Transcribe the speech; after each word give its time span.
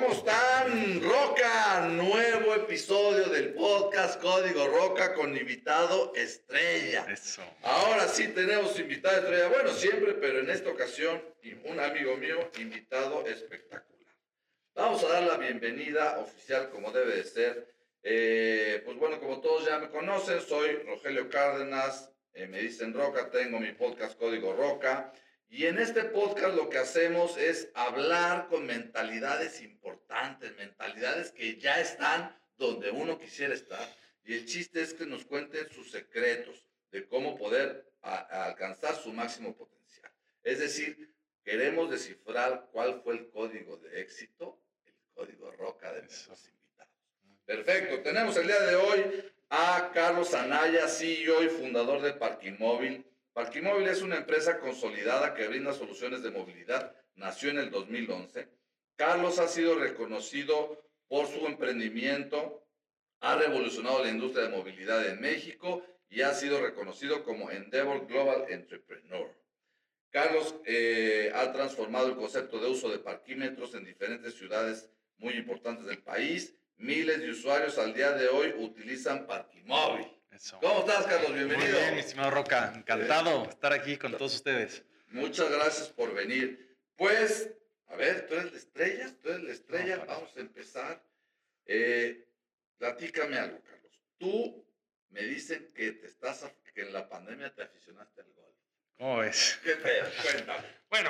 ¿cómo 0.00 0.12
están? 0.14 1.02
Roca, 1.02 1.88
nuevo 1.88 2.54
episodio 2.54 3.28
del 3.28 3.52
podcast 3.52 4.20
Código 4.20 4.66
Roca 4.68 5.14
con 5.14 5.36
invitado 5.36 6.12
estrella. 6.14 7.04
Eso. 7.10 7.42
Ahora 7.62 8.08
sí 8.08 8.28
tenemos 8.28 8.78
invitado 8.78 9.18
estrella, 9.18 9.48
bueno, 9.48 9.70
siempre, 9.70 10.14
pero 10.14 10.40
en 10.40 10.48
esta 10.48 10.70
ocasión 10.70 11.22
un 11.64 11.80
amigo 11.80 12.16
mío, 12.16 12.50
invitado 12.58 13.26
espectacular. 13.26 14.14
Vamos 14.74 15.04
a 15.04 15.08
dar 15.08 15.22
la 15.24 15.36
bienvenida 15.36 16.18
oficial 16.18 16.70
como 16.70 16.92
debe 16.92 17.16
de 17.16 17.24
ser. 17.24 17.74
Eh, 18.02 18.80
pues 18.84 18.96
bueno, 18.96 19.20
como 19.20 19.40
todos 19.40 19.66
ya 19.66 19.78
me 19.78 19.90
conocen, 19.90 20.40
soy 20.40 20.76
Rogelio 20.86 21.28
Cárdenas, 21.28 22.10
eh, 22.32 22.46
me 22.46 22.60
dicen 22.60 22.94
Roca, 22.94 23.30
tengo 23.30 23.60
mi 23.60 23.72
podcast 23.72 24.18
Código 24.18 24.54
Roca. 24.54 25.12
Y 25.52 25.66
en 25.66 25.80
este 25.80 26.04
podcast 26.04 26.54
lo 26.54 26.70
que 26.70 26.78
hacemos 26.78 27.36
es 27.36 27.70
hablar 27.74 28.46
con 28.46 28.66
mentalidades 28.66 29.60
importantes, 29.62 30.56
mentalidades 30.56 31.32
que 31.32 31.56
ya 31.58 31.80
están 31.80 32.40
donde 32.56 32.92
uno 32.92 33.18
quisiera 33.18 33.52
estar. 33.52 33.84
Y 34.24 34.34
el 34.34 34.46
chiste 34.46 34.80
es 34.80 34.94
que 34.94 35.06
nos 35.06 35.24
cuenten 35.24 35.68
sus 35.72 35.90
secretos 35.90 36.64
de 36.92 37.04
cómo 37.08 37.36
poder 37.36 37.84
alcanzar 38.00 38.94
su 38.94 39.12
máximo 39.12 39.56
potencial. 39.56 40.12
Es 40.44 40.60
decir, 40.60 41.12
queremos 41.42 41.90
descifrar 41.90 42.68
cuál 42.70 43.00
fue 43.02 43.14
el 43.14 43.28
código 43.30 43.76
de 43.78 44.02
éxito, 44.02 44.62
el 44.86 44.94
código 45.14 45.50
roca 45.50 45.92
de 45.92 46.02
nuestros 46.02 46.46
invitados. 46.46 46.94
Perfecto, 47.44 48.02
tenemos 48.02 48.36
el 48.36 48.46
día 48.46 48.60
de 48.60 48.76
hoy 48.76 49.32
a 49.48 49.90
Carlos 49.92 50.32
Anaya, 50.32 50.86
CEO 50.86 51.42
y 51.42 51.48
fundador 51.48 52.02
de 52.02 52.12
Parking 52.12 52.54
Móvil 52.56 53.09
Parquimóvil 53.32 53.86
es 53.86 54.02
una 54.02 54.16
empresa 54.16 54.58
consolidada 54.58 55.34
que 55.34 55.46
brinda 55.46 55.72
soluciones 55.72 56.22
de 56.22 56.30
movilidad. 56.30 56.94
Nació 57.14 57.50
en 57.50 57.58
el 57.58 57.70
2011. 57.70 58.48
Carlos 58.96 59.38
ha 59.38 59.48
sido 59.48 59.78
reconocido 59.78 60.84
por 61.08 61.26
su 61.26 61.46
emprendimiento, 61.46 62.66
ha 63.20 63.36
revolucionado 63.36 64.02
la 64.02 64.10
industria 64.10 64.44
de 64.44 64.56
movilidad 64.56 65.06
en 65.06 65.20
México 65.20 65.84
y 66.08 66.22
ha 66.22 66.34
sido 66.34 66.60
reconocido 66.60 67.22
como 67.22 67.50
Endeavor 67.50 68.06
Global 68.06 68.46
Entrepreneur. 68.48 69.30
Carlos 70.10 70.56
eh, 70.64 71.30
ha 71.34 71.52
transformado 71.52 72.08
el 72.08 72.16
concepto 72.16 72.58
de 72.58 72.68
uso 72.68 72.88
de 72.88 72.98
parquímetros 72.98 73.74
en 73.74 73.84
diferentes 73.84 74.34
ciudades 74.34 74.90
muy 75.18 75.34
importantes 75.34 75.86
del 75.86 76.02
país. 76.02 76.56
Miles 76.76 77.20
de 77.20 77.30
usuarios 77.30 77.78
al 77.78 77.94
día 77.94 78.12
de 78.12 78.28
hoy 78.28 78.54
utilizan 78.58 79.26
Parquimóvil. 79.26 80.19
¿Cómo 80.60 80.80
estás, 80.80 81.06
Carlos? 81.06 81.34
Bienvenido. 81.34 81.72
Muy 81.72 81.80
bien, 81.80 81.94
mi 81.94 82.00
estimado 82.00 82.30
Roca. 82.30 82.72
Encantado 82.74 83.42
de 83.44 83.50
estar 83.50 83.72
aquí 83.72 83.96
con 83.96 84.12
todos 84.12 84.34
ustedes. 84.36 84.84
Muchas 85.08 85.50
gracias 85.50 85.88
por 85.88 86.14
venir. 86.14 86.78
Pues, 86.96 87.50
a 87.88 87.96
ver, 87.96 88.26
tú 88.26 88.34
eres 88.34 88.52
la 88.52 88.58
estrella, 88.58 89.14
tú 89.20 89.28
eres 89.28 89.42
la 89.42 89.52
estrella. 89.52 90.04
Vamos 90.06 90.30
a 90.36 90.40
empezar. 90.40 91.04
Eh, 91.66 92.28
platícame 92.78 93.38
algo, 93.38 93.60
Carlos. 93.62 94.00
Tú 94.18 94.64
me 95.08 95.22
dicen 95.22 95.72
que 95.74 95.92
te 95.92 96.06
estás, 96.06 96.44
que 96.72 96.82
en 96.82 96.92
la 96.92 97.08
pandemia 97.08 97.52
te 97.52 97.62
aficionaste 97.62 98.20
al 98.20 98.32
golf. 98.32 98.49
¿Cómo 99.00 99.16
ves? 99.16 99.58
Qué. 99.64 99.78
Bueno, 100.90 101.08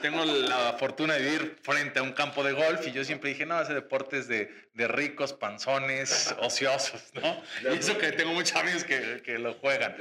tengo 0.00 0.24
la 0.24 0.72
fortuna 0.72 1.14
de 1.14 1.20
vivir 1.20 1.58
frente 1.62 2.00
a 2.00 2.02
un 2.02 2.10
campo 2.10 2.42
de 2.42 2.52
golf 2.52 2.84
y 2.88 2.90
yo 2.90 3.04
siempre 3.04 3.30
dije, 3.30 3.46
no, 3.46 3.60
ese 3.60 3.72
deporte 3.72 4.18
es 4.18 4.26
de, 4.26 4.52
de 4.74 4.88
ricos, 4.88 5.32
panzones, 5.32 6.34
ociosos, 6.40 7.14
¿no? 7.14 7.40
Y 7.62 7.78
eso 7.78 7.96
que 7.98 8.10
tengo 8.10 8.32
muchos 8.32 8.56
amigos 8.56 8.82
que, 8.82 9.22
que 9.24 9.38
lo 9.38 9.54
juegan. 9.54 9.94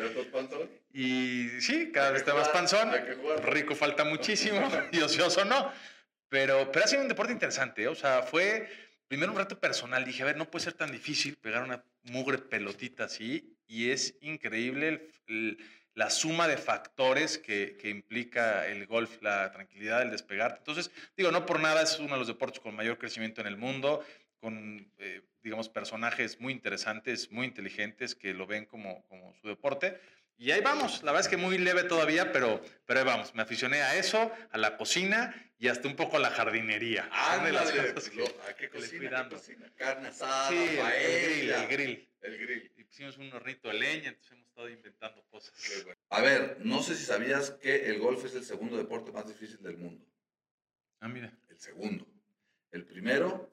Y 0.91 1.49
sí, 1.61 1.91
cada 1.91 2.09
vez 2.09 2.21
está 2.21 2.33
más 2.33 2.49
panzón. 2.49 2.91
Rico 3.43 3.75
falta 3.75 4.03
muchísimo 4.05 4.67
y 4.91 4.99
ocioso 4.99 5.45
no. 5.45 5.71
Pero, 6.29 6.71
pero 6.71 6.85
ha 6.85 6.87
sido 6.87 7.03
un 7.03 7.09
deporte 7.09 7.31
interesante, 7.31 7.83
¿eh? 7.83 7.87
o 7.89 7.95
sea, 7.95 8.23
fue 8.23 8.67
primero 9.07 9.31
un 9.31 9.37
reto 9.37 9.59
personal. 9.59 10.03
Dije, 10.03 10.23
a 10.23 10.25
ver, 10.25 10.37
no 10.37 10.49
puede 10.49 10.65
ser 10.65 10.73
tan 10.73 10.91
difícil 10.91 11.35
pegar 11.35 11.61
una 11.61 11.83
mugre 12.05 12.39
pelotita 12.39 13.03
así 13.03 13.55
y 13.67 13.91
es 13.91 14.15
increíble 14.21 15.11
el 15.27 15.57
la 15.99 16.09
suma 16.09 16.47
de 16.47 16.55
factores 16.55 17.37
que, 17.37 17.75
que, 17.77 17.89
implica 17.89 18.65
el 18.65 18.87
golf, 18.87 19.21
la 19.21 19.51
tranquilidad, 19.51 20.01
el 20.01 20.11
despegar. 20.11 20.55
Entonces, 20.57 20.91
digo, 21.17 21.29
no 21.29 21.45
por 21.45 21.59
nada 21.59 21.81
es 21.81 21.99
uno 21.99 22.13
de 22.13 22.19
los 22.19 22.27
deportes 22.27 22.61
con 22.61 22.73
mayor 22.73 22.97
crecimiento 22.97 23.41
en 23.41 23.47
el 23.47 23.57
mundo, 23.57 24.01
con, 24.39 24.89
eh, 24.97 25.23
digamos, 25.43 25.67
personajes 25.67 26.39
muy 26.39 26.53
interesantes, 26.53 27.29
muy 27.33 27.47
inteligentes 27.47 28.15
que 28.15 28.33
lo 28.33 28.47
ven 28.47 28.65
como, 28.65 29.03
como 29.09 29.35
su 29.41 29.49
deporte. 29.49 29.99
Y 30.41 30.51
ahí 30.51 30.61
vamos, 30.61 31.03
la 31.03 31.11
verdad 31.11 31.25
es 31.25 31.27
que 31.27 31.35
muy 31.35 31.57
leve 31.57 31.83
todavía, 31.83 32.31
pero, 32.31 32.61
pero 32.85 33.01
ahí 33.01 33.05
vamos. 33.05 33.35
Me 33.35 33.41
aficioné 33.41 33.81
a 33.81 33.97
eso, 33.97 34.31
a 34.51 34.57
la 34.57 34.77
cocina 34.77 35.35
y 35.57 35.67
hasta 35.67 35.89
un 35.89 35.97
poco 35.97 36.15
a 36.15 36.19
la 36.21 36.29
jardinería. 36.31 37.09
Ah, 37.11 37.43
de 37.43 37.51
las 37.51 37.69
cosas 37.69 38.09
que, 38.09 38.23
¿a 38.23 38.55
qué 38.55 38.69
cocina, 38.69 39.27
qué 39.27 39.35
cocina? 39.35 39.73
Carne 39.75 40.07
asada, 40.07 40.47
sí, 40.47 40.55
el, 40.55 41.49
el, 41.51 41.67
grill, 41.67 42.09
el 42.21 42.37
grill. 42.37 42.71
Y 42.77 42.85
pusimos 42.85 43.17
un 43.17 43.33
hornito 43.33 43.67
de 43.67 43.73
leña, 43.73 44.07
entonces 44.07 44.31
hemos 44.31 44.47
estado 44.47 44.69
inventando 44.69 45.21
cosas. 45.25 45.53
A 46.07 46.21
ver, 46.21 46.55
no 46.61 46.81
sé 46.83 46.95
si 46.95 47.03
sabías 47.03 47.51
que 47.51 47.87
el 47.87 47.99
golf 47.99 48.23
es 48.23 48.33
el 48.35 48.45
segundo 48.45 48.77
deporte 48.77 49.11
más 49.11 49.27
difícil 49.27 49.61
del 49.61 49.75
mundo. 49.77 50.05
Ah, 51.01 51.09
mira. 51.09 51.37
El 51.49 51.59
segundo. 51.59 52.07
El 52.71 52.85
primero, 52.85 53.51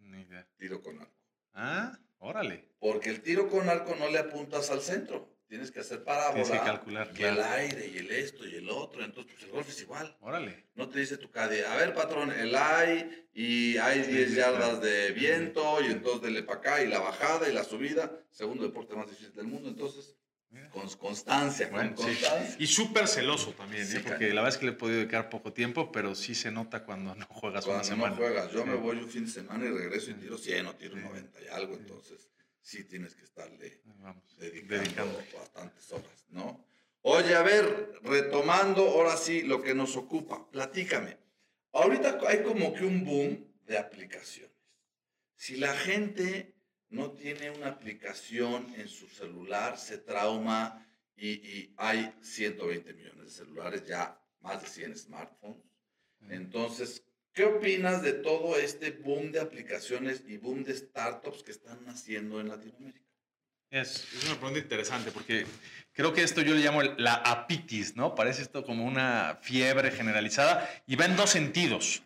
Ni 0.00 0.22
idea. 0.22 0.44
tiro 0.56 0.82
con 0.82 0.98
arco. 1.00 1.14
Ah, 1.54 1.96
órale. 2.18 2.64
Porque 2.80 3.10
el 3.10 3.20
tiro 3.22 3.48
con 3.48 3.68
arco 3.68 3.94
no 3.94 4.08
le 4.10 4.18
apuntas 4.18 4.72
al 4.72 4.80
centro 4.80 5.29
tienes 5.50 5.72
que 5.72 5.80
hacer 5.80 6.04
parábola. 6.04 6.44
Tienes 6.44 6.50
que 6.52 6.66
calcular. 6.66 7.10
El 7.18 7.42
aire, 7.42 7.90
y 7.92 7.98
el 7.98 8.10
esto, 8.12 8.46
y 8.46 8.54
el 8.54 8.70
otro. 8.70 9.04
Entonces, 9.04 9.32
pues 9.32 9.44
el 9.44 9.50
golf 9.50 9.68
es 9.68 9.80
igual. 9.82 10.16
Órale. 10.20 10.64
No 10.76 10.88
te 10.88 11.00
dice 11.00 11.16
tu 11.18 11.28
cadena, 11.30 11.72
a 11.72 11.76
ver, 11.76 11.92
patrón, 11.92 12.32
el 12.32 12.54
hay, 12.54 13.26
y 13.34 13.76
hay 13.76 14.02
10 14.02 14.36
yardas 14.36 14.80
de 14.80 15.10
viento, 15.10 15.80
y 15.82 15.86
entonces 15.86 16.22
dele 16.22 16.44
para 16.44 16.60
acá, 16.60 16.82
y 16.84 16.86
la 16.86 17.00
bajada, 17.00 17.48
y 17.48 17.52
la 17.52 17.64
subida. 17.64 18.12
Segundo 18.30 18.62
deporte 18.62 18.94
más 18.94 19.10
difícil 19.10 19.34
del 19.34 19.48
mundo. 19.48 19.68
Entonces, 19.68 20.14
con 20.70 20.88
constancia, 20.90 21.68
con 21.68 21.94
constancia. 21.94 22.56
Y 22.58 22.68
súper 22.68 23.08
celoso 23.08 23.52
también, 23.52 23.84
¿eh? 23.90 24.02
porque 24.06 24.28
la 24.28 24.42
verdad 24.42 24.50
es 24.50 24.56
que 24.56 24.66
le 24.66 24.72
he 24.72 24.74
podido 24.76 24.98
dedicar 24.98 25.30
poco 25.30 25.52
tiempo, 25.52 25.90
pero 25.90 26.14
sí 26.14 26.36
se 26.36 26.52
nota 26.52 26.84
cuando 26.84 27.16
no 27.16 27.26
juegas 27.26 27.64
cuando 27.64 27.82
una 27.82 27.88
semana. 27.88 28.10
no 28.10 28.16
juegas. 28.16 28.52
Yo 28.52 28.64
me 28.64 28.76
voy 28.76 28.98
un 28.98 29.08
fin 29.08 29.24
de 29.24 29.32
semana 29.32 29.66
y 29.66 29.70
regreso 29.70 30.12
y 30.12 30.14
tiro 30.14 30.38
100 30.38 30.66
o 30.66 30.76
tiro 30.76 30.96
90 30.96 31.42
y 31.42 31.48
algo, 31.48 31.74
entonces 31.74 32.30
sí 32.60 32.84
tienes 32.84 33.14
que 33.14 33.24
estarle 33.24 33.82
dedicando, 34.36 35.22
bastantes 35.36 35.90
horas, 35.92 36.26
¿no? 36.30 36.64
Oye, 37.02 37.34
a 37.34 37.42
ver, 37.42 37.98
retomando 38.02 38.82
ahora 38.82 39.16
sí 39.16 39.42
lo 39.42 39.62
que 39.62 39.74
nos 39.74 39.96
ocupa, 39.96 40.50
platícame. 40.50 41.16
Ahorita 41.72 42.18
hay 42.26 42.42
como 42.42 42.74
que 42.74 42.84
un 42.84 43.04
boom 43.04 43.46
de 43.66 43.78
aplicaciones. 43.78 44.50
Si 45.34 45.56
la 45.56 45.74
gente 45.74 46.54
no 46.90 47.12
tiene 47.12 47.50
una 47.50 47.68
aplicación 47.68 48.74
en 48.76 48.88
su 48.88 49.06
celular, 49.08 49.78
se 49.78 49.98
trauma 49.98 50.86
y, 51.16 51.28
y 51.28 51.74
hay 51.78 52.12
120 52.20 52.92
millones 52.92 53.24
de 53.24 53.30
celulares, 53.30 53.86
ya 53.86 54.20
más 54.40 54.60
de 54.60 54.68
100 54.68 54.96
smartphones. 54.96 55.62
Entonces, 56.28 57.02
¿Qué 57.32 57.44
opinas 57.44 58.02
de 58.02 58.12
todo 58.12 58.56
este 58.56 58.90
boom 58.90 59.30
de 59.30 59.40
aplicaciones 59.40 60.24
y 60.26 60.36
boom 60.36 60.64
de 60.64 60.74
startups 60.74 61.44
que 61.44 61.52
están 61.52 61.84
naciendo 61.86 62.40
en 62.40 62.48
Latinoamérica? 62.48 63.00
Es, 63.70 64.08
es, 64.12 64.24
una 64.24 64.34
pregunta 64.34 64.58
interesante 64.58 65.12
porque 65.12 65.46
creo 65.92 66.12
que 66.12 66.24
esto 66.24 66.42
yo 66.42 66.54
le 66.54 66.60
llamo 66.60 66.82
la 66.82 67.14
apitis, 67.14 67.94
¿no? 67.94 68.16
Parece 68.16 68.42
esto 68.42 68.64
como 68.64 68.84
una 68.84 69.38
fiebre 69.42 69.92
generalizada 69.92 70.68
y 70.88 70.96
va 70.96 71.04
en 71.04 71.16
dos 71.16 71.30
sentidos. 71.30 72.02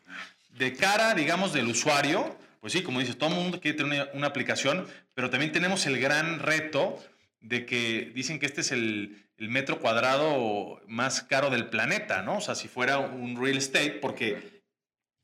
De 0.59 0.75
cara, 0.75 1.15
digamos, 1.15 1.55
del 1.55 1.69
usuario, 1.69 2.37
pues 2.61 2.75
sí, 2.75 2.83
como 2.83 3.01
dices, 3.01 3.17
todo 3.17 3.31
el 3.31 3.37
mundo 3.37 3.61
quiere 3.61 3.79
tener 3.79 4.03
una, 4.03 4.13
una 4.13 4.27
aplicación, 4.27 4.87
pero 5.15 5.31
también 5.31 5.53
tenemos 5.53 5.87
el 5.87 5.99
gran 5.99 6.39
reto 6.39 7.03
de 7.41 7.65
que 7.65 8.13
dicen 8.15 8.39
que 8.39 8.47
este 8.47 8.61
es 8.61 8.73
el, 8.73 9.25
el, 9.39 9.49
metro 9.49 9.81
cuadrado 9.81 10.83
más 10.87 11.23
caro 11.23 11.49
del 11.49 11.69
planeta, 11.69 12.23
¿no? 12.23 12.39
O 12.39 12.41
sea, 12.41 12.55
si 12.55 12.69
fuera 12.69 12.99
un 12.99 13.43
real 13.43 13.57
estate, 13.57 13.93
porque 13.93 14.54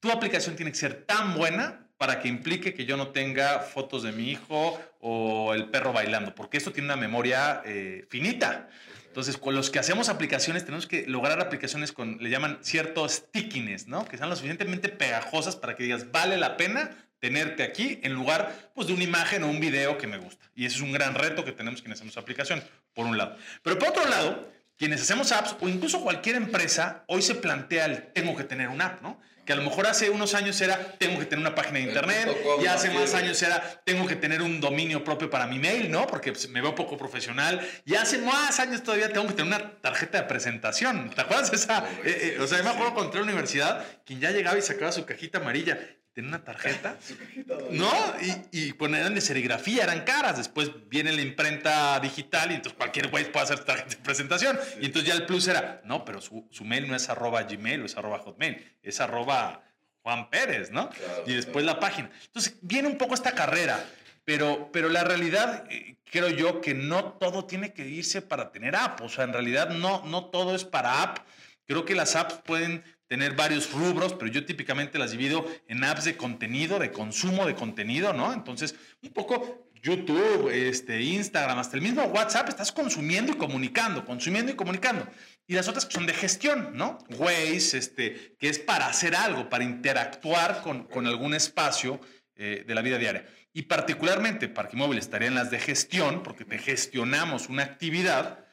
tu 0.00 0.10
aplicación 0.10 0.56
tiene 0.56 0.72
que 0.72 0.78
ser 0.78 1.04
tan 1.04 1.34
buena 1.34 1.86
para 1.98 2.20
que 2.20 2.28
implique 2.28 2.72
que 2.72 2.86
yo 2.86 2.96
no 2.96 3.08
tenga 3.08 3.60
fotos 3.60 4.02
de 4.02 4.12
mi 4.12 4.30
hijo 4.30 4.80
o 5.00 5.52
el 5.52 5.68
perro 5.68 5.92
bailando, 5.92 6.34
porque 6.34 6.56
esto 6.56 6.72
tiene 6.72 6.86
una 6.86 6.96
memoria 6.96 7.62
eh, 7.66 8.06
finita. 8.08 8.70
Entonces, 9.06 9.36
con 9.36 9.54
los 9.54 9.70
que 9.70 9.78
hacemos 9.78 10.08
aplicaciones, 10.08 10.64
tenemos 10.64 10.86
que 10.86 11.04
lograr 11.06 11.40
aplicaciones 11.40 11.92
con, 11.92 12.16
le 12.18 12.30
llaman 12.30 12.58
cierto 12.62 13.06
stickiness, 13.08 13.86
¿no? 13.86 14.06
Que 14.06 14.16
sean 14.16 14.30
lo 14.30 14.36
suficientemente 14.36 14.88
pegajosas 14.88 15.56
para 15.56 15.76
que 15.76 15.82
digas, 15.82 16.10
vale 16.10 16.38
la 16.38 16.56
pena 16.56 16.96
tenerte 17.18 17.62
aquí 17.62 18.00
en 18.02 18.14
lugar 18.14 18.70
pues, 18.74 18.86
de 18.86 18.94
una 18.94 19.04
imagen 19.04 19.42
o 19.42 19.48
un 19.48 19.60
video 19.60 19.98
que 19.98 20.06
me 20.06 20.16
gusta. 20.16 20.50
Y 20.54 20.64
ese 20.64 20.76
es 20.76 20.82
un 20.82 20.92
gran 20.92 21.14
reto 21.14 21.44
que 21.44 21.52
tenemos 21.52 21.82
quienes 21.82 21.98
hacemos 21.98 22.16
aplicación, 22.16 22.62
por 22.94 23.04
un 23.04 23.18
lado. 23.18 23.36
Pero 23.62 23.78
por 23.78 23.88
otro 23.88 24.08
lado, 24.08 24.50
quienes 24.78 25.02
hacemos 25.02 25.32
apps 25.32 25.56
o 25.60 25.68
incluso 25.68 26.00
cualquier 26.00 26.36
empresa, 26.36 27.04
hoy 27.06 27.20
se 27.20 27.34
plantea 27.34 27.84
el 27.84 28.12
tengo 28.12 28.34
que 28.34 28.44
tener 28.44 28.68
una 28.68 28.86
app, 28.86 29.02
¿no? 29.02 29.20
Que 29.50 29.54
a 29.54 29.56
lo 29.56 29.64
mejor 29.64 29.88
hace 29.88 30.10
unos 30.10 30.34
años 30.34 30.60
era 30.60 30.78
tengo 30.96 31.18
que 31.18 31.24
tener 31.24 31.44
una 31.44 31.56
página 31.56 31.80
de 31.80 31.86
internet, 31.86 32.36
y 32.62 32.66
hace 32.66 32.88
más 32.90 33.14
años 33.14 33.42
era 33.42 33.82
tengo 33.84 34.06
que 34.06 34.14
tener 34.14 34.42
un 34.42 34.60
dominio 34.60 35.02
propio 35.02 35.28
para 35.28 35.48
mi 35.48 35.58
mail, 35.58 35.90
¿no? 35.90 36.06
Porque 36.06 36.30
pues, 36.30 36.48
me 36.50 36.60
veo 36.60 36.76
poco 36.76 36.96
profesional, 36.96 37.60
y 37.84 37.96
hace 37.96 38.18
más 38.18 38.60
años 38.60 38.84
todavía 38.84 39.12
tengo 39.12 39.26
que 39.26 39.32
tener 39.32 39.52
una 39.52 39.80
tarjeta 39.80 40.18
de 40.18 40.28
presentación, 40.28 41.10
¿te 41.10 41.22
acuerdas 41.22 41.50
de 41.50 41.56
esa? 41.56 41.84
Eh, 42.04 42.36
eh, 42.36 42.40
o 42.40 42.46
sea, 42.46 42.58
yo 42.58 42.64
me 42.64 42.70
acuerdo 42.70 42.94
cuando 42.94 43.06
entré 43.06 43.18
a 43.22 43.24
la 43.24 43.32
universidad, 43.32 43.84
quien 44.06 44.20
ya 44.20 44.30
llegaba 44.30 44.56
y 44.56 44.62
sacaba 44.62 44.92
su 44.92 45.04
cajita 45.04 45.38
amarilla, 45.38 45.80
tenía 46.12 46.30
una 46.30 46.44
tarjeta, 46.44 46.96
¿no? 47.70 47.92
Y, 48.20 48.66
y 48.68 48.72
ponían 48.72 49.14
de 49.14 49.20
serigrafía, 49.20 49.84
eran 49.84 50.04
caras. 50.04 50.36
Después 50.36 50.70
viene 50.88 51.12
la 51.12 51.22
imprenta 51.22 51.98
digital 52.00 52.50
y 52.50 52.54
entonces 52.54 52.76
cualquier 52.76 53.08
güey 53.08 53.30
puede 53.30 53.44
hacer 53.44 53.64
tarjeta 53.64 53.90
de 53.90 53.96
presentación. 53.96 54.58
Y 54.80 54.86
entonces 54.86 55.08
ya 55.08 55.14
el 55.14 55.26
plus 55.26 55.48
era, 55.48 55.80
no, 55.84 56.04
pero 56.04 56.20
su, 56.20 56.46
su 56.50 56.64
mail 56.64 56.88
no 56.88 56.96
es 56.96 57.08
arroba 57.08 57.42
gmail 57.42 57.82
o 57.82 57.86
es 57.86 57.96
arroba 57.96 58.18
hotmail, 58.18 58.78
es 58.82 59.00
arroba 59.00 59.62
Juan 60.02 60.30
Pérez, 60.30 60.70
¿no? 60.70 60.90
y 61.26 61.34
después 61.34 61.64
la 61.64 61.78
página. 61.78 62.10
Entonces 62.26 62.56
viene 62.62 62.88
un 62.88 62.98
poco 62.98 63.14
esta 63.14 63.32
carrera. 63.32 63.84
Pero, 64.24 64.70
pero 64.72 64.88
la 64.90 65.02
realidad, 65.02 65.64
eh, 65.70 65.96
creo 66.04 66.28
yo, 66.28 66.60
que 66.60 66.74
no 66.74 67.14
todo 67.14 67.46
tiene 67.46 67.72
que 67.72 67.88
irse 67.88 68.22
para 68.22 68.52
tener 68.52 68.76
app. 68.76 69.00
O 69.00 69.08
sea, 69.08 69.24
en 69.24 69.32
realidad 69.32 69.70
no, 69.70 70.04
no 70.06 70.26
todo 70.26 70.54
es 70.54 70.64
para 70.64 71.02
app. 71.02 71.18
Creo 71.66 71.84
que 71.84 71.94
las 71.94 72.16
apps 72.16 72.34
pueden 72.44 72.84
tener 73.10 73.34
varios 73.34 73.72
rubros, 73.72 74.14
pero 74.14 74.30
yo 74.30 74.46
típicamente 74.46 74.96
las 74.96 75.10
divido 75.10 75.44
en 75.66 75.82
apps 75.82 76.04
de 76.04 76.16
contenido, 76.16 76.78
de 76.78 76.92
consumo 76.92 77.44
de 77.44 77.56
contenido, 77.56 78.12
¿no? 78.12 78.32
Entonces, 78.32 78.76
un 79.02 79.10
poco 79.10 79.68
YouTube, 79.82 80.48
este, 80.48 81.02
Instagram, 81.02 81.58
hasta 81.58 81.76
el 81.76 81.82
mismo 81.82 82.04
WhatsApp, 82.04 82.48
estás 82.48 82.70
consumiendo 82.70 83.32
y 83.32 83.34
comunicando, 83.34 84.04
consumiendo 84.04 84.52
y 84.52 84.54
comunicando. 84.54 85.08
Y 85.48 85.54
las 85.54 85.66
otras 85.66 85.86
que 85.86 85.94
son 85.94 86.06
de 86.06 86.14
gestión, 86.14 86.70
¿no? 86.74 86.98
Waze, 87.18 87.78
este, 87.78 88.36
que 88.38 88.48
es 88.48 88.60
para 88.60 88.86
hacer 88.86 89.16
algo, 89.16 89.48
para 89.48 89.64
interactuar 89.64 90.62
con, 90.62 90.84
con 90.84 91.08
algún 91.08 91.34
espacio 91.34 92.00
eh, 92.36 92.62
de 92.64 92.74
la 92.76 92.82
vida 92.82 92.98
diaria. 92.98 93.26
Y 93.52 93.62
particularmente 93.62 94.46
Parque 94.46 94.76
Móvil 94.76 94.98
estaría 94.98 95.26
en 95.26 95.34
las 95.34 95.50
de 95.50 95.58
gestión, 95.58 96.22
porque 96.22 96.44
te 96.44 96.58
gestionamos 96.58 97.48
una 97.48 97.64
actividad. 97.64 98.44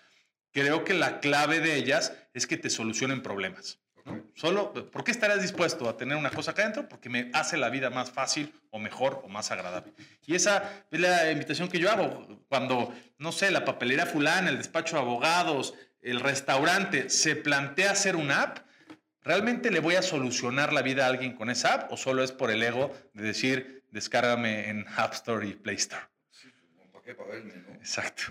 Creo 0.51 0.83
que 0.83 0.95
la 0.95 1.19
clave 1.19 1.59
de 1.59 1.75
ellas 1.75 2.13
es 2.33 2.47
que 2.47 2.57
te 2.57 2.71
solucionen 2.71 3.21
problemas. 3.21 3.81
Solo, 4.35 4.73
¿por 4.91 5.03
qué 5.03 5.11
estarías 5.11 5.41
dispuesto 5.41 5.89
a 5.89 5.97
tener 5.97 6.17
una 6.17 6.29
cosa 6.29 6.51
acá 6.51 6.61
adentro? 6.61 6.87
Porque 6.87 7.09
me 7.09 7.29
hace 7.33 7.57
la 7.57 7.69
vida 7.69 7.89
más 7.89 8.11
fácil 8.11 8.53
o 8.69 8.79
mejor 8.79 9.21
o 9.23 9.27
más 9.27 9.51
agradable. 9.51 9.93
Y 10.25 10.35
esa 10.35 10.83
es 10.91 10.99
la 10.99 11.31
invitación 11.31 11.69
que 11.69 11.79
yo 11.79 11.89
hago. 11.89 12.45
Cuando, 12.47 12.93
no 13.17 13.31
sé, 13.31 13.51
la 13.51 13.65
papelera 13.65 14.05
fulana, 14.05 14.49
el 14.49 14.57
despacho 14.57 14.95
de 14.95 15.01
abogados, 15.01 15.73
el 16.01 16.19
restaurante 16.19 17.09
se 17.09 17.35
plantea 17.35 17.91
hacer 17.91 18.15
una 18.15 18.43
app, 18.43 18.59
¿realmente 19.21 19.71
le 19.71 19.79
voy 19.79 19.95
a 19.95 20.01
solucionar 20.01 20.71
la 20.71 20.81
vida 20.81 21.05
a 21.05 21.09
alguien 21.09 21.33
con 21.33 21.49
esa 21.49 21.73
app 21.73 21.91
o 21.91 21.97
solo 21.97 22.23
es 22.23 22.31
por 22.31 22.51
el 22.51 22.63
ego 22.63 22.95
de 23.13 23.23
decir, 23.23 23.83
descárgame 23.91 24.69
en 24.69 24.85
App 24.95 25.13
Store 25.13 25.45
y 25.47 25.53
Play 25.53 25.75
Store? 25.75 26.03
Sí, 26.31 26.49
¿para 26.91 27.03
qué? 27.03 27.15
Para 27.15 27.29
ver 27.29 27.39
el 27.39 27.45
menú. 27.45 27.73
Exacto. 27.73 28.23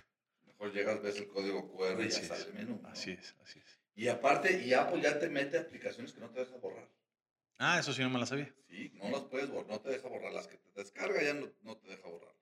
Mejor 0.46 0.72
llegas, 0.72 1.02
ves 1.02 1.16
el 1.16 1.28
código 1.28 1.70
QR 1.70 2.02
y 2.02 2.08
ya 2.08 2.22
sale 2.22 2.44
el 2.44 2.54
menú. 2.54 2.80
Así 2.86 3.10
es, 3.10 3.34
así 3.42 3.58
es. 3.58 3.65
Y 3.96 4.08
aparte, 4.08 4.62
y 4.62 4.74
Apple 4.74 5.00
ya 5.00 5.18
te 5.18 5.30
mete 5.30 5.58
aplicaciones 5.58 6.12
que 6.12 6.20
no 6.20 6.30
te 6.30 6.40
deja 6.40 6.56
borrar. 6.58 6.88
Ah, 7.56 7.78
eso 7.80 7.94
sí 7.94 8.02
no 8.02 8.10
me 8.10 8.18
la 8.18 8.26
sabía. 8.26 8.54
Sí, 8.68 8.92
no 8.94 9.08
las 9.08 9.22
puedes 9.24 9.48
borrar, 9.48 9.70
no 9.70 9.80
te 9.80 9.88
deja 9.88 10.06
borrar. 10.06 10.34
Las 10.34 10.46
que 10.46 10.58
te 10.58 10.70
descarga 10.74 11.22
ya 11.22 11.32
no, 11.32 11.50
no 11.62 11.78
te 11.78 11.88
deja 11.88 12.06
borrar. 12.06 12.36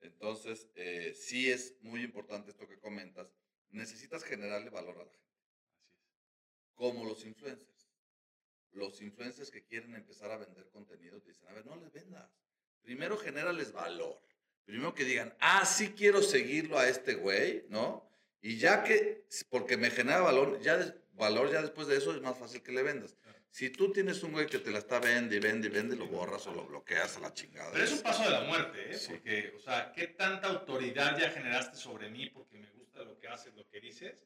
Entonces, 0.00 0.68
eh, 0.76 1.12
sí 1.14 1.50
es 1.50 1.76
muy 1.82 2.02
importante 2.02 2.50
esto 2.50 2.66
que 2.66 2.78
comentas. 2.78 3.28
Necesitas 3.68 4.24
generarle 4.24 4.70
valor 4.70 4.96
a 4.96 5.04
la 5.04 5.10
gente. 5.10 5.36
Así 5.36 5.66
es. 5.66 5.94
Como 6.72 7.04
los 7.04 7.22
influencers. 7.26 7.90
Los 8.72 9.02
influencers 9.02 9.50
que 9.50 9.64
quieren 9.64 9.94
empezar 9.94 10.30
a 10.30 10.38
vender 10.38 10.70
contenido 10.70 11.20
te 11.20 11.30
dicen, 11.30 11.48
a 11.48 11.52
ver, 11.52 11.66
no 11.66 11.76
les 11.76 11.92
vendas. 11.92 12.30
Primero 12.80 13.18
genérales 13.18 13.72
valor. 13.72 14.22
Primero 14.64 14.94
que 14.94 15.04
digan, 15.04 15.36
ah, 15.40 15.66
sí 15.66 15.92
quiero 15.92 16.22
seguirlo 16.22 16.78
a 16.78 16.88
este 16.88 17.14
güey, 17.14 17.66
¿no? 17.68 18.07
Y 18.40 18.58
ya 18.58 18.82
que, 18.84 19.26
porque 19.50 19.76
me 19.76 19.90
genera 19.90 20.20
valor, 20.20 20.60
ya, 20.60 20.76
des- 20.76 20.94
valor, 21.14 21.50
ya 21.50 21.60
después 21.62 21.88
de 21.88 21.96
eso 21.96 22.14
es 22.14 22.20
más 22.22 22.38
fácil 22.38 22.62
que 22.62 22.72
le 22.72 22.82
vendas. 22.82 23.16
Si 23.50 23.70
tú 23.70 23.90
tienes 23.92 24.22
un 24.22 24.32
güey 24.32 24.46
que 24.46 24.58
te 24.58 24.70
la 24.70 24.78
está 24.78 25.00
vende 25.00 25.36
y 25.36 25.40
vende 25.40 25.66
y 25.68 25.70
vende, 25.70 25.96
lo 25.96 26.06
borras 26.06 26.46
o 26.46 26.52
lo 26.54 26.66
bloqueas 26.66 27.16
a 27.16 27.20
la 27.20 27.32
chingada. 27.32 27.72
Pero 27.72 27.84
es 27.84 27.92
un 27.92 28.02
paso 28.02 28.22
de 28.24 28.30
la 28.30 28.42
muerte, 28.42 28.92
¿eh? 28.92 28.94
Sí. 28.98 29.08
Porque, 29.12 29.54
o 29.56 29.60
sea, 29.60 29.90
¿qué 29.92 30.06
tanta 30.08 30.48
autoridad 30.48 31.18
ya 31.18 31.30
generaste 31.30 31.76
sobre 31.76 32.10
mí 32.10 32.28
porque 32.30 32.58
me 32.58 32.70
gusta 32.72 33.02
lo 33.02 33.18
que 33.18 33.26
haces, 33.26 33.54
lo 33.54 33.66
que 33.68 33.80
dices? 33.80 34.24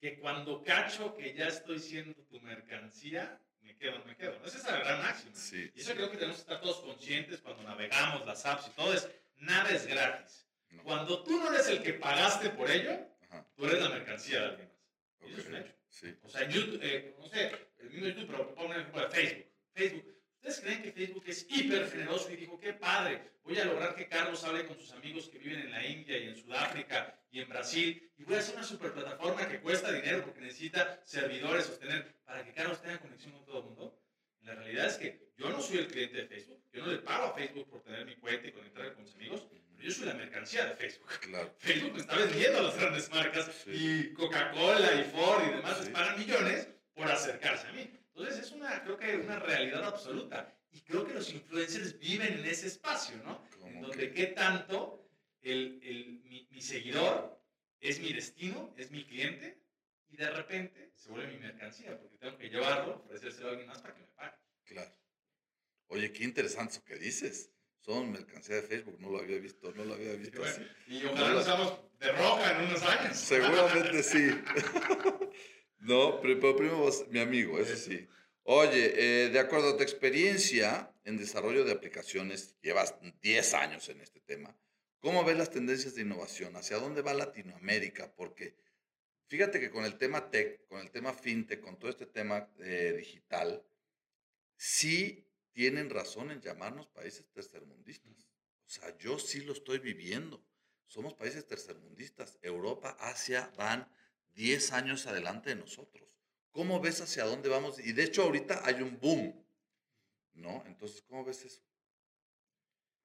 Que 0.00 0.18
cuando 0.18 0.64
cacho 0.64 1.14
que 1.14 1.34
ya 1.34 1.46
estoy 1.48 1.78
siendo 1.78 2.14
tu 2.24 2.40
mercancía, 2.40 3.38
me 3.60 3.76
quedo, 3.76 4.02
me 4.06 4.16
quedo. 4.16 4.42
Esa 4.44 4.58
es 4.58 4.64
la 4.64 4.78
gran 4.78 5.02
máxima. 5.02 5.34
Sí. 5.36 5.70
Y 5.74 5.80
eso 5.80 5.94
creo 5.94 6.10
que 6.10 6.16
tenemos 6.16 6.36
que 6.36 6.42
estar 6.42 6.60
todos 6.60 6.80
conscientes 6.80 7.40
cuando 7.42 7.62
navegamos 7.62 8.26
las 8.26 8.44
apps 8.46 8.66
y 8.68 8.70
todo 8.70 8.92
es, 8.94 9.08
nada 9.36 9.70
es 9.70 9.86
gratis. 9.86 10.46
No. 10.70 10.82
Cuando 10.82 11.22
tú 11.22 11.38
no 11.38 11.52
eres 11.52 11.68
el 11.68 11.82
que 11.82 11.92
pagaste 11.94 12.50
por 12.50 12.70
ello, 12.70 12.98
Ajá. 13.34 13.46
tú 13.56 13.66
eres 13.66 13.82
la 13.82 13.88
mercancía 13.88 14.40
de 14.40 14.46
alguien 14.46 14.68
más. 14.68 15.28
Y 15.28 15.32
eso 15.32 15.40
es 15.40 15.46
un 15.46 15.56
hecho. 15.56 15.74
Sí. 15.88 16.14
O 16.22 16.28
sea, 16.28 16.48
YouTube, 16.48 16.80
eh, 16.82 17.14
no 17.18 17.26
sé, 17.26 17.50
el 17.78 17.90
mismo 17.90 18.08
YouTube, 18.08 18.26
pero 18.26 18.54
pon 18.54 18.66
un 18.66 18.72
ejemplo 18.72 19.00
de 19.00 19.08
Facebook. 19.08 19.46
Facebook. 19.72 20.14
¿Ustedes 20.36 20.60
creen 20.60 20.82
que 20.82 20.92
Facebook 20.92 21.24
es 21.26 21.46
hiper 21.48 21.90
generoso 21.90 22.30
y 22.30 22.36
dijo, 22.36 22.58
qué 22.58 22.74
padre, 22.74 23.22
voy 23.44 23.58
a 23.58 23.64
lograr 23.64 23.94
que 23.94 24.08
Carlos 24.08 24.44
hable 24.44 24.66
con 24.66 24.78
sus 24.78 24.92
amigos 24.92 25.28
que 25.28 25.38
viven 25.38 25.60
en 25.60 25.70
la 25.70 25.86
India 25.86 26.18
y 26.18 26.28
en 26.28 26.36
Sudáfrica 26.36 27.18
y 27.30 27.40
en 27.40 27.48
Brasil 27.48 28.12
y 28.18 28.24
voy 28.24 28.34
a 28.34 28.40
hacer 28.40 28.54
una 28.54 28.64
super 28.64 28.92
plataforma 28.92 29.48
que 29.48 29.60
cuesta 29.60 29.90
dinero 29.90 30.22
porque 30.22 30.40
necesita 30.42 31.00
servidores 31.04 31.64
sostener 31.64 32.14
para 32.24 32.44
que 32.44 32.52
Carlos 32.52 32.82
tenga 32.82 32.98
conexión 32.98 33.32
con 33.32 33.44
todo 33.46 33.58
el 33.60 33.64
mundo? 33.64 34.00
La 34.42 34.54
realidad 34.54 34.86
es 34.86 34.98
que 34.98 35.32
yo 35.38 35.48
no 35.48 35.62
soy 35.62 35.78
el 35.78 35.86
cliente 35.86 36.18
de 36.18 36.26
Facebook, 36.26 36.62
yo 36.72 36.84
no 36.84 36.92
le 36.92 36.98
pago 36.98 37.24
a 37.24 37.34
Facebook 37.34 37.70
por 37.70 37.82
tener 37.82 38.04
mi 38.04 38.14
cuenta 38.16 38.46
y 38.46 38.52
conectarme 38.52 38.92
con 38.92 39.02
mis 39.04 39.14
amigos, 39.14 39.46
yo 39.84 39.90
soy 39.92 40.06
la 40.06 40.14
mercancía 40.14 40.66
de 40.66 40.74
Facebook. 40.76 41.08
Claro. 41.20 41.54
Facebook 41.58 41.92
me 41.94 42.00
está 42.00 42.16
vendiendo 42.16 42.58
a 42.58 42.62
las 42.62 42.76
grandes 42.76 43.10
marcas 43.10 43.50
Sí. 43.64 43.70
y 44.10 44.12
Coca-Cola 44.14 44.94
y 45.00 45.04
Ford 45.10 45.44
y 45.46 45.50
demás 45.56 45.80
les 45.80 45.88
pagan 45.90 46.18
millones 46.18 46.68
por 46.94 47.10
acercarse 47.10 47.66
a 47.68 47.72
mí. 47.72 47.90
Entonces 48.14 48.38
es 48.46 48.52
una, 48.52 48.82
creo 48.84 48.96
que 48.98 49.16
una 49.16 49.38
realidad 49.38 49.84
absoluta. 49.84 50.56
Y 50.72 50.80
creo 50.80 51.06
que 51.06 51.14
los 51.14 51.30
influencers 51.32 51.98
viven 51.98 52.32
en 52.38 52.44
ese 52.46 52.66
espacio, 52.66 53.16
¿no? 53.24 53.46
En 53.66 53.80
donde 53.80 54.12
qué 54.12 54.26
tanto 54.28 55.08
el, 55.42 55.80
el- 55.82 56.20
mi, 56.24 56.48
mi 56.50 56.60
seguidor 56.62 57.40
es 57.80 58.00
mi 58.00 58.12
destino, 58.12 58.74
es 58.76 58.90
mi 58.90 59.04
cliente, 59.04 59.60
y 60.08 60.16
de 60.16 60.30
repente 60.30 60.90
se 60.94 61.10
vuelve 61.10 61.32
mi 61.32 61.38
mercancía, 61.38 61.98
porque 61.98 62.16
tengo 62.18 62.36
que 62.38 62.48
llevarlo, 62.48 63.02
ofrecérselo 63.04 63.48
a 63.48 63.50
alguien 63.50 63.68
más 63.68 63.80
para 63.82 63.94
que 63.94 64.00
me 64.00 64.06
pague. 64.08 64.36
Claro. 64.64 64.90
Oye, 65.88 66.10
qué 66.12 66.24
interesante 66.24 66.72
eso 66.74 66.84
que 66.84 66.96
dices. 66.96 67.50
Son 67.84 68.10
mercancía 68.10 68.56
de 68.56 68.62
Facebook, 68.62 68.98
no 68.98 69.10
lo 69.10 69.18
había 69.18 69.38
visto, 69.38 69.70
no 69.72 69.84
lo 69.84 69.92
había 69.92 70.14
visto 70.14 70.42
así. 70.42 70.62
Y 70.86 71.04
ojalá 71.04 71.34
nos 71.34 71.44
seamos 71.44 71.78
de 72.00 72.12
roja 72.12 72.52
en 72.52 72.66
unos 72.66 72.82
años. 72.82 73.14
Seguramente 73.14 74.02
sí. 74.02 74.30
no, 75.80 76.18
pero, 76.22 76.56
primero 76.56 76.78
vos, 76.78 77.06
mi 77.10 77.20
amigo, 77.20 77.58
eso 77.58 77.76
sí. 77.76 78.08
Oye, 78.44 78.92
eh, 78.96 79.28
de 79.28 79.38
acuerdo 79.38 79.70
a 79.70 79.76
tu 79.76 79.82
experiencia 79.82 80.94
en 81.04 81.18
desarrollo 81.18 81.64
de 81.64 81.72
aplicaciones, 81.72 82.56
llevas 82.62 82.94
10 83.20 83.52
años 83.52 83.86
en 83.90 84.00
este 84.00 84.20
tema. 84.20 84.56
¿Cómo 85.00 85.22
ves 85.22 85.36
las 85.36 85.50
tendencias 85.50 85.94
de 85.94 86.02
innovación? 86.02 86.56
¿Hacia 86.56 86.78
dónde 86.78 87.02
va 87.02 87.12
Latinoamérica? 87.12 88.14
Porque 88.16 88.56
fíjate 89.26 89.60
que 89.60 89.70
con 89.70 89.84
el 89.84 89.98
tema 89.98 90.30
tech, 90.30 90.66
con 90.68 90.80
el 90.80 90.90
tema 90.90 91.12
fintech, 91.12 91.60
con 91.60 91.78
todo 91.78 91.90
este 91.90 92.06
tema 92.06 92.48
eh, 92.60 92.94
digital, 92.96 93.62
sí 94.56 95.26
tienen 95.54 95.88
razón 95.88 96.30
en 96.32 96.40
llamarnos 96.40 96.88
países 96.88 97.30
tercermundistas. 97.30 98.28
O 98.66 98.68
sea, 98.68 98.96
yo 98.98 99.18
sí 99.18 99.40
lo 99.42 99.52
estoy 99.52 99.78
viviendo. 99.78 100.44
Somos 100.86 101.14
países 101.14 101.46
tercermundistas. 101.46 102.38
Europa, 102.42 102.96
Asia 103.00 103.50
van 103.56 103.88
10 104.34 104.72
años 104.72 105.06
adelante 105.06 105.50
de 105.50 105.56
nosotros. 105.56 106.18
¿Cómo 106.50 106.80
ves 106.80 107.00
hacia 107.00 107.24
dónde 107.24 107.48
vamos? 107.48 107.78
Y 107.78 107.92
de 107.92 108.02
hecho 108.04 108.22
ahorita 108.22 108.62
hay 108.64 108.82
un 108.82 108.98
boom, 108.98 109.44
¿no? 110.34 110.62
Entonces, 110.66 111.02
¿cómo 111.02 111.24
ves 111.24 111.44
eso? 111.44 111.62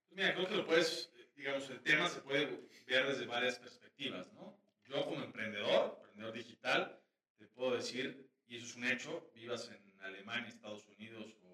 Mira, 0.10 0.34
creo 0.34 0.48
que 0.48 0.56
lo 0.56 0.65
puedes, 0.65 1.12
eh, 1.18 1.29
digamos, 1.36 1.70
el 1.70 1.82
tema 1.82 2.10
se 2.10 2.22
puede 2.22 2.46
ver 2.88 3.08
desde 3.08 3.25
varias 3.27 3.60
perspectivas, 3.60 4.32
¿no? 4.34 4.60
Yo 4.88 5.06
como 5.06 5.24
emprendedor, 5.24 5.98
emprendedor 6.00 6.34
digital, 6.34 7.00
te 7.38 7.46
puedo 7.48 7.75
decir, 7.75 8.27
y 8.48 8.58
eso 8.58 8.65
es 8.65 8.75
un 8.75 8.86
hecho, 8.86 9.32
vivas 9.36 9.70
en 9.70 10.00
Alemania, 10.01 10.50
Estados 10.50 10.88
Unidos 10.88 11.36
o 11.44 11.49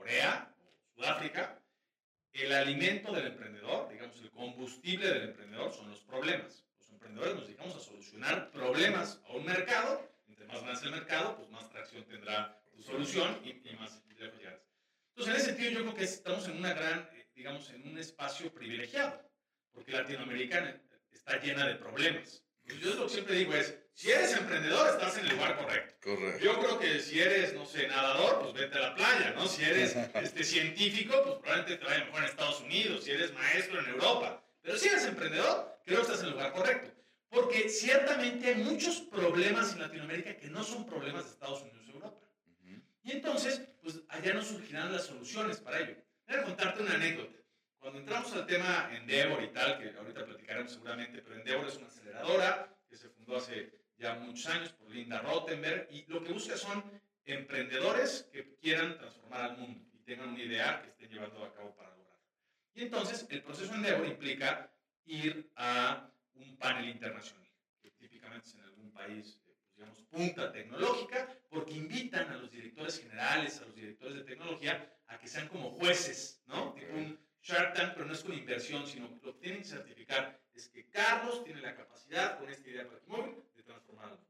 Corea 0.00 0.50
o 0.64 0.94
Sudáfrica, 0.94 1.62
el 2.32 2.52
alimento 2.52 3.12
del 3.12 3.26
emprendedor, 3.26 3.90
digamos, 3.90 4.18
el 4.22 4.30
combustible 4.30 5.06
del 5.06 5.24
emprendedor 5.24 5.74
son 5.74 5.90
los 5.90 6.00
problemas. 6.00 6.64
Los 6.78 6.88
emprendedores 6.90 7.34
nos 7.34 7.46
dedicamos 7.46 7.76
a 7.76 7.80
solucionar 7.80 8.50
problemas 8.50 9.20
a 9.28 9.32
un 9.32 9.44
mercado, 9.44 10.10
entre 10.26 10.46
más 10.46 10.62
es 10.62 10.82
el 10.84 10.92
mercado, 10.92 11.36
pues 11.36 11.50
más 11.50 11.68
tracción 11.68 12.02
tendrá 12.06 12.58
tu 12.72 12.82
solución 12.82 13.40
y, 13.44 13.50
y 13.50 13.76
más 13.78 14.02
lejos 14.18 14.38
llegarás. 14.38 14.62
Entonces, 15.10 15.34
en 15.34 15.40
ese 15.40 15.46
sentido, 15.50 15.70
yo 15.70 15.80
creo 15.82 15.94
que 15.94 16.04
estamos 16.04 16.48
en 16.48 16.56
una 16.56 16.72
gran, 16.72 17.00
eh, 17.12 17.28
digamos, 17.34 17.68
en 17.70 17.86
un 17.86 17.98
espacio 17.98 18.50
privilegiado, 18.54 19.22
porque 19.70 19.92
Latinoamérica 19.92 20.80
está 21.12 21.38
llena 21.40 21.66
de 21.66 21.74
problemas. 21.74 22.42
Entonces, 22.72 22.80
yo 22.80 22.94
lo 23.00 23.06
que 23.06 23.12
siempre 23.12 23.34
digo 23.36 23.54
es, 23.54 23.74
si 23.94 24.10
eres 24.10 24.32
emprendedor, 24.32 24.88
estás 24.88 25.18
en 25.18 25.26
el 25.26 25.32
lugar 25.34 25.56
correcto. 25.56 25.94
Correcto. 26.02 26.44
Yo 26.44 26.58
creo 26.58 26.78
que 26.78 27.00
si 27.00 27.20
eres, 27.20 27.52
no 27.54 27.66
sé, 27.66 27.86
nadador, 27.88 28.40
pues 28.40 28.54
vete 28.54 28.78
a 28.78 28.80
la 28.80 28.94
playa, 28.94 29.32
¿no? 29.36 29.46
Si 29.46 29.62
eres 29.62 29.94
este, 30.14 30.44
científico, 30.44 31.14
pues 31.22 31.36
probablemente 31.36 31.76
te 31.76 31.84
vaya 31.84 32.04
mejor 32.04 32.20
en 32.20 32.28
Estados 32.28 32.60
Unidos, 32.60 33.04
si 33.04 33.10
eres 33.10 33.32
maestro 33.34 33.80
en 33.80 33.86
Europa. 33.86 34.42
Pero 34.62 34.78
si 34.78 34.88
eres 34.88 35.04
emprendedor, 35.04 35.80
creo 35.84 35.98
que 35.98 36.02
estás 36.02 36.20
en 36.20 36.26
el 36.26 36.32
lugar 36.32 36.52
correcto. 36.52 36.90
Porque 37.28 37.68
ciertamente 37.68 38.48
hay 38.48 38.56
muchos 38.56 39.00
problemas 39.02 39.72
en 39.72 39.80
Latinoamérica 39.80 40.36
que 40.36 40.48
no 40.48 40.64
son 40.64 40.86
problemas 40.86 41.24
de 41.24 41.30
Estados 41.30 41.62
Unidos 41.62 41.86
o 41.88 41.92
Europa. 41.92 42.26
Y 43.02 43.12
entonces, 43.12 43.62
pues 43.82 44.00
allá 44.08 44.34
nos 44.34 44.46
surgirán 44.46 44.92
las 44.92 45.06
soluciones 45.06 45.58
para 45.58 45.80
ello. 45.80 45.96
Déjame 46.26 46.46
contarte 46.46 46.82
una 46.82 46.94
anécdota. 46.94 47.39
Cuando 47.80 47.98
entramos 47.98 48.30
al 48.34 48.46
tema 48.46 48.90
Endeavor 48.92 49.42
y 49.42 49.48
tal, 49.48 49.78
que 49.78 49.96
ahorita 49.96 50.26
platicaremos 50.26 50.70
seguramente, 50.70 51.22
pero 51.22 51.36
Endeavor 51.36 51.66
es 51.66 51.76
una 51.78 51.86
aceleradora 51.86 52.76
que 52.86 52.94
se 52.94 53.08
fundó 53.08 53.36
hace 53.36 53.72
ya 53.96 54.14
muchos 54.16 54.46
años 54.48 54.72
por 54.72 54.90
Linda 54.90 55.20
Rottenberg 55.22 55.88
y 55.90 56.04
lo 56.06 56.22
que 56.22 56.32
busca 56.32 56.58
son 56.58 56.84
emprendedores 57.24 58.28
que 58.30 58.54
quieran 58.56 58.98
transformar 58.98 59.42
al 59.42 59.56
mundo 59.56 59.80
y 59.94 59.98
tengan 60.00 60.28
una 60.28 60.42
idea 60.42 60.82
que 60.82 60.90
estén 60.90 61.08
llevando 61.08 61.42
a 61.42 61.54
cabo 61.54 61.74
para 61.74 61.88
lograrlo. 61.96 62.22
Y 62.74 62.82
entonces 62.82 63.26
el 63.30 63.42
proceso 63.42 63.74
Endeavor 63.74 64.06
implica 64.06 64.70
ir 65.06 65.50
a 65.56 66.12
un 66.34 66.58
panel 66.58 66.86
internacional, 66.86 67.48
que 67.80 67.92
típicamente 67.92 68.46
es 68.46 68.54
en 68.56 68.60
algún 68.60 68.92
país, 68.92 69.40
eh, 69.46 69.56
pues, 69.58 69.74
digamos, 69.74 70.02
punta 70.02 70.52
tecnológica, 70.52 71.34
porque 71.48 71.72
invitan 71.72 72.28
a 72.28 72.36
los 72.36 72.50
directores 72.50 73.00
generales, 73.00 73.58
a 73.58 73.64
los 73.64 73.74
directores 73.74 74.16
de 74.16 74.24
tecnología, 74.24 75.00
a 75.06 75.18
que 75.18 75.28
sean 75.28 75.48
como 75.48 75.70
jueces, 75.70 76.42
¿no? 76.46 76.74
Tipo 76.74 76.94
un 76.94 77.29
Shark 77.42 77.74
Tank, 77.74 77.94
pero 77.94 78.06
no 78.06 78.12
es 78.12 78.22
con 78.22 78.34
inversión, 78.34 78.86
sino 78.86 79.08
lo 79.22 79.34
que 79.34 79.40
tienen 79.40 79.62
que 79.62 79.68
certificar 79.68 80.40
es 80.54 80.68
que 80.68 80.88
Carlos 80.90 81.42
tiene 81.44 81.60
la 81.60 81.74
capacidad, 81.74 82.38
con 82.38 82.50
esta 82.50 82.68
idea 82.68 82.86
para 82.86 83.00
móvil, 83.06 83.42
de 83.56 83.62
transformarlo. 83.62 84.20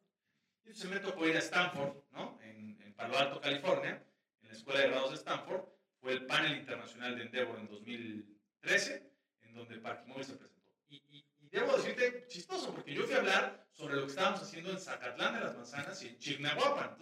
Y 0.64 0.68
entonces 0.68 0.90
me 0.90 1.00
tocó 1.00 1.26
ir 1.26 1.36
a 1.36 1.40
Stanford, 1.40 1.96
¿no? 2.12 2.38
En, 2.42 2.80
en 2.82 2.94
Palo 2.94 3.18
Alto, 3.18 3.40
California, 3.40 4.02
en 4.42 4.48
la 4.48 4.54
Escuela 4.54 4.80
de 4.80 4.88
Grados 4.88 5.10
de 5.10 5.16
Stanford, 5.16 5.64
fue 6.00 6.12
el 6.12 6.26
panel 6.26 6.58
internacional 6.58 7.16
de 7.16 7.22
Endeavor 7.22 7.58
en 7.58 7.68
2013, 7.68 9.12
en 9.42 9.54
donde 9.54 9.74
el 9.74 9.80
Parque 9.80 10.06
Móvil 10.06 10.24
se 10.24 10.34
presentó. 10.34 10.70
Y, 10.88 10.96
y, 11.08 11.26
y, 11.38 11.48
debo 11.48 11.76
decirte, 11.76 12.26
chistoso, 12.28 12.72
porque 12.72 12.94
yo 12.94 13.04
fui 13.04 13.14
a 13.14 13.18
hablar 13.18 13.66
sobre 13.72 13.96
lo 13.96 14.02
que 14.02 14.08
estábamos 14.08 14.42
haciendo 14.42 14.70
en 14.70 14.80
Zacatlán 14.80 15.34
de 15.34 15.40
las 15.40 15.56
Manzanas 15.56 16.02
y 16.02 16.08
en 16.08 16.18
Chignahuapan. 16.18 16.96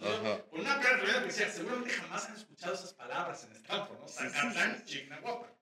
Con 0.49 0.59
una 0.59 0.79
cara 0.79 0.99
que 0.99 1.27
decía, 1.27 1.49
seguramente 1.49 1.91
jamás 1.91 2.27
han 2.27 2.35
escuchado 2.35 2.73
esas 2.73 2.93
palabras 2.93 3.43
en 3.45 3.51
Stanford, 3.53 3.99
¿no? 3.99 4.07
Zacatlán 4.07 4.81
y 4.81 4.85
Chignahuapan. 4.85 5.58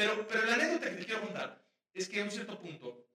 Pero, 0.00 0.26
pero 0.26 0.46
la 0.46 0.54
anécdota 0.54 0.88
que 0.88 0.96
te 0.96 1.04
quiero 1.04 1.20
contar 1.20 1.62
es 1.92 2.08
que 2.08 2.22
a 2.22 2.24
un 2.24 2.30
cierto 2.30 2.58
punto, 2.58 3.06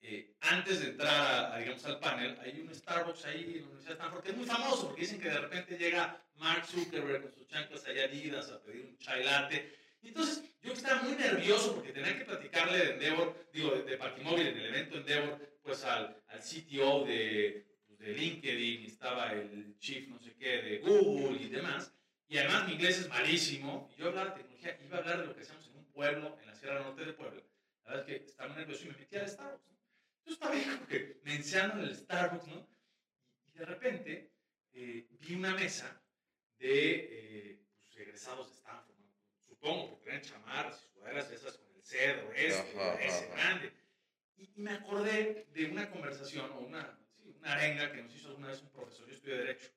eh, 0.00 0.34
antes 0.40 0.80
de 0.80 0.88
entrar, 0.88 1.56
digamos, 1.56 1.84
al 1.84 2.00
panel, 2.00 2.36
hay 2.42 2.62
un 2.62 2.74
Starbucks 2.74 3.26
ahí 3.26 3.44
en 3.44 3.60
la 3.60 3.66
Universidad 3.68 3.90
de 3.90 3.94
Stanford 3.94 4.22
que 4.24 4.30
es 4.30 4.36
muy 4.36 4.44
famoso 4.44 4.86
porque 4.88 5.02
dicen 5.02 5.20
que 5.20 5.28
de 5.28 5.38
repente 5.38 5.78
llega 5.78 6.20
Mark 6.34 6.66
Zuckerberg 6.66 7.22
con 7.22 7.32
sus 7.32 7.46
chanclas 7.46 7.84
allá 7.84 8.06
adidas 8.06 8.50
a 8.50 8.60
pedir 8.60 8.86
un 8.86 8.98
chai 8.98 9.22
latte. 9.22 9.72
Entonces 10.02 10.42
yo 10.62 10.72
estaba 10.72 11.00
muy 11.02 11.12
nervioso 11.12 11.76
porque 11.76 11.92
tenía 11.92 12.18
que 12.18 12.24
platicarle 12.24 12.76
de 12.76 12.90
Endeavor, 12.94 13.48
digo, 13.52 13.70
de, 13.70 13.84
de 13.84 13.96
Partimóvil 13.96 14.48
en 14.48 14.58
el 14.58 14.66
evento 14.66 14.96
Endeavor, 14.96 15.60
pues 15.62 15.84
al, 15.84 16.24
al 16.26 16.40
CTO 16.40 17.04
de, 17.04 17.68
pues, 17.86 18.00
de 18.00 18.14
LinkedIn, 18.14 18.84
estaba 18.84 19.30
el 19.30 19.78
chief 19.78 20.08
no 20.08 20.18
sé 20.18 20.34
qué 20.34 20.60
de 20.60 20.78
Google 20.78 21.40
y 21.40 21.50
demás. 21.50 21.92
Y 22.28 22.38
además 22.38 22.66
mi 22.66 22.74
inglés 22.74 22.98
es 22.98 23.08
malísimo. 23.08 23.88
Y 23.96 24.00
yo 24.00 24.08
hablaba 24.08 24.30
de 24.30 24.42
tecnología, 24.42 24.76
iba 24.84 24.96
a 24.96 25.00
hablar 25.00 25.20
de 25.20 25.26
lo 25.26 25.36
que 25.36 25.42
hacemos 25.42 25.65
pueblo, 25.96 26.38
en 26.42 26.46
la 26.46 26.54
Sierra 26.54 26.80
Norte 26.80 27.06
de 27.06 27.14
Puebla. 27.14 27.42
La 27.84 27.90
verdad 27.90 28.10
es 28.10 28.18
que 28.20 28.26
estaba 28.26 28.54
nervioso 28.54 28.84
y 28.84 28.88
me 28.88 28.98
metí 28.98 29.16
al 29.16 29.28
Starbucks. 29.28 29.66
¿no? 29.66 29.76
Yo 30.26 30.32
estaba 30.34 30.54
ahí 30.54 30.64
como 30.64 30.86
que 30.86 31.20
mencionando 31.24 31.82
en 31.82 31.88
el 31.88 31.96
Starbucks, 31.96 32.46
¿no? 32.48 32.68
Y, 33.46 33.58
de 33.58 33.64
repente 33.64 34.30
eh, 34.74 35.08
vi 35.20 35.34
una 35.34 35.54
mesa 35.54 35.98
de 36.58 36.94
eh, 36.94 37.60
pues, 37.80 37.96
egresados 37.96 38.50
de 38.50 38.54
Stanford, 38.56 38.98
¿no? 38.98 39.10
Supongo 39.48 39.98
que 39.98 40.04
tenían 40.04 40.22
chamarras 40.22 40.82
y 40.84 40.92
sudaderas 40.92 41.30
esas 41.30 41.56
con 41.56 41.74
el 41.74 41.82
cedro, 41.82 42.30
este, 42.34 43.06
ese, 43.06 43.28
grande. 43.28 43.72
Y, 44.36 44.42
y, 44.42 44.60
me 44.60 44.72
acordé 44.72 45.46
de 45.54 45.64
una 45.64 45.90
conversación 45.90 46.50
o 46.50 46.58
una, 46.58 46.98
sí, 47.16 47.34
una 47.38 47.52
arenga 47.52 47.90
que 47.90 48.02
nos 48.02 48.14
hizo 48.14 48.28
alguna 48.28 48.48
vez 48.48 48.60
un 48.60 48.70
profesor. 48.70 49.06
Yo 49.06 49.14
estudié 49.14 49.38
Derecho. 49.38 49.70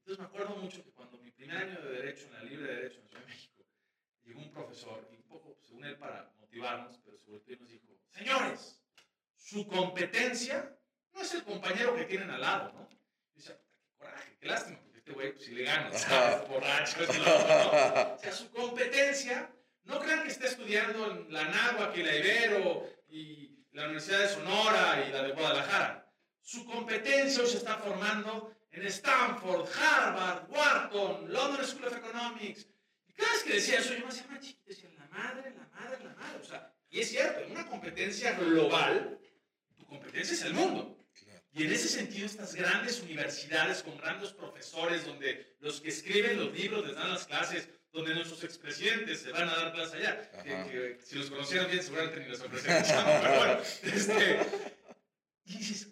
Entonces 0.00 0.18
me 0.18 0.26
acuerdo 0.26 0.56
mucho 0.56 0.84
que 0.84 0.92
cuando 0.92 1.16
mi 1.18 1.30
primer 1.30 1.56
año 1.56 1.80
de 1.80 1.92
Derecho 1.92 2.26
en 2.26 2.32
la 2.34 2.42
Libre 2.42 2.66
de 2.66 2.74
Derecho 2.74 2.96
en 2.98 3.04
la 3.04 3.08
Ciudad 3.08 3.22
de 3.22 3.28
México, 3.28 3.55
llegó 4.26 4.40
un 4.40 4.50
profesor 4.50 5.08
y 5.10 5.16
un 5.16 5.22
poco, 5.22 5.56
según 5.62 5.84
él, 5.84 5.96
para 5.96 6.30
motivarnos, 6.38 6.98
pero 7.04 7.18
volteó 7.26 7.54
y 7.54 7.58
nos 7.60 7.70
dijo, 7.70 7.84
señores, 8.10 8.82
su 9.36 9.66
competencia 9.66 10.76
no 11.12 11.22
es 11.22 11.34
el 11.34 11.44
compañero 11.44 11.94
que 11.94 12.04
tienen 12.04 12.30
al 12.30 12.40
lado, 12.40 12.72
¿no? 12.72 12.88
Y 13.34 13.38
decía, 13.38 13.56
qué 13.56 13.96
coraje, 13.96 14.36
qué 14.40 14.46
lástima, 14.46 14.78
porque 14.82 14.98
este 14.98 15.12
güey, 15.12 15.32
pues, 15.32 15.44
si 15.44 15.52
le 15.52 15.62
gana, 15.64 15.92
¿sabes? 15.92 16.48
Borracho, 16.48 17.02
es 17.02 17.18
lo 17.18 17.36
otro, 17.36 17.48
¿no? 17.48 18.14
O 18.14 18.18
sea, 18.18 18.32
su 18.32 18.50
competencia, 18.50 19.50
no 19.84 20.00
crean 20.00 20.24
que 20.24 20.30
esté 20.30 20.46
estudiando 20.48 21.10
en 21.10 21.32
la 21.32 21.44
Náhuac 21.44 21.96
y 21.96 22.02
la 22.02 22.16
Ibero 22.16 22.90
y 23.08 23.64
la 23.72 23.84
Universidad 23.84 24.20
de 24.20 24.28
Sonora 24.28 25.04
y 25.06 25.12
la 25.12 25.22
de 25.22 25.32
Guadalajara. 25.32 26.12
Su 26.40 26.64
competencia 26.64 27.42
hoy 27.42 27.48
se 27.48 27.58
está 27.58 27.76
formando 27.76 28.52
en 28.70 28.84
Stanford, 28.86 29.68
Harvard, 29.78 30.50
Wharton, 30.50 31.32
London 31.32 31.64
School 31.64 31.86
of 31.86 31.96
Economics. 31.96 32.66
Cada 33.16 33.32
vez 33.32 33.42
que 33.42 33.54
decía 33.54 33.78
eso, 33.78 33.94
yo 33.94 34.00
me 34.00 34.08
hacía 34.08 34.26
más 34.26 34.40
chiquito, 34.40 34.68
decía, 34.68 34.90
la 34.98 35.06
madre, 35.08 35.50
la 35.50 35.68
madre, 35.68 36.04
la 36.04 36.14
madre. 36.14 36.38
O 36.40 36.44
sea, 36.44 36.72
y 36.90 37.00
es 37.00 37.08
cierto, 37.08 37.40
en 37.40 37.50
una 37.52 37.66
competencia 37.66 38.32
global, 38.32 39.18
tu 39.76 39.86
competencia 39.86 40.34
es 40.34 40.42
el 40.42 40.54
mundo. 40.54 40.96
Y 41.52 41.64
en 41.64 41.72
ese 41.72 41.88
sentido, 41.88 42.26
estas 42.26 42.54
grandes 42.54 43.00
universidades 43.00 43.82
con 43.82 43.96
grandes 43.96 44.30
profesores, 44.32 45.06
donde 45.06 45.56
los 45.60 45.80
que 45.80 45.88
escriben 45.88 46.36
los 46.36 46.52
libros 46.52 46.86
les 46.86 46.94
dan 46.94 47.10
las 47.10 47.26
clases, 47.26 47.70
donde 47.92 48.14
nuestros 48.14 48.44
expresidentes 48.44 49.22
se 49.22 49.32
van 49.32 49.48
a 49.48 49.56
dar 49.56 49.72
clases 49.72 49.94
allá, 49.94 50.30
que, 50.42 50.50
que, 50.70 50.98
si 51.02 51.16
los 51.16 51.30
conocieran 51.30 51.70
bien, 51.70 51.82
seguramente 51.82 52.20
ni 52.20 52.28
les 52.28 52.40
ofrecen 52.42 52.84
pero 53.22 53.38
bueno, 53.38 53.60
este, 53.82 54.46
y 55.44 55.56
dices, 55.56 55.88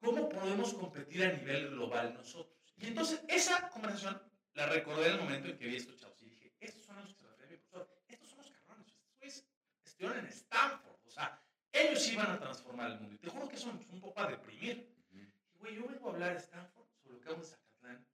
¿cómo 0.00 0.28
podemos 0.28 0.74
competir 0.74 1.22
a 1.22 1.32
nivel 1.34 1.70
global 1.70 2.12
nosotros? 2.14 2.74
Y 2.76 2.88
entonces, 2.88 3.20
esa 3.28 3.68
conversación 3.68 4.20
la 4.54 4.66
recordé 4.66 5.06
en 5.06 5.12
el 5.12 5.18
momento 5.20 5.48
en 5.50 5.56
que 5.56 5.66
vi 5.66 5.76
estos 5.76 6.00
chavos 6.00 6.15
estos 6.60 6.82
son 6.82 6.96
los 6.96 7.12
que 7.12 7.20
se 7.20 7.26
refiere 7.28 7.52
mi 7.52 7.58
profesor, 7.58 8.02
estos 8.08 8.28
son 8.28 8.38
los 8.38 8.50
cabrones, 8.50 8.86
estos 8.88 9.12
güeyes 9.18 9.46
estuvieron 9.84 10.18
en 10.18 10.26
Stanford, 10.26 10.96
o 11.04 11.10
sea, 11.10 11.42
ellos 11.72 12.08
iban 12.12 12.30
a 12.30 12.38
transformar 12.38 12.92
el 12.92 13.00
mundo. 13.00 13.14
Y 13.14 13.18
te 13.18 13.28
juro 13.28 13.48
que 13.48 13.56
eso 13.56 13.70
es 13.70 13.88
un 13.88 14.00
poco 14.00 14.20
a 14.20 14.30
deprimir. 14.30 14.88
Y, 15.10 15.58
güey, 15.58 15.76
yo 15.76 15.86
vengo 15.86 16.08
a 16.08 16.12
hablar 16.12 16.32
de 16.32 16.38
Stanford 16.38 16.86
sobre 17.02 17.14
lo 17.14 17.20
que 17.20 17.28
hago 17.28 17.38
en 17.38 17.44
Zacatlán 17.44 18.06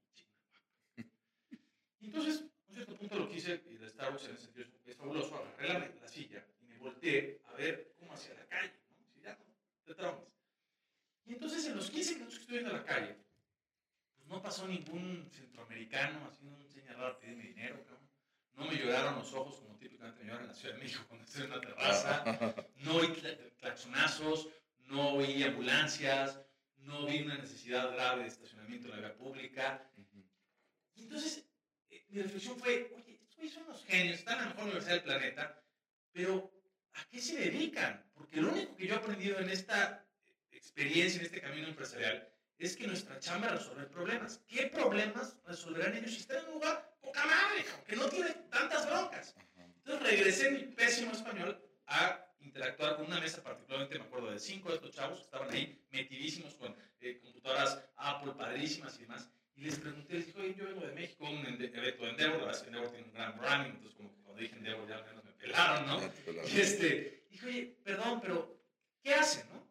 y. 0.97 1.03
Y 2.01 2.07
entonces, 2.07 2.41
a 2.41 2.69
un 2.69 2.75
cierto 2.75 2.97
punto 2.97 3.19
lo 3.19 3.29
que 3.29 3.37
hice, 3.37 3.63
y 3.71 3.77
de 3.77 3.89
Starbucks 3.89 4.25
en 4.25 4.35
ese 4.35 4.45
sentido 4.45 4.67
es 4.85 4.97
fabuloso, 4.97 5.37
agarré 5.37 5.69
la, 5.69 6.01
la, 6.01 6.09
silla 6.09 6.45
y 6.61 6.65
me 6.65 6.79
volteé 6.79 7.41
a 7.47 7.53
ver 7.53 7.95
cómo 7.99 8.13
hacia 8.13 8.35
la 8.35 8.47
calle, 8.47 8.73
¿no? 8.91 9.07
Si 9.07 9.21
ya 9.21 9.37
no 9.37 9.45
te 9.85 9.95
traumas. 9.95 10.29
Y 11.25 11.35
entonces, 11.35 11.65
en 11.67 11.77
los 11.77 11.91
15 11.91 12.15
minutos 12.15 12.35
que 12.35 12.41
estuve 12.41 12.59
viendo 12.59 12.77
la 12.77 12.85
calle, 12.85 13.17
pues 14.17 14.27
no 14.27 14.43
pasó 14.43 14.67
ningún 14.67 15.29
centroamericano 15.31 16.27
haciendo 16.27 16.57
un 16.57 16.69
señal 16.69 16.97
raro 16.97 17.19
pedirme 17.21 17.45
dinero, 17.45 17.85
cabrón. 17.85 18.12
No 18.63 18.71
me 18.71 18.77
lloraron 18.77 19.17
los 19.17 19.33
ojos 19.33 19.57
como 19.57 19.77
típicamente 19.77 20.23
me 20.23 20.29
lloran 20.29 20.43
en 20.43 20.49
la 20.49 20.55
Ciudad 20.55 20.75
de 20.77 20.83
México 20.83 21.05
cuando 21.09 21.27
estoy 21.27 21.43
en 21.43 21.53
una 21.53 21.61
terraza. 21.61 22.55
No 22.77 22.95
oí 22.95 23.09
claxonazos, 23.59 24.49
no 24.87 25.15
oí 25.15 25.43
ambulancias, 25.43 26.41
no 26.77 27.07
vi 27.07 27.23
una 27.23 27.39
necesidad 27.39 27.93
grave 27.93 28.23
de 28.23 28.29
estacionamiento 28.29 28.87
en 28.87 28.93
la 28.93 28.99
vía 29.01 29.17
pública. 29.17 29.91
Y 30.95 31.03
entonces 31.03 31.45
eh, 31.91 32.05
mi 32.11 32.23
reflexión 32.23 32.57
fue, 32.57 32.93
oye, 32.97 33.21
estos 33.29 33.51
son 33.53 33.65
unos 33.65 33.85
genios, 33.85 34.21
están 34.21 34.39
en 34.39 34.45
la 34.45 34.51
mejor 34.51 34.65
universidad 34.65 34.95
del 34.95 35.03
planeta, 35.03 35.65
pero 36.13 36.53
¿a 36.93 37.05
qué 37.11 37.21
se 37.21 37.37
dedican? 37.39 38.09
Porque 38.15 38.41
lo 38.41 38.53
único 38.53 38.77
que 38.77 38.87
yo 38.87 38.95
he 38.95 38.99
aprendido 38.99 39.41
en 39.41 39.51
esta 39.51 40.07
experiencia, 40.53 41.19
en 41.19 41.27
este 41.27 41.41
camino 41.41 41.67
empresarial, 41.67 42.33
es 42.63 42.77
que 42.77 42.87
nuestra 42.87 43.19
chamba 43.19 43.49
es 43.49 43.55
resolver 43.55 43.89
problemas. 43.89 44.41
¿Qué 44.47 44.67
problemas 44.67 45.37
resolverán 45.45 45.97
ellos 45.97 46.13
si 46.13 46.21
están 46.21 46.39
en 46.39 46.47
un 46.47 46.53
lugar 46.55 46.97
poca 47.01 47.27
madre, 47.27 47.65
que 47.87 47.97
no 47.97 48.09
tiene 48.09 48.31
tantas 48.51 48.89
broncas? 48.89 49.35
Entonces 49.57 50.11
regresé 50.11 50.49
en 50.49 50.55
mi 50.55 50.63
pésimo 50.75 51.11
español 51.11 51.61
a 51.89 52.25
interactuar 52.39 52.97
con 52.97 53.07
una 53.07 53.21
mesa, 53.21 53.43
particularmente 53.43 53.99
me 53.99 54.05
acuerdo 54.05 54.31
de 54.31 54.39
cinco 54.39 54.69
de 54.69 54.77
estos 54.77 54.93
chavos 54.93 55.19
que 55.19 55.25
estaban 55.25 55.51
ahí 55.51 55.85
metidísimos 55.91 56.55
con 56.55 56.77
eh, 57.01 57.19
computadoras 57.21 57.81
Apple 57.97 58.33
padrísimas 58.39 58.97
y 58.99 59.03
demás. 59.03 59.29
Y 59.57 59.63
les 59.63 59.79
pregunté, 59.79 60.15
les 60.15 60.27
dije, 60.27 60.41
oye, 60.41 60.55
yo 60.55 60.65
vengo 60.65 60.87
de 60.87 60.93
México, 60.93 61.29
un 61.29 61.45
evento 61.45 62.05
de 62.05 62.11
Endeavor, 62.11 62.39
la 62.39 62.47
verdad 62.47 62.55
es 62.55 62.61
que 62.61 62.67
Endeavor 62.69 62.91
tiene 62.91 63.07
un 63.07 63.13
gran 63.13 63.39
branding, 63.39 63.71
entonces 63.71 63.97
como 63.97 64.15
que 64.15 64.23
cuando 64.23 64.41
dije 64.41 64.57
Endeavor 64.57 64.89
ya 64.89 64.97
al 64.99 65.05
menos 65.05 65.25
me 65.25 65.33
pelaron, 65.33 65.87
¿no? 65.87 66.01
Y 66.47 66.61
este, 66.61 67.27
dije, 67.29 67.47
oye, 67.47 67.77
perdón, 67.83 68.21
pero 68.21 68.57
¿qué 69.03 69.15
hacen, 69.15 69.49
no? 69.53 69.67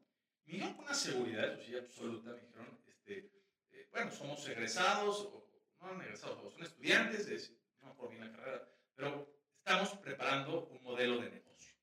Me 0.45 0.53
dijeron 0.53 0.73
con 0.73 0.85
una 0.85 0.93
seguridad, 0.93 1.53
eso 1.53 1.63
sí, 1.65 1.77
absoluta, 1.77 2.31
me 2.31 2.41
dijeron, 2.41 2.80
este, 3.17 3.41
eh, 3.71 3.87
bueno, 3.91 4.11
somos 4.11 4.47
egresados, 4.47 5.21
o 5.21 5.47
no 5.81 6.01
egresados, 6.01 6.39
o 6.43 6.51
son 6.51 6.63
estudiantes, 6.63 7.25
de, 7.27 7.57
no 7.81 7.91
acuerdo 7.91 8.11
bien 8.11 8.31
la 8.31 8.37
carrera, 8.37 8.69
pero 8.95 9.33
estamos 9.57 9.89
preparando 9.97 10.67
un 10.67 10.83
modelo 10.83 11.19
de 11.19 11.29
negocio. 11.29 11.75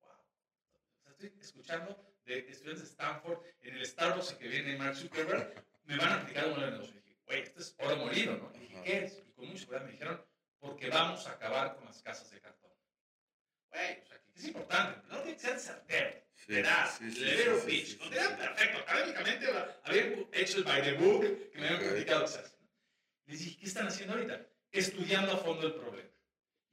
Wow. 0.00 0.10
O 0.10 1.02
sea, 1.02 1.12
estoy 1.12 1.32
escuchando 1.40 2.14
de 2.24 2.38
estudiantes 2.38 2.84
de 2.84 2.90
Stanford 2.90 3.40
en 3.60 3.76
el 3.76 3.86
Starbucks 3.86 4.34
que 4.34 4.48
viene 4.48 4.76
Mark 4.76 4.96
Zuckerberg, 4.96 5.64
me 5.84 5.96
van 5.96 6.08
a 6.12 6.20
aplicar 6.22 6.46
un 6.46 6.50
modelo 6.52 6.66
de 6.66 6.72
negocio. 6.72 7.00
Y 7.00 7.02
dije, 7.02 7.22
güey, 7.26 7.42
esto 7.42 7.60
es 7.60 7.76
oro 7.78 7.96
molido, 7.96 8.36
¿no? 8.36 8.52
Y 8.54 8.58
dije, 8.60 8.82
¿qué 8.84 9.04
es? 9.04 9.22
Y 9.26 9.32
con 9.32 9.46
mucha 9.46 9.60
seguridad 9.60 9.84
me 9.84 9.92
dijeron, 9.92 10.24
porque 10.58 10.88
vamos 10.90 11.26
a 11.26 11.32
acabar 11.32 11.74
con 11.74 11.84
las 11.84 12.02
casas 12.02 12.30
de 12.30 12.40
cartón. 12.40 12.70
Güey, 13.70 14.00
o 14.00 14.06
sea, 14.06 14.20
que 14.20 14.30
es 14.38 14.44
importante, 14.44 15.08
no 15.08 15.22
tiene 15.22 15.34
que 15.36 15.40
ser 15.40 15.58
certero. 15.58 16.22
Sí, 16.46 16.52
Verás, 16.54 16.98
sí, 16.98 17.10
sí, 17.12 17.24
sí, 17.24 17.66
pitch. 17.66 17.86
Sí, 17.86 17.98
no 18.00 18.10
tenían 18.10 18.36
perfecto. 18.36 18.78
Académicamente 18.78 19.46
habían 19.84 20.26
hecho 20.32 20.58
el 20.58 20.64
by 20.64 20.82
the 20.82 20.92
book 20.94 21.50
que 21.52 21.58
me 21.58 21.68
habían 21.68 22.28
se 22.28 22.38
hace. 22.40 22.56
Les 23.26 23.38
dije, 23.38 23.58
¿qué 23.60 23.66
están 23.66 23.86
haciendo 23.86 24.14
ahorita? 24.14 24.46
Estudiando 24.72 25.32
a 25.32 25.36
fondo 25.36 25.68
el 25.68 25.74
problema. 25.74 26.10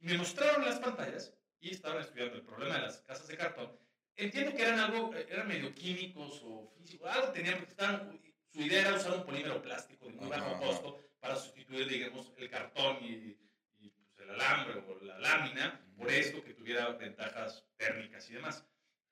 Y 0.00 0.06
me 0.06 0.18
mostraron 0.18 0.64
las 0.64 0.80
pantallas 0.80 1.32
y 1.60 1.70
estaban 1.70 2.00
estudiando 2.00 2.36
el 2.36 2.42
problema 2.42 2.76
de 2.76 2.82
las 2.82 2.98
casas 3.02 3.28
de 3.28 3.36
cartón. 3.36 3.78
Entiendo 4.16 4.54
que 4.54 4.62
eran 4.62 4.80
algo, 4.80 5.14
eran 5.14 5.46
medio 5.46 5.72
químicos 5.74 6.40
o 6.44 6.72
físicos, 6.76 7.08
algo 7.08 7.30
tenían, 7.32 7.58
porque 7.58 7.70
estaban, 7.70 8.20
su 8.52 8.60
idea 8.60 8.80
era 8.80 8.94
usar 8.94 9.12
un 9.12 9.24
polímero 9.24 9.62
plástico 9.62 10.06
de 10.06 10.12
muy 10.12 10.28
bajo 10.28 10.58
costo 10.58 11.00
para 11.20 11.36
sustituir, 11.36 11.88
digamos, 11.88 12.32
el 12.36 12.50
cartón 12.50 12.98
y, 13.02 13.38
y 13.78 13.88
pues, 13.88 14.18
el 14.18 14.30
alambre 14.30 14.82
o 14.88 15.04
la 15.04 15.18
lámina 15.18 15.80
por 15.96 16.10
esto 16.10 16.42
que 16.42 16.54
tuviera 16.54 16.88
ventajas 16.90 17.64
térmicas 17.76 18.28
y 18.30 18.34
demás. 18.34 18.64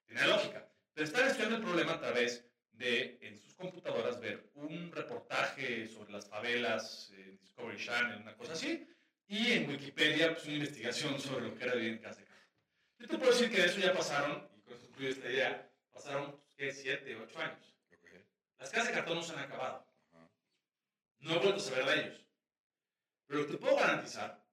Tiene 0.09 0.27
lógica. 0.27 0.67
Pero 0.93 1.05
están 1.05 1.27
estudiando 1.27 1.57
el 1.57 1.61
problema 1.61 1.93
a 1.93 1.99
través 1.99 2.43
de, 2.71 3.19
en 3.21 3.37
sus 3.37 3.53
computadoras, 3.53 4.19
ver 4.19 4.49
un 4.55 4.91
reportaje 4.91 5.87
sobre 5.87 6.11
las 6.11 6.27
favelas 6.27 7.13
en 7.15 7.37
Discovery 7.37 7.77
Channel, 7.77 8.21
una 8.21 8.35
cosa 8.35 8.53
así, 8.53 8.87
y 9.27 9.51
en 9.51 9.69
Wikipedia, 9.69 10.33
pues 10.33 10.45
una 10.45 10.55
investigación 10.55 11.19
sobre 11.19 11.45
lo 11.45 11.55
que 11.55 11.63
era 11.63 11.75
vivir 11.75 11.93
en 11.93 11.99
casa 11.99 12.21
de 12.21 12.25
cartón. 12.25 12.47
Yo 12.97 13.07
te 13.07 13.17
puedo 13.19 13.31
decir 13.31 13.51
que 13.51 13.61
de 13.61 13.67
eso 13.67 13.79
ya 13.79 13.93
pasaron, 13.93 14.49
y 14.57 14.61
con 14.61 14.73
eso 14.73 14.87
concluyo 14.87 15.09
esta 15.11 15.29
idea, 15.29 15.71
pasaron, 15.91 16.31
pues, 16.31 16.55
¿qué? 16.57 16.73
Siete, 16.73 17.15
ocho 17.15 17.39
años. 17.39 17.75
Las 18.57 18.71
casas 18.71 18.87
de 18.87 18.93
cartón 18.95 19.15
no 19.15 19.23
se 19.23 19.33
han 19.33 19.39
acabado. 19.39 19.87
No 21.19 21.35
he 21.35 21.37
vuelto 21.37 21.57
a 21.57 21.59
saber 21.59 21.85
de 21.85 22.01
ellos. 22.01 22.25
Pero 23.27 23.41
lo 23.41 23.45
que 23.45 23.53
te 23.53 23.59
puedo 23.59 23.75
garantizar 23.75 24.43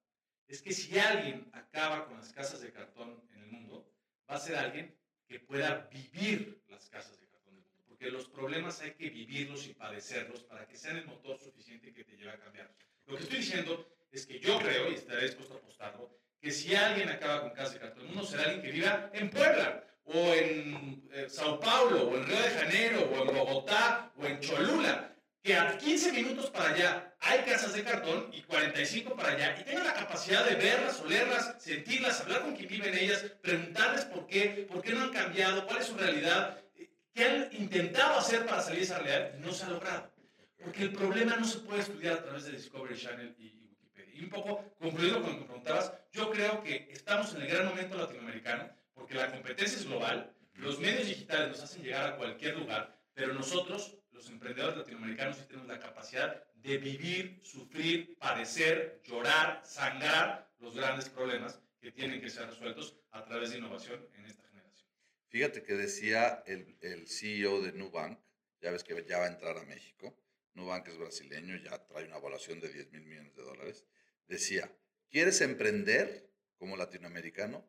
es 0.47 0.61
que 0.61 0.71
si 0.71 0.97
alguien 0.99 1.49
acaba 1.51 2.05
con 2.05 2.17
las 2.17 2.31
casas 2.31 2.61
de 2.61 2.71
cartón 2.71 3.21
en 3.33 3.39
el 3.41 3.47
mundo, 3.47 3.91
va 4.29 4.35
a 4.35 4.39
ser 4.39 4.55
alguien 4.55 4.95
que 5.27 5.39
pueda 5.39 5.87
vivir 5.91 6.61
las 6.67 6.89
casas 6.89 7.19
de 7.19 7.27
cartón 7.27 7.55
del 7.55 7.63
mundo. 7.63 7.83
Porque 7.87 8.09
los 8.11 8.27
problemas 8.29 8.81
hay 8.81 8.91
que 8.91 9.09
vivirlos 9.09 9.67
y 9.67 9.73
padecerlos 9.73 10.43
para 10.43 10.67
que 10.67 10.77
sean 10.77 10.97
el 10.97 11.05
motor 11.05 11.39
suficiente 11.39 11.93
que 11.93 12.03
te 12.03 12.15
lleve 12.15 12.31
a 12.31 12.39
cambiar. 12.39 12.71
Lo 13.05 13.15
que 13.15 13.23
estoy 13.23 13.39
diciendo 13.39 13.87
es 14.11 14.25
que 14.25 14.39
yo 14.39 14.59
creo, 14.59 14.91
y 14.91 14.95
estaré 14.95 15.23
dispuesto 15.23 15.55
a 15.55 15.57
apostarlo, 15.57 16.17
que 16.39 16.51
si 16.51 16.75
alguien 16.75 17.09
acaba 17.09 17.41
con 17.41 17.51
casas 17.51 17.73
de 17.73 17.79
cartón 17.79 17.99
del 17.99 18.07
mundo, 18.09 18.25
será 18.25 18.43
alguien 18.43 18.61
que 18.61 18.71
viva 18.71 19.09
en 19.13 19.29
Puebla, 19.29 19.83
o 20.05 20.33
en 20.33 21.09
eh, 21.11 21.27
Sao 21.29 21.59
Paulo, 21.59 22.09
o 22.09 22.17
en 22.17 22.25
Río 22.25 22.41
de 22.41 22.49
Janeiro, 22.49 23.09
o 23.11 23.21
en 23.21 23.35
Bogotá, 23.35 24.13
o 24.15 24.25
en 24.25 24.39
Cholula 24.39 25.13
que 25.47 25.55
a 25.55 25.77
15 25.77 26.11
minutos 26.11 26.49
para 26.49 26.73
allá 26.73 27.06
hay 27.19 27.39
casas 27.41 27.73
de 27.73 27.83
cartón 27.83 28.29
y 28.31 28.41
45 28.43 29.15
para 29.15 29.31
allá, 29.31 29.57
y 29.59 29.63
tengan 29.63 29.85
la 29.85 29.93
capacidad 29.93 30.45
de 30.45 30.55
verlas, 30.55 31.01
olerlas, 31.01 31.55
sentirlas, 31.59 32.21
hablar 32.21 32.41
con 32.41 32.55
quien 32.55 32.67
vive 32.67 32.89
en 32.89 32.97
ellas, 32.97 33.21
preguntarles 33.41 34.05
por 34.05 34.27
qué, 34.27 34.67
por 34.71 34.81
qué 34.81 34.93
no 34.93 35.03
han 35.03 35.11
cambiado, 35.11 35.65
cuál 35.65 35.79
es 35.79 35.87
su 35.87 35.97
realidad, 35.97 36.61
qué 37.13 37.25
han 37.25 37.49
intentado 37.51 38.19
hacer 38.19 38.45
para 38.45 38.61
salir 38.61 38.79
de 38.79 38.85
esa 38.85 38.99
realidad 38.99 39.33
y 39.37 39.41
no 39.41 39.51
se 39.51 39.65
ha 39.65 39.69
logrado. 39.69 40.11
Porque 40.63 40.83
el 40.83 40.93
problema 40.93 41.35
no 41.35 41.45
se 41.45 41.59
puede 41.59 41.81
estudiar 41.81 42.13
a 42.13 42.23
través 42.23 42.45
de 42.45 42.51
Discovery 42.51 42.97
Channel 42.97 43.35
y, 43.37 43.67
Wikipedia. 43.69 44.15
Y 44.15 44.23
un 44.23 44.29
poco, 44.29 44.63
concluyendo 44.79 45.21
con 45.21 45.33
lo 45.33 45.39
que 45.39 45.45
preguntabas, 45.45 45.93
yo 46.11 46.29
creo 46.31 46.63
que 46.63 46.89
estamos 46.91 47.33
en 47.33 47.41
el 47.41 47.47
gran 47.47 47.65
momento 47.67 47.97
latinoamericano, 47.97 48.69
porque 48.93 49.15
la 49.15 49.31
competencia 49.31 49.77
es 49.77 49.85
global, 49.85 50.33
los 50.53 50.79
medios 50.79 51.07
digitales 51.07 51.49
nos 51.49 51.63
hacen 51.63 51.83
llegar 51.83 52.05
a 52.05 52.15
cualquier 52.15 52.57
lugar, 52.57 52.97
pero 53.13 53.33
nosotros 53.33 53.95
los 54.11 54.29
emprendedores 54.29 54.77
latinoamericanos 54.77 55.37
sí 55.37 55.43
tenemos 55.47 55.67
la 55.67 55.79
capacidad 55.79 56.43
de 56.61 56.77
vivir, 56.77 57.39
sufrir, 57.43 58.17
padecer, 58.17 59.01
llorar, 59.03 59.61
sangrar 59.65 60.51
los 60.59 60.75
grandes 60.75 61.09
problemas 61.09 61.59
que 61.79 61.91
tienen 61.91 62.21
que 62.21 62.29
ser 62.29 62.47
resueltos 62.47 62.97
a 63.11 63.23
través 63.23 63.51
de 63.51 63.57
innovación 63.57 64.05
en 64.15 64.25
esta 64.25 64.43
generación. 64.47 64.89
Fíjate 65.29 65.63
que 65.63 65.73
decía 65.73 66.43
el, 66.45 66.77
el 66.81 67.07
CEO 67.07 67.61
de 67.61 67.71
Nubank, 67.73 68.19
ya 68.61 68.71
ves 68.71 68.83
que 68.83 69.05
ya 69.07 69.19
va 69.19 69.25
a 69.25 69.29
entrar 69.29 69.57
a 69.57 69.65
México, 69.65 70.17
Nubank 70.53 70.87
es 70.87 70.97
brasileño, 70.97 71.55
ya 71.57 71.85
trae 71.85 72.05
una 72.05 72.17
evaluación 72.17 72.59
de 72.59 72.69
10 72.69 72.91
mil 72.91 73.05
millones 73.05 73.35
de 73.35 73.43
dólares, 73.43 73.85
decía, 74.27 74.71
¿quieres 75.09 75.41
emprender 75.41 76.31
como 76.57 76.75
latinoamericano? 76.75 77.63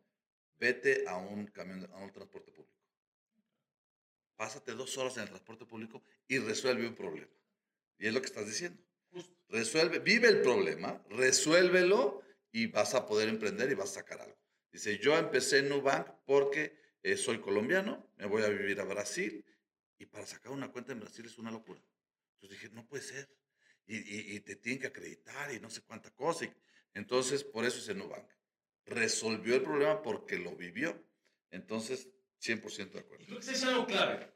Vete 0.58 1.04
a 1.06 1.16
un 1.16 1.46
camión, 1.48 1.88
a 1.92 1.98
un 1.98 2.12
transporte 2.12 2.50
público 2.50 2.78
pásate 4.38 4.72
dos 4.72 4.96
horas 4.96 5.16
en 5.16 5.24
el 5.24 5.28
transporte 5.30 5.66
público 5.66 6.00
y 6.28 6.38
resuelve 6.38 6.86
un 6.86 6.94
problema. 6.94 7.28
Y 7.98 8.06
es 8.06 8.14
lo 8.14 8.20
que 8.20 8.26
estás 8.26 8.46
diciendo. 8.46 8.80
Resuelve, 9.48 9.98
vive 9.98 10.28
el 10.28 10.42
problema, 10.42 11.02
resuélvelo 11.08 12.22
y 12.52 12.66
vas 12.66 12.94
a 12.94 13.06
poder 13.06 13.28
emprender 13.28 13.70
y 13.70 13.74
vas 13.74 13.90
a 13.90 14.00
sacar 14.00 14.20
algo. 14.20 14.38
Dice, 14.70 14.98
yo 14.98 15.16
empecé 15.16 15.58
en 15.58 15.70
Nubank 15.70 16.06
porque 16.26 16.78
eh, 17.02 17.16
soy 17.16 17.40
colombiano, 17.40 18.12
me 18.16 18.26
voy 18.26 18.42
a 18.42 18.48
vivir 18.48 18.80
a 18.80 18.84
Brasil 18.84 19.44
y 19.98 20.06
para 20.06 20.26
sacar 20.26 20.52
una 20.52 20.70
cuenta 20.70 20.92
en 20.92 21.00
Brasil 21.00 21.24
es 21.24 21.38
una 21.38 21.50
locura. 21.50 21.80
Entonces 22.34 22.60
dije, 22.60 22.74
no 22.74 22.86
puede 22.86 23.02
ser. 23.02 23.28
Y, 23.86 24.34
y, 24.36 24.40
te 24.40 24.56
tienen 24.56 24.82
que 24.82 24.88
acreditar 24.88 25.50
y 25.50 25.60
no 25.60 25.70
sé 25.70 25.80
cuánta 25.80 26.10
cosa. 26.10 26.44
entonces, 26.92 27.42
por 27.42 27.64
eso 27.64 27.78
es 27.78 27.88
en 27.88 27.98
Nubank. 27.98 28.28
Resolvió 28.84 29.54
el 29.54 29.62
problema 29.62 30.02
porque 30.02 30.38
lo 30.38 30.54
vivió. 30.54 31.02
Entonces, 31.50 32.06
100% 32.42 32.90
de 32.90 32.98
acuerdo. 33.00 33.24
Y 33.24 33.26
creo 33.28 33.40
que 33.40 33.50
es 33.50 33.64
algo 33.64 33.86
clave. 33.86 34.30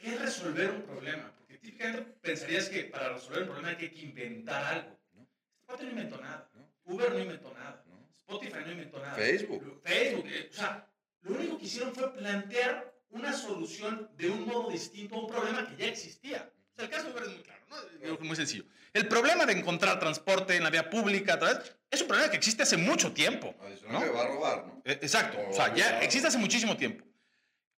¿Qué 0.00 0.14
es 0.14 0.20
resolver 0.20 0.70
un 0.70 0.82
problema? 0.82 1.33
Porque 1.44 1.58
típicamente 1.58 2.02
pensarías 2.22 2.70
que 2.70 2.84
para 2.84 3.10
resolver 3.10 3.42
un 3.42 3.48
problema 3.48 3.68
hay 3.68 3.90
que 3.90 4.00
inventar 4.00 4.64
algo. 4.64 4.98
¿no? 5.14 5.28
Este 5.68 5.84
no 5.84 5.90
inventó 5.90 6.20
nada. 6.20 6.50
Uber 6.84 7.12
no 7.12 7.18
inventó 7.18 7.52
nada. 7.52 7.84
Spotify 8.20 8.58
no 8.64 8.72
inventó 8.72 8.98
nada. 8.98 9.14
Facebook. 9.14 9.80
Facebook. 9.84 10.26
Eh, 10.26 10.48
o 10.50 10.54
sea, 10.54 10.88
lo 11.20 11.34
único 11.34 11.58
que 11.58 11.64
hicieron 11.66 11.94
fue 11.94 12.14
plantear 12.14 12.94
una 13.10 13.32
solución 13.32 14.10
de 14.16 14.30
un 14.30 14.46
modo 14.46 14.70
distinto 14.70 15.16
a 15.16 15.20
un 15.20 15.26
problema 15.26 15.68
que 15.68 15.76
ya 15.76 15.86
existía. 15.86 16.50
O 16.72 16.76
sea, 16.76 16.84
el 16.86 16.90
caso 16.90 17.04
de 17.04 17.12
Uber 17.12 17.22
es 17.24 17.28
muy 17.28 17.42
claro, 17.42 17.60
¿no? 17.68 18.18
Muy 18.20 18.36
sencillo. 18.36 18.64
El 18.94 19.06
problema 19.06 19.44
de 19.44 19.52
encontrar 19.52 20.00
transporte 20.00 20.56
en 20.56 20.62
la 20.62 20.70
vía 20.70 20.88
pública 20.88 21.38
es 21.90 22.00
un 22.00 22.08
problema 22.08 22.30
que 22.30 22.38
existe 22.38 22.62
hace 22.62 22.78
mucho 22.78 23.12
tiempo. 23.12 23.54
¿no? 23.90 24.00
va 24.12 24.22
a 24.22 24.28
robar, 24.28 24.66
¿no? 24.66 24.82
Eh, 24.84 24.98
exacto. 25.02 25.38
O, 25.50 25.52
sea, 25.52 25.74
ya 25.74 26.00
existe 26.00 26.28
hace 26.28 26.38
muchísimo 26.38 26.76
tiempo. 26.76 27.04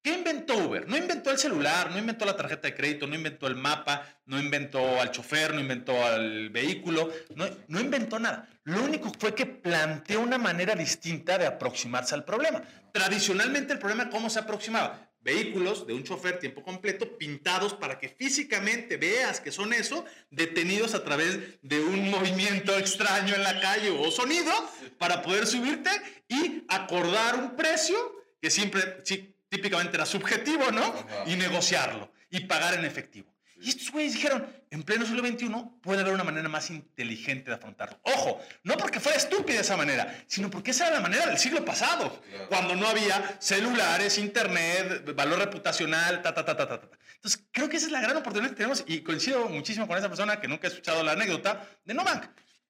¿Qué 0.07 0.13
inventó 0.13 0.57
Uber? 0.57 0.87
No 0.87 0.97
inventó 0.97 1.33
el 1.33 1.39
celular, 1.39 1.91
no 1.91 1.99
inventó 1.99 2.25
la 2.25 2.37
tarjeta 2.37 2.69
de 2.69 2.77
crédito, 2.77 3.09
no 3.09 3.17
inventó 3.17 3.49
el 3.49 3.57
mapa, 3.57 4.07
no 4.27 4.39
inventó 4.39 5.01
al 5.01 5.11
chofer, 5.11 5.53
no 5.53 5.59
inventó 5.59 6.01
al 6.05 6.49
vehículo, 6.51 7.11
no, 7.35 7.81
inventó 7.81 8.21
nada. 8.21 8.49
Lo 8.63 8.85
único 8.85 9.11
fue 9.19 9.35
que 9.35 9.47
planteó 9.47 10.21
una 10.21 10.39
manera 10.39 10.77
distinta 10.77 11.39
de 11.39 11.47
aproximarse 11.47 12.15
al 12.15 12.25
problema. 12.25 12.63
Tradicionalmente 12.93 13.73
el 13.73 13.81
problema, 13.81 14.09
¿cómo 14.09 14.31
se 14.31 14.39
aproximaba? 14.39 15.11
Vehículos 15.23 15.89
de 15.89 15.95
un 15.95 16.05
chofer 16.05 16.39
tiempo 16.39 16.63
completo 16.63 17.19
pintados 17.19 17.75
para 17.75 17.99
que 17.99 18.09
físicamente 18.09 18.99
veas 18.99 19.41
que 19.41 19.51
son 19.51 19.73
eso, 19.73 20.05
detenidos 20.31 20.95
a 20.95 21.03
través 21.03 21.61
de 21.63 21.81
un 21.81 22.13
movimiento 22.13 22.79
extraño 22.79 23.35
en 23.35 23.43
la 23.43 23.59
calle 23.59 23.91
o 23.91 24.09
sonido 24.13 24.53
para 24.99 25.23
poder 25.23 25.49
subirte 25.49 25.91
y 26.29 26.63
acordar 26.69 27.35
un 27.35 27.57
precio 27.57 27.97
que 28.41 28.53
siempre, 28.53 29.03
típicamente 29.49 29.97
era 29.97 30.07
subjetivo, 30.07 30.71
¿no? 30.71 30.95
Y 31.27 31.37
negociarlo 31.37 32.13
y 32.31 32.41
pagar 32.41 32.75
en 32.75 32.85
efectivo. 32.85 33.37
Y 33.59 33.71
estos 33.71 33.91
güeyes 33.91 34.13
dijeron, 34.13 34.47
en 34.71 34.83
pleno 34.83 35.07
siglo 35.07 35.27
XXI 35.27 35.49
puede 35.81 36.03
haber 36.03 36.13
una 36.13 36.25
manera 36.25 36.47
más 36.49 36.69
inteligente 36.69 37.51
de 37.51 37.57
afrontarlo. 37.57 37.99
Ojo, 38.03 38.39
no 38.65 38.77
porque 38.77 39.01
fuera 39.01 39.17
estúpida 39.17 39.61
esa 39.61 39.79
manera, 39.79 40.25
sino 40.27 40.51
porque 40.51 40.73
esa 40.73 40.89
era 40.89 40.97
la 40.97 41.01
manera 41.01 41.27
del 41.27 41.39
siglo 41.39 41.65
pasado, 41.65 42.23
cuando 42.49 42.77
no 42.77 42.87
había 42.87 43.39
celulares, 43.41 44.19
internet, 44.19 45.15
valor 45.15 45.39
reputacional, 45.39 46.21
ta, 46.21 46.35
ta, 46.35 46.45
ta, 46.45 46.55
ta, 46.55 46.69
ta, 46.69 46.81
ta. 46.81 46.99
Entonces, 47.15 47.47
creo 47.51 47.69
que 47.69 47.79
esa 47.79 47.87
es 47.87 47.93
la 47.93 48.03
gran 48.03 48.17
oportunidad 48.19 48.51
que 48.51 48.57
tenemos 48.57 48.85
y 48.87 49.01
coincido 49.01 49.49
muchísimo 49.49 49.87
con 49.87 49.97
esa 49.97 50.09
persona 50.09 50.39
que 50.39 50.49
nunca 50.49 50.69
ha 50.69 50.71
escuchado 50.71 51.03
la 51.03 51.13
anécdota 51.13 51.67
de 51.85 51.95
Nobank. 51.95 52.27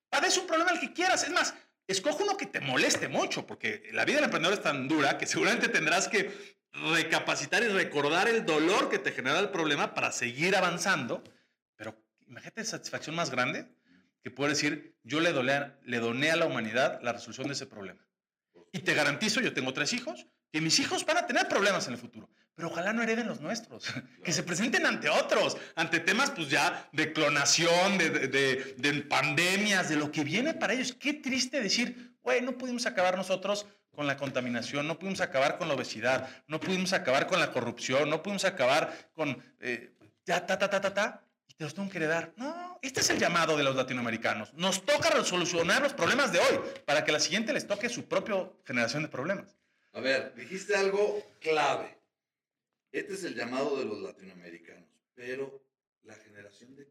Padece 0.09 0.39
un 0.39 0.47
problema 0.47 0.71
el 0.71 0.79
que 0.79 0.93
quieras. 0.93 1.25
Es 1.25 1.31
más, 1.31 1.55
escoge 1.89 2.23
uno 2.23 2.37
que 2.37 2.47
te 2.47 2.61
moleste 2.61 3.09
mucho, 3.09 3.45
porque 3.45 3.91
la 3.93 4.05
vida 4.05 4.17
del 4.17 4.27
emprendedor 4.27 4.57
es 4.57 4.63
tan 4.63 4.87
dura 4.87 5.19
que 5.19 5.27
seguramente 5.27 5.69
tendrás 5.69 6.07
que 6.07 6.57
recapacitar 6.93 7.63
y 7.63 7.69
recordar 7.69 8.29
el 8.29 8.45
dolor 8.45 8.89
que 8.89 8.99
te 8.99 9.13
genera 9.13 9.39
el 9.41 9.51
problema 9.51 9.95
para 9.95 10.13
seguir 10.13 10.57
avanzando. 10.57 11.23
Pero 11.77 11.97
imagínate 12.27 12.65
satisfacción 12.65 13.17
más 13.17 13.31
grande 13.31 13.67
que 14.23 14.31
puede 14.31 14.51
decir, 14.51 14.97
yo 15.05 15.21
le, 15.21 15.33
le 15.85 15.99
doné 15.99 16.31
a 16.31 16.37
la 16.37 16.47
humanidad 16.47 17.01
la 17.03 17.13
resolución 17.13 17.47
de 17.47 17.53
ese 17.53 17.67
problema. 17.67 18.05
Y 18.73 18.81
te 18.81 18.95
garantizo, 18.95 19.41
yo 19.41 19.55
tengo 19.55 19.73
tres 19.73 19.93
hijos, 19.93 20.27
que 20.53 20.61
mis 20.61 20.79
hijos 20.81 21.07
van 21.07 21.19
a 21.19 21.27
tener 21.27 21.49
problemas 21.49 21.87
en 21.87 21.95
el 21.95 21.99
futuro, 21.99 22.29
pero 22.55 22.69
ojalá 22.69 22.93
no 22.93 23.03
hereden 23.03 23.29
los 23.29 23.41
nuestros, 23.41 23.87
que 24.25 24.33
se 24.33 24.43
presenten 24.43 24.85
ante 24.85 25.09
otros, 25.09 25.57
ante 25.75 26.01
temas 26.01 26.31
pues 26.31 26.49
ya 26.49 26.89
de 26.93 27.13
clonación, 27.13 27.99
de, 27.99 28.11
de, 28.11 28.75
de 28.77 28.93
pandemias, 29.03 29.89
de 29.89 29.97
lo 29.97 30.11
que 30.11 30.25
viene 30.25 30.55
para 30.55 30.73
ellos. 30.73 30.93
Qué 30.99 31.15
triste 31.15 31.61
decir, 31.61 32.17
güey, 32.23 32.43
no 32.43 32.59
pudimos 32.59 32.87
acabar 32.87 33.17
nosotros 33.17 33.67
con 33.97 34.07
la 34.07 34.17
contaminación, 34.17 34.87
no 34.87 34.99
pudimos 34.99 35.21
acabar 35.21 35.59
con 35.59 35.67
la 35.67 35.75
obesidad, 35.75 36.29
no 36.47 36.61
pudimos 36.61 36.93
acabar 36.93 37.27
con 37.27 37.41
la 37.41 37.51
corrupción, 37.51 38.09
no 38.09 38.23
pudimos 38.23 38.45
acabar 38.45 39.11
con 39.15 39.43
eh, 39.59 39.93
ta, 40.25 40.47
ta, 40.47 40.59
ta, 40.59 40.69
ta, 40.69 40.95
ta, 40.95 41.25
y 41.49 41.55
te 41.55 41.65
los 41.65 41.75
tengo 41.75 41.89
que 41.89 41.97
heredar. 41.97 42.33
No, 42.37 42.79
este 42.83 43.01
es 43.01 43.11
el 43.11 43.19
llamado 43.19 43.57
de 43.57 43.65
los 43.65 43.75
latinoamericanos. 43.75 44.53
Nos 44.55 44.85
toca 44.85 45.11
resolucionar 45.11 45.83
los 45.83 45.95
problemas 45.95 46.31
de 46.31 46.39
hoy 46.39 46.61
para 46.85 47.05
que 47.05 47.11
la 47.11 47.19
siguiente 47.19 47.53
les 47.53 47.67
toque 47.67 47.89
su 47.89 48.07
propia 48.07 48.49
generación 48.65 49.03
de 49.03 49.09
problemas. 49.09 49.57
A 49.93 50.01
ver, 50.01 50.35
dijiste 50.35 50.77
algo 50.77 51.27
clave. 51.41 51.99
Este 52.93 53.15
es 53.15 53.25
el 53.25 53.35
llamado 53.35 53.79
de 53.79 53.87
los 53.87 53.99
latinoamericanos, 54.01 54.89
pero 55.15 55.63
la 56.03 56.15
generación 56.15 56.77
de 56.77 56.87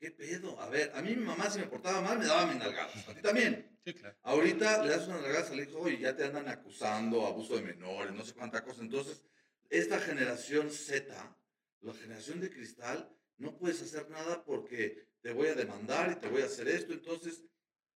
¿qué 0.00 0.10
pedo? 0.10 0.58
A 0.60 0.68
ver, 0.68 0.90
a 0.94 1.02
mí 1.02 1.14
mi 1.14 1.24
mamá 1.24 1.50
si 1.50 1.58
me 1.58 1.66
portaba 1.66 2.00
mal 2.00 2.18
me 2.18 2.26
daba 2.26 2.46
mis 2.46 2.56
nalgadas. 2.56 3.06
A 3.08 3.14
ti 3.14 3.20
también. 3.20 3.78
Sí, 3.84 3.92
claro. 3.92 4.16
Ahorita 4.22 4.82
le 4.82 4.90
das 4.90 5.06
una 5.06 5.20
nalgadas 5.20 5.50
al 5.50 5.60
hijo 5.60 5.88
y 5.88 5.98
ya 5.98 6.16
te 6.16 6.24
andan 6.24 6.48
acusando, 6.48 7.26
abuso 7.26 7.56
de 7.56 7.62
menores, 7.62 8.12
no 8.12 8.24
sé 8.24 8.32
cuánta 8.32 8.64
cosa. 8.64 8.80
Entonces, 8.80 9.22
esta 9.68 10.00
generación 10.00 10.70
Z, 10.70 11.36
la 11.82 11.94
generación 11.94 12.40
de 12.40 12.50
cristal, 12.50 13.14
no 13.36 13.56
puedes 13.56 13.80
hacer 13.82 14.08
nada 14.10 14.42
porque 14.44 15.06
te 15.20 15.32
voy 15.32 15.48
a 15.48 15.54
demandar 15.54 16.10
y 16.12 16.16
te 16.16 16.28
voy 16.28 16.42
a 16.42 16.46
hacer 16.46 16.68
esto. 16.68 16.92
Entonces, 16.92 17.44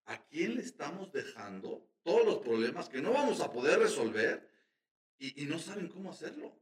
¿a 0.05 0.23
quién 0.27 0.57
le 0.57 0.63
estamos 0.63 1.11
dejando 1.11 1.91
todos 2.03 2.27
los 2.27 2.39
problemas 2.39 2.91
que 2.91 3.01
no 3.01 3.13
vamos 3.13 3.41
a 3.41 3.51
poder 3.51 3.79
resolver 3.79 4.47
y, 5.19 5.43
y 5.43 5.47
no 5.47 5.59
saben 5.59 5.89
cómo 5.89 6.11
hacerlo? 6.11 6.61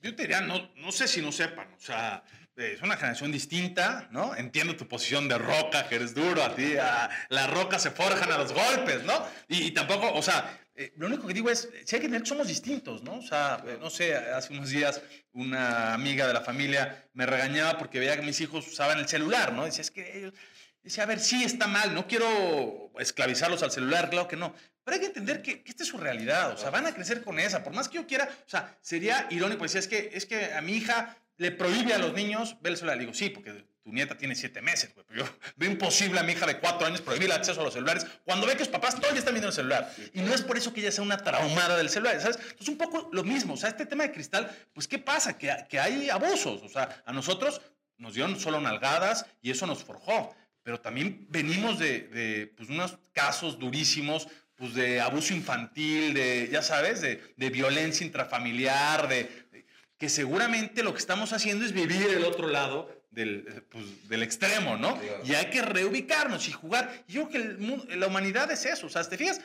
Yo 0.00 0.14
te 0.14 0.22
diría, 0.22 0.42
no, 0.42 0.70
no 0.76 0.92
sé 0.92 1.08
si 1.08 1.22
no 1.22 1.32
sepan, 1.32 1.72
o 1.72 1.80
sea, 1.80 2.22
es 2.56 2.82
una 2.82 2.96
generación 2.96 3.32
distinta, 3.32 4.08
¿no? 4.10 4.34
Entiendo 4.36 4.76
tu 4.76 4.86
posición 4.86 5.28
de 5.28 5.38
roca, 5.38 5.88
que 5.88 5.96
eres 5.96 6.14
duro, 6.14 6.42
a 6.42 6.54
ti, 6.54 6.76
a, 6.76 7.10
las 7.28 7.50
rocas 7.50 7.82
se 7.82 7.90
forjan 7.90 8.30
a 8.30 8.38
los 8.38 8.52
golpes, 8.52 9.02
¿no? 9.04 9.26
Y, 9.48 9.72
tampoco, 9.72 10.12
o 10.12 10.22
sea, 10.22 10.60
eh, 10.76 10.92
lo 10.96 11.06
único 11.06 11.26
que 11.26 11.34
digo 11.34 11.50
es, 11.50 11.68
si 11.84 11.96
hay 11.96 12.02
que 12.02 12.10
que 12.10 12.26
somos 12.26 12.46
distintos, 12.46 13.02
¿no? 13.02 13.16
O 13.16 13.22
sea, 13.22 13.62
eh, 13.66 13.76
no 13.80 13.90
sé, 13.90 14.16
hace 14.16 14.52
unos 14.52 14.70
días 14.70 15.02
una 15.32 15.94
amiga 15.94 16.26
de 16.26 16.32
la 16.32 16.40
familia 16.42 17.08
me 17.12 17.26
regañaba 17.26 17.76
porque 17.76 17.98
veía 17.98 18.16
que 18.16 18.22
mis 18.26 18.40
hijos 18.40 18.66
usaban 18.68 18.98
el 18.98 19.08
celular, 19.08 19.52
¿no? 19.52 19.64
Decía, 19.64 19.82
es 19.82 19.90
que 19.90 20.18
ellos, 20.18 20.34
decía, 20.82 21.04
a 21.04 21.06
ver, 21.06 21.18
sí 21.18 21.42
está 21.42 21.66
mal, 21.66 21.92
no 21.94 22.06
quiero 22.06 22.92
esclavizarlos 22.98 23.62
al 23.62 23.72
celular, 23.72 24.10
claro 24.10 24.28
que 24.28 24.36
no. 24.36 24.54
Pero 24.84 24.94
hay 24.94 25.00
que 25.00 25.06
entender 25.06 25.42
que, 25.42 25.62
que, 25.62 25.70
esta 25.70 25.82
es 25.82 25.88
su 25.88 25.98
realidad, 25.98 26.52
o 26.52 26.56
sea, 26.56 26.70
van 26.70 26.86
a 26.86 26.94
crecer 26.94 27.22
con 27.22 27.38
esa, 27.38 27.64
por 27.64 27.72
más 27.72 27.88
que 27.88 27.96
yo 27.96 28.06
quiera, 28.06 28.28
o 28.46 28.48
sea, 28.48 28.76
sería 28.82 29.26
irónico 29.30 29.62
decir, 29.62 29.78
es 29.78 29.88
que, 29.88 30.10
es 30.12 30.26
que 30.26 30.52
a 30.52 30.60
mi 30.60 30.72
hija 30.72 31.16
le 31.36 31.50
prohíbe 31.50 31.94
a 31.94 31.98
los 31.98 32.12
niños 32.12 32.56
ver 32.60 32.72
el 32.72 32.76
celular. 32.76 32.96
Le 32.96 33.02
digo, 33.02 33.14
sí, 33.14 33.30
porque 33.30 33.64
tu 33.82 33.92
nieta 33.92 34.16
tiene 34.16 34.34
siete 34.34 34.62
meses, 34.62 34.94
güey, 34.94 35.04
pero 35.06 35.24
yo 35.24 35.38
veo 35.56 35.70
imposible 35.70 36.18
a 36.18 36.22
mi 36.22 36.32
hija 36.32 36.46
de 36.46 36.58
cuatro 36.58 36.86
años 36.86 37.00
prohibir 37.00 37.26
el 37.26 37.32
acceso 37.32 37.60
a 37.60 37.64
los 37.64 37.74
celulares 37.74 38.06
cuando 38.24 38.46
ve 38.46 38.54
que 38.54 38.64
sus 38.64 38.68
papás 38.68 38.94
todos 38.94 39.12
ya 39.12 39.18
están 39.18 39.34
viendo 39.34 39.48
el 39.48 39.54
celular. 39.54 39.92
Y 40.12 40.20
no 40.20 40.34
es 40.34 40.42
por 40.42 40.56
eso 40.56 40.72
que 40.72 40.80
ella 40.80 40.92
sea 40.92 41.04
una 41.04 41.18
traumada 41.18 41.76
del 41.76 41.90
celular, 41.90 42.20
¿sabes? 42.20 42.38
Es 42.58 42.68
un 42.68 42.78
poco 42.78 43.10
lo 43.12 43.24
mismo, 43.24 43.54
o 43.54 43.56
sea, 43.56 43.68
este 43.68 43.86
tema 43.86 44.04
de 44.04 44.12
cristal, 44.12 44.50
pues, 44.72 44.88
¿qué 44.88 44.98
pasa? 44.98 45.36
Que, 45.36 45.54
que 45.68 45.78
hay 45.78 46.08
abusos, 46.10 46.62
o 46.62 46.68
sea, 46.68 47.02
a 47.04 47.12
nosotros 47.12 47.60
nos 47.96 48.14
dieron 48.14 48.38
solo 48.40 48.60
nalgadas 48.60 49.26
y 49.40 49.50
eso 49.50 49.66
nos 49.66 49.84
forjó, 49.84 50.34
pero 50.62 50.80
también 50.80 51.26
venimos 51.28 51.78
de, 51.78 52.08
de 52.08 52.46
pues, 52.56 52.70
unos 52.70 52.98
casos 53.12 53.58
durísimos, 53.58 54.28
pues 54.56 54.74
de 54.74 55.00
abuso 55.00 55.34
infantil, 55.34 56.14
de, 56.14 56.48
ya 56.50 56.62
sabes, 56.62 57.00
de, 57.00 57.34
de 57.36 57.50
violencia 57.50 58.06
intrafamiliar, 58.06 59.08
de, 59.08 59.46
de, 59.50 59.66
que 59.98 60.08
seguramente 60.08 60.82
lo 60.82 60.92
que 60.92 61.00
estamos 61.00 61.32
haciendo 61.32 61.64
es 61.64 61.72
vivir 61.72 62.06
el 62.08 62.24
otro 62.24 62.48
lado 62.48 62.88
del, 63.10 63.64
pues, 63.70 64.08
del 64.08 64.22
extremo, 64.22 64.76
¿no? 64.76 64.98
Claro. 64.98 65.22
Y 65.24 65.34
hay 65.34 65.46
que 65.46 65.62
reubicarnos 65.62 66.48
y 66.48 66.52
jugar. 66.52 67.04
Yo 67.08 67.28
creo 67.28 67.56
que 67.56 67.92
el 67.94 68.00
la 68.00 68.06
humanidad 68.06 68.50
es 68.50 68.64
eso, 68.66 68.86
o 68.86 68.90
sea, 68.90 69.04
te 69.04 69.16
fijas, 69.16 69.40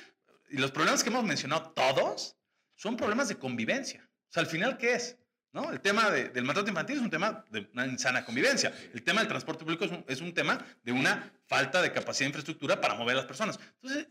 y 0.50 0.58
los 0.58 0.72
problemas 0.72 1.04
que 1.04 1.10
hemos 1.10 1.24
mencionado 1.24 1.72
todos 1.72 2.36
son 2.76 2.98
problemas 2.98 3.28
de 3.28 3.36
convivencia. 3.36 4.10
O 4.30 4.32
sea, 4.32 4.42
al 4.42 4.48
final, 4.48 4.78
¿qué 4.78 4.94
es? 4.94 5.18
¿No? 5.52 5.72
El 5.72 5.82
tema 5.82 6.10
de, 6.12 6.30
del 6.30 6.44
maltrato 6.44 6.70
infantil 6.70 6.98
es 6.98 7.02
un 7.02 7.10
tema 7.10 7.44
de 7.50 7.68
una 7.74 7.88
insana 7.88 8.24
convivencia. 8.24 8.74
El 8.94 9.04
tema 9.04 9.22
del 9.22 9.28
transporte 9.28 9.64
público 9.64 9.86
es 9.86 9.92
un, 9.92 10.06
es 10.08 10.22
un 10.22 10.34
tema 10.34 10.64
de 10.84 10.92
una 10.92 11.32
falta 11.48 11.82
de 11.82 11.92
capacidad 11.92 12.26
de 12.26 12.30
infraestructura 12.30 12.80
para 12.80 12.94
mover 12.94 13.16
a 13.16 13.18
las 13.18 13.26
personas. 13.26 13.60
Entonces, 13.82 14.08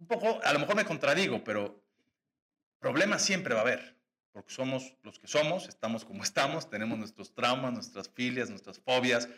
un 0.00 0.06
poco, 0.06 0.40
a 0.42 0.52
lo 0.52 0.58
mejor 0.58 0.76
me 0.76 0.84
contradigo, 0.84 1.44
pero 1.44 1.84
problemas 2.78 3.22
siempre 3.22 3.54
va 3.54 3.60
a 3.60 3.64
haber, 3.64 3.96
porque 4.32 4.52
somos 4.52 4.96
los 5.02 5.18
que 5.18 5.28
somos, 5.28 5.68
estamos 5.68 6.04
como 6.04 6.22
estamos, 6.24 6.68
tenemos 6.68 6.98
nuestros 6.98 7.34
traumas, 7.34 7.72
nuestras 7.72 8.08
filias, 8.08 8.50
nuestras 8.50 8.80
fobias. 8.80 9.28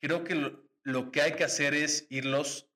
Creo 0.00 0.24
que 0.24 0.34
lo, 0.34 0.64
lo 0.82 1.12
que 1.12 1.22
hay 1.22 1.32
que 1.32 1.44
hacer 1.44 1.74
es 1.74 2.06
irlos 2.10 2.66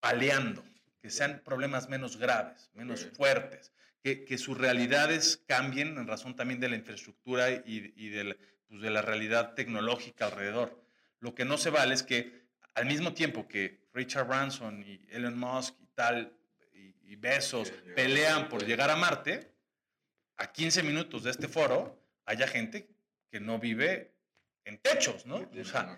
paliando, 0.00 0.64
que 1.00 1.10
sean 1.10 1.42
problemas 1.44 1.88
menos 1.88 2.16
graves, 2.16 2.70
menos 2.74 3.04
fuertes, 3.16 3.72
que, 4.02 4.24
que, 4.24 4.38
sus 4.38 4.56
realidades 4.56 5.42
cambien 5.46 5.98
en 5.98 6.06
razón 6.06 6.34
también 6.34 6.60
de 6.60 6.68
la 6.68 6.76
infraestructura 6.76 7.50
y, 7.50 7.92
y 7.96 8.08
de, 8.10 8.24
la, 8.24 8.36
pues 8.68 8.80
de 8.80 8.90
la 8.90 9.02
realidad 9.02 9.54
tecnológica 9.54 10.26
alrededor. 10.26 10.80
Lo 11.20 11.34
que 11.34 11.44
no 11.44 11.56
se 11.56 11.70
vale 11.70 11.94
es 11.94 12.02
que 12.02 12.42
al 12.74 12.86
mismo 12.86 13.14
tiempo 13.14 13.46
que 13.46 13.81
Richard 13.92 14.26
Branson 14.26 14.82
y 14.82 15.00
Elon 15.10 15.38
Musk 15.38 15.74
y 15.80 15.86
tal, 15.94 16.32
y, 16.74 16.94
y 17.12 17.16
Besos 17.16 17.72
pelean 17.94 18.48
por 18.48 18.64
llegar 18.64 18.90
a 18.90 18.96
Marte, 18.96 19.52
a 20.36 20.50
15 20.50 20.82
minutos 20.82 21.24
de 21.24 21.30
este 21.30 21.48
foro 21.48 22.00
haya 22.24 22.46
gente 22.46 22.88
que 23.30 23.40
no 23.40 23.58
vive 23.58 24.12
en 24.64 24.78
techos, 24.78 25.26
¿no? 25.26 25.36
O 25.36 25.64
sea, 25.64 25.96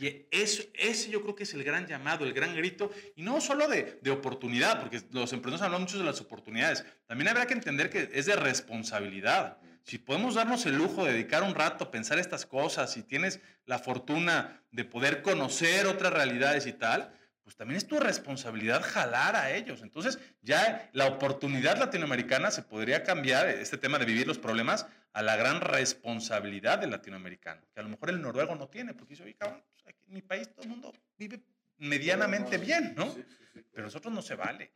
y 0.00 0.26
eso, 0.30 0.64
ese 0.74 1.10
yo 1.10 1.22
creo 1.22 1.34
que 1.34 1.44
es 1.44 1.54
el 1.54 1.62
gran 1.62 1.86
llamado, 1.86 2.24
el 2.24 2.32
gran 2.32 2.54
grito, 2.56 2.90
y 3.14 3.22
no 3.22 3.40
solo 3.40 3.68
de, 3.68 4.00
de 4.02 4.10
oportunidad, 4.10 4.80
porque 4.80 5.00
los 5.12 5.32
emprendedores 5.32 5.62
hablan 5.62 5.82
mucho 5.82 5.98
de 5.98 6.04
las 6.04 6.20
oportunidades, 6.20 6.84
también 7.06 7.28
habrá 7.28 7.46
que 7.46 7.54
entender 7.54 7.90
que 7.90 8.10
es 8.12 8.26
de 8.26 8.36
responsabilidad. 8.36 9.58
Si 9.84 9.98
podemos 9.98 10.34
darnos 10.34 10.64
el 10.64 10.76
lujo 10.76 11.04
de 11.04 11.12
dedicar 11.12 11.42
un 11.42 11.54
rato 11.54 11.84
a 11.84 11.90
pensar 11.90 12.18
estas 12.18 12.46
cosas, 12.46 12.90
si 12.90 13.02
tienes 13.02 13.40
la 13.66 13.78
fortuna 13.78 14.62
de 14.70 14.86
poder 14.86 15.20
conocer 15.20 15.86
otras 15.86 16.12
realidades 16.12 16.66
y 16.66 16.72
tal, 16.72 17.12
pues 17.42 17.56
también 17.56 17.76
es 17.76 17.86
tu 17.86 18.00
responsabilidad 18.00 18.82
jalar 18.82 19.36
a 19.36 19.54
ellos. 19.54 19.82
Entonces, 19.82 20.18
ya 20.40 20.88
la 20.94 21.06
oportunidad 21.06 21.76
latinoamericana 21.76 22.50
se 22.50 22.62
podría 22.62 23.02
cambiar, 23.02 23.46
este 23.46 23.76
tema 23.76 23.98
de 23.98 24.06
vivir 24.06 24.26
los 24.26 24.38
problemas, 24.38 24.86
a 25.12 25.22
la 25.22 25.36
gran 25.36 25.60
responsabilidad 25.60 26.78
del 26.78 26.90
latinoamericano, 26.90 27.60
que 27.72 27.80
a 27.80 27.82
lo 27.82 27.90
mejor 27.90 28.08
el 28.08 28.22
noruego 28.22 28.54
no 28.54 28.68
tiene, 28.68 28.94
porque 28.94 29.12
dice, 29.12 29.24
oye, 29.24 29.34
cabrón, 29.34 29.62
pues 29.70 29.86
aquí 29.86 30.02
en 30.08 30.14
mi 30.14 30.22
país 30.22 30.48
todo 30.50 30.62
el 30.62 30.70
mundo 30.70 30.94
vive 31.18 31.40
medianamente 31.76 32.56
bien, 32.56 32.94
¿no? 32.96 33.12
Sí, 33.12 33.22
sí, 33.28 33.44
sí, 33.52 33.64
Pero 33.70 33.84
nosotros 33.84 34.12
no 34.12 34.22
se 34.22 34.34
vale. 34.34 34.72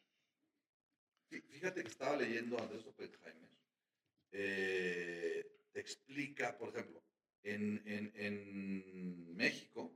Fíjate 1.31 1.83
que 1.83 1.89
estaba 1.89 2.17
leyendo 2.17 2.59
a 2.59 2.63
Andrés 2.63 2.85
Oppenheimer, 2.87 3.48
eh, 4.33 5.45
te 5.73 5.81
explica, 5.81 6.57
por 6.57 6.71
ejemplo, 6.71 7.03
en, 7.43 7.83
en, 7.87 8.13
en 8.15 9.37
México, 9.37 9.93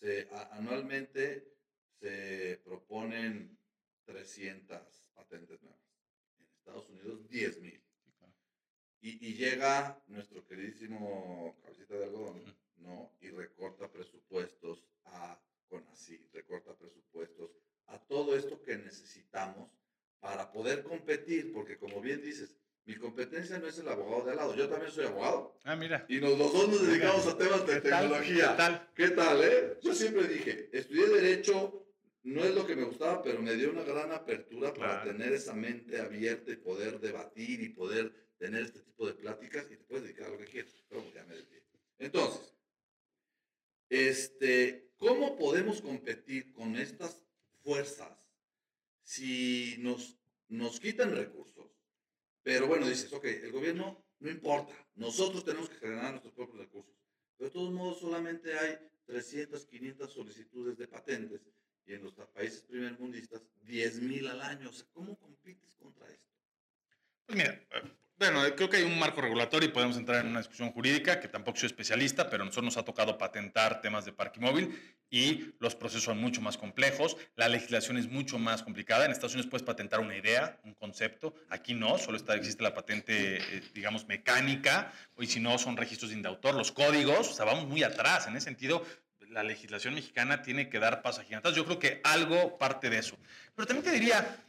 se, 0.00 0.28
a, 0.32 0.56
anualmente 0.56 1.56
se 2.00 2.60
proponen 2.64 3.58
300 4.04 5.10
patentes 5.14 5.62
nuevas. 5.62 5.80
En 6.38 6.46
Estados 6.58 6.88
Unidos, 6.88 7.28
10 7.28 7.60
mil. 7.60 7.82
Y, 9.00 9.26
y, 9.26 9.34
llega 9.34 10.00
nuestro 10.06 10.46
queridísimo 10.46 11.58
cabecita 11.60 11.94
de 11.94 12.04
algodón, 12.04 12.44
¿no? 12.76 13.12
Y 13.20 13.30
recorta 13.30 13.90
presupuestos 13.90 14.86
a 15.06 15.42
recorta 16.32 16.74
presupuestos 16.76 17.50
a 17.86 17.98
todo 17.98 18.36
esto 18.36 18.62
que 18.62 18.76
necesitamos 18.76 19.70
para 20.20 20.52
poder 20.52 20.82
competir, 20.82 21.52
porque 21.52 21.78
como 21.78 22.00
bien 22.00 22.22
dices, 22.22 22.56
mi 22.84 22.96
competencia 22.96 23.58
no 23.58 23.68
es 23.68 23.78
el 23.78 23.88
abogado 23.88 24.24
de 24.24 24.30
al 24.32 24.36
lado, 24.38 24.56
yo 24.56 24.68
también 24.68 24.90
soy 24.90 25.06
abogado. 25.06 25.56
Ah, 25.64 25.76
mira. 25.76 26.04
Y 26.08 26.20
nos, 26.20 26.36
los 26.36 26.52
dos 26.52 26.68
nos 26.68 26.86
dedicamos 26.86 27.26
a 27.26 27.38
temas 27.38 27.66
de 27.66 27.74
¿Qué 27.74 27.80
tecnología. 27.80 28.56
Tal? 28.56 28.90
¿Qué 28.94 29.08
tal? 29.08 29.08
¿Qué 29.08 29.16
tal, 29.16 29.44
eh? 29.44 29.78
Yo 29.82 29.94
siempre 29.94 30.26
dije, 30.26 30.68
estudié 30.72 31.08
Derecho, 31.08 31.86
no 32.24 32.44
es 32.44 32.54
lo 32.54 32.66
que 32.66 32.74
me 32.74 32.84
gustaba, 32.84 33.22
pero 33.22 33.40
me 33.40 33.54
dio 33.54 33.70
una 33.70 33.82
gran 33.82 34.10
apertura 34.12 34.72
claro. 34.72 34.92
para 34.92 35.04
tener 35.04 35.32
esa 35.32 35.54
mente 35.54 36.00
abierta 36.00 36.50
y 36.50 36.56
poder 36.56 37.00
debatir 37.00 37.60
y 37.60 37.68
poder 37.68 38.12
tener 38.38 38.62
este 38.62 38.80
tipo 38.80 39.06
de 39.06 39.14
pláticas 39.14 39.66
y 39.70 39.76
te 39.76 39.84
puedes 39.84 40.04
dedicar 40.04 40.26
a 40.26 40.30
lo 40.30 40.38
que 40.38 40.46
quieras. 40.46 40.72
Pero 40.88 41.04
ya 41.14 41.24
me 41.24 41.36
desvié. 41.36 41.62
Entonces, 41.98 42.52
este, 43.88 44.90
¿cómo 44.96 45.36
podemos 45.36 45.80
competir 45.80 46.52
con 46.52 46.76
estas 46.76 47.22
fuerzas 47.62 48.18
si 49.04 49.76
nos, 49.78 50.18
nos 50.48 50.80
quitan 50.80 51.14
recursos? 51.14 51.71
Pero 52.42 52.66
bueno, 52.66 52.88
dices, 52.88 53.12
ok, 53.12 53.24
el 53.24 53.52
gobierno 53.52 54.04
no 54.18 54.30
importa, 54.30 54.72
nosotros 54.94 55.44
tenemos 55.44 55.68
que 55.68 55.76
generar 55.76 56.10
nuestros 56.10 56.34
propios 56.34 56.58
recursos. 56.58 56.94
Pero 57.36 57.48
de 57.48 57.52
todos 57.52 57.72
modos 57.72 58.00
solamente 58.00 58.56
hay 58.58 58.78
300, 59.06 59.64
500 59.66 60.12
solicitudes 60.12 60.78
de 60.78 60.88
patentes 60.88 61.40
y 61.84 61.94
en 61.94 62.04
los 62.04 62.14
países 62.14 62.62
primermundistas 62.62 63.42
10 63.62 64.02
mil 64.02 64.26
al 64.28 64.40
año. 64.40 64.70
O 64.70 64.72
sea, 64.72 64.86
¿cómo 64.92 65.18
compites 65.18 65.74
contra 65.76 66.08
esto? 66.08 66.30
Pues 67.26 67.38
mira, 67.38 67.66
bueno, 68.22 68.40
creo 68.54 68.70
que 68.70 68.76
hay 68.76 68.84
un 68.84 69.00
marco 69.00 69.20
regulatorio 69.20 69.68
y 69.68 69.72
podemos 69.72 69.96
entrar 69.96 70.20
en 70.20 70.28
una 70.28 70.38
discusión 70.38 70.70
jurídica, 70.70 71.18
que 71.18 71.26
tampoco 71.26 71.58
soy 71.58 71.66
especialista, 71.66 72.30
pero 72.30 72.44
a 72.44 72.46
nosotros 72.46 72.66
nos 72.66 72.76
ha 72.76 72.84
tocado 72.84 73.18
patentar 73.18 73.80
temas 73.80 74.04
de 74.04 74.12
parque 74.12 74.38
móvil 74.38 74.80
y 75.10 75.52
los 75.58 75.74
procesos 75.74 76.04
son 76.04 76.18
mucho 76.18 76.40
más 76.40 76.56
complejos, 76.56 77.16
la 77.34 77.48
legislación 77.48 77.96
es 77.96 78.08
mucho 78.08 78.38
más 78.38 78.62
complicada. 78.62 79.06
En 79.06 79.10
Estados 79.10 79.32
Unidos 79.32 79.50
puedes 79.50 79.66
patentar 79.66 79.98
una 79.98 80.16
idea, 80.16 80.60
un 80.62 80.74
concepto, 80.74 81.34
aquí 81.48 81.74
no, 81.74 81.98
solo 81.98 82.16
está, 82.16 82.36
existe 82.36 82.62
la 82.62 82.74
patente, 82.74 83.38
eh, 83.38 83.62
digamos, 83.74 84.06
mecánica, 84.06 84.92
y 85.18 85.26
si 85.26 85.40
no, 85.40 85.58
son 85.58 85.76
registros 85.76 86.12
de 86.12 86.16
indautor, 86.16 86.54
los 86.54 86.70
códigos, 86.70 87.28
o 87.28 87.34
sea, 87.34 87.44
vamos 87.44 87.66
muy 87.66 87.82
atrás. 87.82 88.28
En 88.28 88.36
ese 88.36 88.44
sentido, 88.44 88.86
la 89.30 89.42
legislación 89.42 89.94
mexicana 89.94 90.42
tiene 90.42 90.68
que 90.68 90.78
dar 90.78 91.02
paso 91.02 91.22
a 91.22 91.24
gigantes. 91.24 91.56
Yo 91.56 91.64
creo 91.64 91.80
que 91.80 92.00
algo 92.04 92.56
parte 92.56 92.88
de 92.88 92.98
eso. 92.98 93.18
Pero 93.56 93.66
también 93.66 93.84
te 93.84 93.98
diría, 93.98 94.44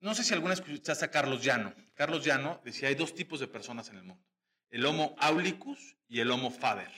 no 0.00 0.14
sé 0.14 0.24
si 0.24 0.34
alguna 0.34 0.54
escuchaste 0.54 1.04
a 1.04 1.10
Carlos 1.10 1.42
Llano. 1.42 1.74
Carlos 1.94 2.24
Llano 2.24 2.60
decía, 2.64 2.88
hay 2.88 2.94
dos 2.94 3.14
tipos 3.14 3.40
de 3.40 3.48
personas 3.48 3.88
en 3.88 3.96
el 3.96 4.04
mundo. 4.04 4.24
el 4.70 4.84
Homo 4.84 5.14
aulicus 5.18 5.96
y 6.08 6.20
el 6.20 6.30
Homo 6.30 6.50
faber. 6.50 6.90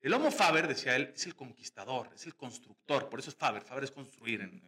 El 0.00 0.14
Homo 0.14 0.30
faber, 0.30 0.68
decía 0.68 0.94
él, 0.94 1.12
es 1.14 1.26
el 1.26 1.34
conquistador, 1.34 2.10
es 2.14 2.26
el 2.26 2.36
constructor, 2.36 3.08
por 3.08 3.18
eso 3.18 3.30
es 3.30 3.36
faber, 3.36 3.62
faber 3.62 3.84
es 3.84 3.90
construir 3.90 4.40
en, 4.40 4.62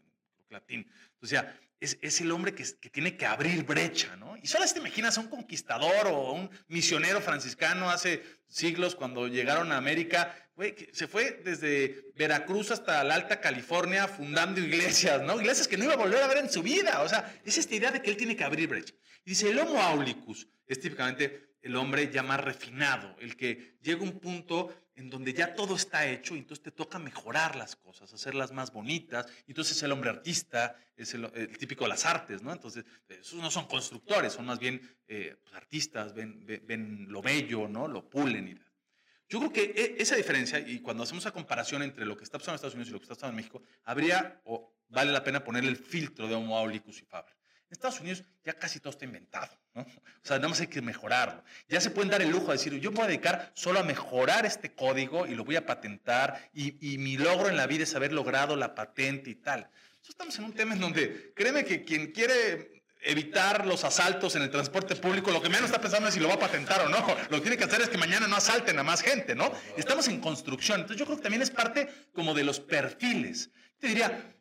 latín. 0.50 0.90
O 1.20 1.26
sea, 1.26 1.58
es, 1.80 1.98
es 2.02 2.20
el 2.20 2.30
hombre 2.30 2.54
que, 2.54 2.64
que, 2.80 2.90
tiene 2.90 3.16
que 3.16 3.26
abrir 3.26 3.64
brecha, 3.64 4.16
¿no? 4.16 4.36
Y 4.42 4.46
solo 4.46 4.64
te 4.66 4.78
imaginas 4.80 5.16
a 5.16 5.20
un 5.20 5.28
conquistador 5.28 6.08
o 6.08 6.32
un 6.32 6.50
misionero 6.68 7.20
franciscano 7.20 7.88
hace 7.90 8.22
siglos 8.48 8.94
cuando 8.94 9.28
llegaron 9.28 9.70
a 9.72 9.76
América, 9.76 10.34
se 10.92 11.06
fue 11.06 11.40
desde 11.44 12.10
Veracruz 12.16 12.72
hasta 12.72 13.04
la 13.04 13.14
Alta 13.14 13.40
California 13.40 14.08
fundando 14.08 14.60
iglesias, 14.60 15.22
¿no? 15.22 15.40
Iglesias 15.40 15.68
que 15.68 15.76
no 15.76 15.84
iba 15.84 15.92
a 15.92 15.96
volver 15.96 16.20
a 16.20 16.26
ver 16.26 16.38
en 16.38 16.50
su 16.50 16.62
vida. 16.62 17.02
O 17.02 17.08
sea, 17.08 17.40
es 17.44 17.58
esta 17.58 17.76
idea 17.76 17.92
de 17.92 18.02
que 18.02 18.10
él 18.10 18.16
tiene 18.16 18.34
que 18.34 18.42
abrir 18.42 18.68
brecha. 18.68 18.92
Y 19.24 19.30
dice, 19.30 19.50
el 19.50 19.58
Homo 19.60 19.80
aulicus 19.80 20.48
es 20.66 20.80
típicamente 20.80 21.47
el 21.62 21.76
hombre 21.76 22.10
ya 22.12 22.22
más 22.22 22.40
refinado, 22.40 23.16
el 23.20 23.36
que 23.36 23.78
llega 23.82 24.00
a 24.00 24.04
un 24.04 24.18
punto 24.18 24.74
en 24.94 25.10
donde 25.10 25.32
ya 25.32 25.54
todo 25.54 25.76
está 25.76 26.06
hecho 26.06 26.34
y 26.34 26.38
entonces 26.38 26.62
te 26.62 26.72
toca 26.72 26.98
mejorar 26.98 27.54
las 27.54 27.76
cosas, 27.76 28.12
hacerlas 28.12 28.52
más 28.52 28.72
bonitas. 28.72 29.26
Y 29.46 29.52
entonces 29.52 29.76
es 29.76 29.82
el 29.84 29.92
hombre 29.92 30.10
artista, 30.10 30.76
es 30.96 31.14
el, 31.14 31.56
típico 31.56 31.84
de 31.84 31.90
las 31.90 32.04
artes, 32.04 32.42
¿no? 32.42 32.52
Entonces, 32.52 32.84
esos 33.08 33.40
no 33.40 33.50
son 33.50 33.66
constructores, 33.66 34.32
son 34.32 34.46
más 34.46 34.58
bien 34.58 34.80
eh, 35.06 35.36
pues, 35.40 35.54
artistas, 35.54 36.14
ven, 36.14 36.44
ven, 36.64 37.06
lo 37.08 37.22
bello, 37.22 37.68
¿no? 37.68 37.86
Lo 37.86 38.10
pulen 38.10 38.48
y 38.48 38.54
yo 39.28 39.38
creo 39.40 39.52
que 39.52 39.62
e, 39.62 40.02
esa 40.02 40.16
diferencia, 40.16 40.58
y 40.58 40.80
cuando 40.80 41.02
hacemos 41.02 41.22
esa 41.22 41.32
comparación 41.32 41.82
entre 41.82 42.06
lo 42.06 42.16
que 42.16 42.24
está 42.24 42.38
pasando 42.38 42.54
en 42.54 42.56
Estados 42.56 42.74
Unidos 42.74 42.88
y 42.88 42.92
lo 42.92 42.98
que 42.98 43.04
está 43.04 43.14
pasando 43.14 43.32
en 43.32 43.36
México, 43.36 43.62
habría 43.84 44.40
o 44.44 44.74
vale 44.88 45.12
la 45.12 45.22
pena 45.22 45.44
poner 45.44 45.64
el 45.64 45.76
filtro 45.76 46.26
de 46.26 46.34
Homo 46.34 46.56
aulicus 46.56 47.02
y 47.02 47.04
Faber. 47.04 47.36
En 47.68 47.72
Estados 47.72 48.00
Unidos 48.00 48.24
ya 48.42 48.54
casi 48.54 48.80
todo 48.80 48.90
está 48.90 49.04
inventado, 49.04 49.52
O 49.82 50.26
sea, 50.26 50.36
nada 50.36 50.48
más 50.48 50.60
hay 50.60 50.66
que 50.66 50.82
mejorarlo. 50.82 51.42
Ya 51.68 51.80
se 51.80 51.90
pueden 51.90 52.10
dar 52.10 52.22
el 52.22 52.30
lujo 52.30 52.46
de 52.46 52.52
decir, 52.52 52.74
yo 52.80 52.90
voy 52.90 53.04
a 53.04 53.06
dedicar 53.06 53.52
solo 53.54 53.80
a 53.80 53.82
mejorar 53.82 54.46
este 54.46 54.74
código 54.74 55.26
y 55.26 55.34
lo 55.34 55.44
voy 55.44 55.56
a 55.56 55.66
patentar 55.66 56.50
y, 56.52 56.94
y 56.94 56.98
mi 56.98 57.16
logro 57.16 57.48
en 57.48 57.56
la 57.56 57.66
vida 57.66 57.84
es 57.84 57.94
haber 57.94 58.12
logrado 58.12 58.56
la 58.56 58.74
patente 58.74 59.30
y 59.30 59.36
tal. 59.36 59.68
Estamos 60.08 60.38
en 60.38 60.44
un 60.44 60.52
tema 60.54 60.74
en 60.74 60.80
donde, 60.80 61.32
créeme 61.34 61.64
que 61.64 61.84
quien 61.84 62.12
quiere 62.12 62.78
evitar 63.02 63.66
los 63.66 63.84
asaltos 63.84 64.34
en 64.36 64.42
el 64.42 64.50
transporte 64.50 64.96
público, 64.96 65.30
lo 65.30 65.42
que 65.42 65.48
menos 65.48 65.66
está 65.66 65.80
pensando 65.80 66.08
es 66.08 66.14
si 66.14 66.20
lo 66.20 66.28
va 66.28 66.34
a 66.34 66.38
patentar 66.40 66.80
o 66.82 66.88
no. 66.88 67.06
Lo 67.30 67.36
que 67.36 67.42
tiene 67.42 67.56
que 67.56 67.64
hacer 67.64 67.80
es 67.80 67.88
que 67.88 67.98
mañana 67.98 68.26
no 68.26 68.36
asalten 68.36 68.78
a 68.78 68.82
más 68.82 69.02
gente, 69.02 69.34
¿no? 69.34 69.52
Estamos 69.76 70.08
en 70.08 70.20
construcción. 70.20 70.80
Entonces 70.80 70.98
yo 70.98 71.04
creo 71.04 71.18
que 71.18 71.22
también 71.22 71.42
es 71.42 71.50
parte 71.50 71.88
como 72.12 72.34
de 72.34 72.44
los 72.44 72.60
perfiles. 72.60 73.50
Te 73.78 73.88
diría, 73.88 74.34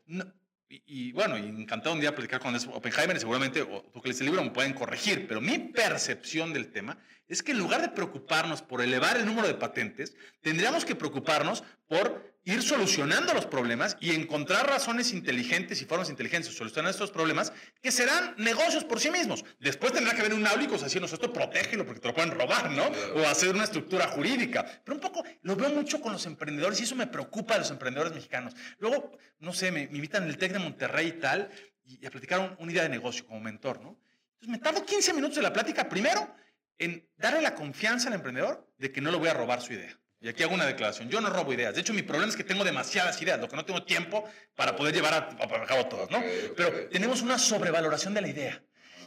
y, 0.69 1.13
bueno, 1.13 1.37
encantado 1.37 1.95
un 1.95 2.01
día 2.01 2.13
platicar 2.13 2.41
con 2.41 2.53
Oppenheimer 2.55 3.15
y 3.15 3.19
seguramente 3.19 3.63
tú 3.63 4.01
que 4.01 4.09
lees 4.09 4.19
el 4.19 4.27
libro 4.27 4.43
me 4.43 4.51
pueden 4.51 4.73
corregir, 4.73 5.25
pero 5.27 5.39
mi 5.39 5.59
percepción 5.59 6.51
del 6.51 6.71
tema 6.71 6.97
es 7.27 7.43
que 7.43 7.51
en 7.51 7.59
lugar 7.59 7.81
de 7.81 7.89
preocuparnos 7.89 8.61
por 8.61 8.81
elevar 8.81 9.17
el 9.17 9.25
número 9.25 9.47
de 9.47 9.53
patentes, 9.53 10.15
tendríamos 10.41 10.85
que 10.85 10.95
preocuparnos 10.95 11.63
por 11.87 12.37
ir 12.47 12.63
solucionando 12.63 13.33
los 13.33 13.45
problemas 13.45 13.97
y 13.99 14.11
encontrar 14.11 14.67
razones 14.67 15.11
inteligentes 15.11 15.81
y 15.81 15.85
formas 15.85 16.09
inteligentes 16.09 16.49
de 16.49 16.57
solucionar 16.57 16.91
estos 16.91 17.11
problemas 17.11 17.51
que 17.81 17.91
serán 17.91 18.35
negocios 18.37 18.85
por 18.85 19.01
sí 19.01 19.11
mismos. 19.11 19.43
Después 19.59 19.91
tendrá 19.91 20.13
que 20.13 20.21
haber 20.21 20.33
un 20.33 20.47
áulico 20.47 20.75
haciendo 20.75 21.07
esto, 21.07 21.33
protégelo 21.33 21.85
porque 21.85 21.99
te 21.99 22.07
lo 22.07 22.13
pueden 22.13 22.31
robar, 22.31 22.71
¿no? 22.71 22.89
O 23.15 23.27
hacer 23.27 23.53
una 23.53 23.65
estructura 23.65 24.07
jurídica. 24.07 24.65
Pero 24.85 24.95
un 24.95 25.01
poco 25.01 25.25
lo 25.41 25.57
veo 25.57 25.69
mucho 25.71 25.99
con 25.99 26.13
los 26.13 26.25
emprendedores 26.25 26.79
y 26.79 26.83
eso 26.83 26.95
me 26.95 27.07
preocupa 27.07 27.55
de 27.55 27.61
los 27.61 27.71
emprendedores 27.71 28.13
mexicanos. 28.13 28.53
Luego, 28.79 29.17
no 29.39 29.51
sé, 29.51 29.69
me, 29.73 29.81
invitan 29.81 30.23
en 30.23 30.29
el 30.29 30.37
TEC 30.37 30.53
de 30.53 30.59
Monterrey 30.59 31.07
y 31.07 31.19
tal 31.19 31.51
y, 31.83 32.05
a 32.05 32.09
platicar 32.09 32.55
una 32.59 32.71
idea 32.71 32.83
de 32.83 32.89
negocio 32.89 33.25
como 33.25 33.41
mentor, 33.41 33.81
¿no? 33.81 33.99
Entonces 34.35 34.49
me 34.49 34.59
tardo 34.59 34.85
15 34.85 35.13
minutos 35.13 35.35
de 35.35 35.41
la 35.41 35.51
plática 35.51 35.89
primero 35.89 36.33
en 36.79 37.07
darle 37.17 37.41
la 37.41 37.55
confianza 37.55 38.07
al 38.09 38.15
emprendedor 38.15 38.71
de 38.77 38.91
que 38.91 39.01
no 39.01 39.11
le 39.11 39.17
voy 39.17 39.29
a 39.29 39.33
robar 39.33 39.61
su 39.61 39.73
idea. 39.73 39.97
Y 40.19 40.29
aquí 40.29 40.43
hago 40.43 40.55
una 40.55 40.65
declaración. 40.65 41.09
Yo 41.09 41.21
no 41.21 41.29
robo 41.29 41.53
ideas. 41.53 41.75
De 41.75 41.81
hecho, 41.81 41.93
mi 41.93 42.01
problema 42.01 42.29
es 42.29 42.35
que 42.35 42.43
tengo 42.43 42.63
demasiadas 42.63 43.21
ideas, 43.21 43.39
lo 43.39 43.47
que 43.47 43.55
no 43.55 43.65
tengo 43.65 43.83
tiempo 43.83 44.27
para 44.55 44.75
poder 44.75 44.93
llevar 44.93 45.13
a, 45.13 45.65
cabo 45.67 45.85
todas, 45.87 46.09
¿no? 46.09 46.23
Pero 46.55 46.89
tenemos 46.89 47.21
una 47.21 47.37
sobrevaloración 47.37 48.13
de 48.15 48.21
la 48.21 48.27
idea. 48.27 48.63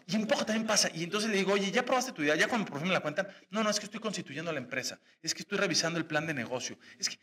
Y 0.06 0.16
un 0.16 0.26
poco 0.26 0.44
también 0.44 0.66
pasa. 0.66 0.88
Y 0.94 1.04
entonces 1.04 1.30
le 1.30 1.36
digo, 1.36 1.52
oye, 1.52 1.70
¿ya 1.70 1.84
probaste 1.84 2.12
tu 2.12 2.22
idea? 2.22 2.36
¿Ya 2.36 2.48
cuando 2.48 2.66
por 2.66 2.78
fin 2.78 2.88
me 2.88 2.94
la 2.94 3.00
cuentan? 3.00 3.28
No, 3.50 3.62
no, 3.62 3.70
es 3.70 3.78
que 3.78 3.86
estoy 3.86 4.00
constituyendo 4.00 4.52
la 4.52 4.58
empresa. 4.58 5.00
Es 5.22 5.34
que 5.34 5.42
estoy 5.42 5.58
revisando 5.58 5.98
el 5.98 6.06
plan 6.06 6.26
de 6.26 6.34
negocio. 6.34 6.78
Es 6.98 7.08
que, 7.08 7.18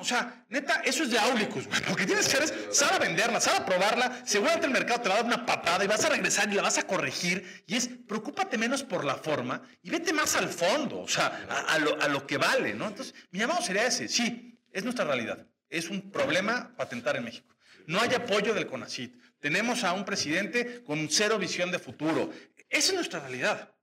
o 0.00 0.04
sea, 0.04 0.46
neta, 0.48 0.80
eso 0.84 1.02
es 1.02 1.10
de 1.10 1.18
Aulicus. 1.18 1.66
Lo 1.88 1.96
que 1.96 2.06
tienes 2.06 2.28
que 2.28 2.36
hacer 2.36 2.68
es 2.68 2.76
saber 2.76 3.00
venderla, 3.00 3.40
saber 3.40 3.64
probarla. 3.64 4.22
Seguramente 4.24 4.66
el 4.66 4.72
mercado 4.72 5.02
te 5.02 5.08
va 5.08 5.16
a 5.16 5.18
dar 5.18 5.26
una 5.26 5.44
patada 5.44 5.84
y 5.84 5.86
vas 5.86 6.04
a 6.04 6.08
regresar 6.08 6.50
y 6.50 6.54
la 6.54 6.62
vas 6.62 6.78
a 6.78 6.86
corregir. 6.86 7.64
Y 7.66 7.76
es, 7.76 7.88
preocúpate 7.88 8.56
menos 8.56 8.82
por 8.82 9.04
la 9.04 9.16
forma 9.16 9.62
y 9.82 9.90
vete 9.90 10.12
más 10.12 10.34
al 10.36 10.48
fondo, 10.48 11.00
o 11.00 11.08
sea, 11.08 11.46
a, 11.68 11.78
lo, 11.78 12.00
a 12.00 12.08
lo 12.08 12.26
que 12.26 12.38
vale, 12.38 12.74
¿no? 12.74 12.88
Entonces, 12.88 13.14
mi 13.30 13.38
llamado 13.38 13.62
sería 13.62 13.86
ese. 13.86 14.08
Sí, 14.08 14.58
es 14.72 14.84
nuestra 14.84 15.04
realidad. 15.04 15.46
Es 15.68 15.90
un 15.90 16.10
problema 16.10 16.74
patentar 16.76 17.16
en 17.16 17.24
México. 17.24 17.54
No 17.86 18.00
hay 18.00 18.14
apoyo 18.14 18.54
del 18.54 18.66
CONACIT. 18.66 19.14
Tenemos 19.40 19.84
a 19.84 19.92
un 19.92 20.04
presidente 20.04 20.82
con 20.84 21.08
cero 21.10 21.38
visión 21.38 21.70
de 21.70 21.78
futuro. 21.78 22.30
Esa 22.70 22.88
es 22.88 22.94
nuestra 22.94 23.20
realidad. 23.20 23.74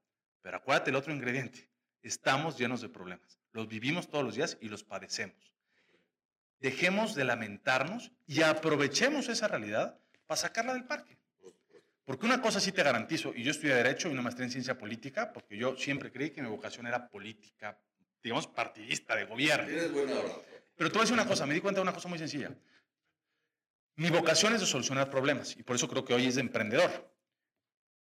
Pero 0.41 0.57
acuérdate 0.57 0.89
el 0.89 0.95
otro 0.95 1.13
ingrediente. 1.13 1.69
Estamos 2.01 2.57
llenos 2.57 2.81
de 2.81 2.89
problemas. 2.89 3.39
Los 3.51 3.67
vivimos 3.67 4.09
todos 4.09 4.25
los 4.25 4.35
días 4.35 4.57
y 4.59 4.67
los 4.67 4.83
padecemos 4.83 5.52
dejemos 6.63 7.13
de 7.13 7.25
lamentarnos 7.25 8.13
y 8.25 8.41
aprovechemos 8.41 9.27
esa 9.27 9.49
realidad 9.49 9.99
para 10.25 10.39
sacarla 10.39 10.73
del 10.73 10.85
parque. 10.85 11.19
Porque 12.05 12.25
una 12.25 12.41
cosa 12.41 12.61
sí 12.61 12.71
te 12.71 12.81
garantizo, 12.81 13.33
y 13.35 13.43
yo 13.43 13.51
estudié 13.51 13.75
Derecho 13.75 14.07
y 14.07 14.13
una 14.13 14.21
maestría 14.21 14.45
en 14.45 14.51
Ciencia 14.51 14.77
Política, 14.77 15.33
porque 15.33 15.57
yo 15.57 15.75
siempre 15.75 16.09
creí 16.09 16.31
que 16.31 16.41
mi 16.41 16.47
vocación 16.47 16.87
era 16.87 17.09
política, 17.09 17.77
digamos, 18.23 18.47
partidista, 18.47 19.13
de 19.15 19.25
gobierno. 19.25 19.67
Pero 20.75 20.89
te 20.89 20.93
voy 20.93 20.99
a 20.99 21.03
decir 21.03 21.13
una 21.13 21.27
cosa, 21.27 21.45
me 21.45 21.53
di 21.53 21.59
cuenta 21.59 21.79
de 21.79 21.83
una 21.83 21.93
cosa 21.93 22.07
muy 22.07 22.17
sencilla. 22.17 22.55
Mi 23.97 24.09
vocación 24.09 24.53
es 24.53 24.61
de 24.61 24.65
solucionar 24.65 25.09
problemas, 25.09 25.57
y 25.57 25.63
por 25.63 25.75
eso 25.75 25.89
creo 25.89 26.05
que 26.05 26.13
hoy 26.13 26.27
es 26.27 26.35
de 26.35 26.41
emprendedor. 26.41 27.13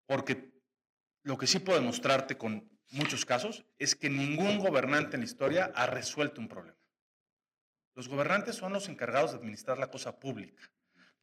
Porque 0.07 0.53
lo 1.25 1.37
que 1.37 1.49
sí 1.49 1.59
puedo 1.59 1.81
demostrarte 1.81 2.39
con 2.39 2.71
muchos 2.91 3.25
casos 3.25 3.65
es 3.79 3.97
que 3.97 4.09
ningún 4.09 4.61
gobernante 4.61 5.17
en 5.17 5.23
la 5.23 5.27
historia 5.27 5.73
ha 5.75 5.87
resuelto 5.87 6.41
un 6.41 6.49
problema. 6.49 6.82
Los 7.95 8.09
gobernantes 8.09 8.57
son 8.57 8.73
los 8.73 8.89
encargados 8.89 9.33
de 9.33 9.39
administrar 9.39 9.79
la 9.79 9.89
cosa 9.89 10.19
pública, 10.19 10.63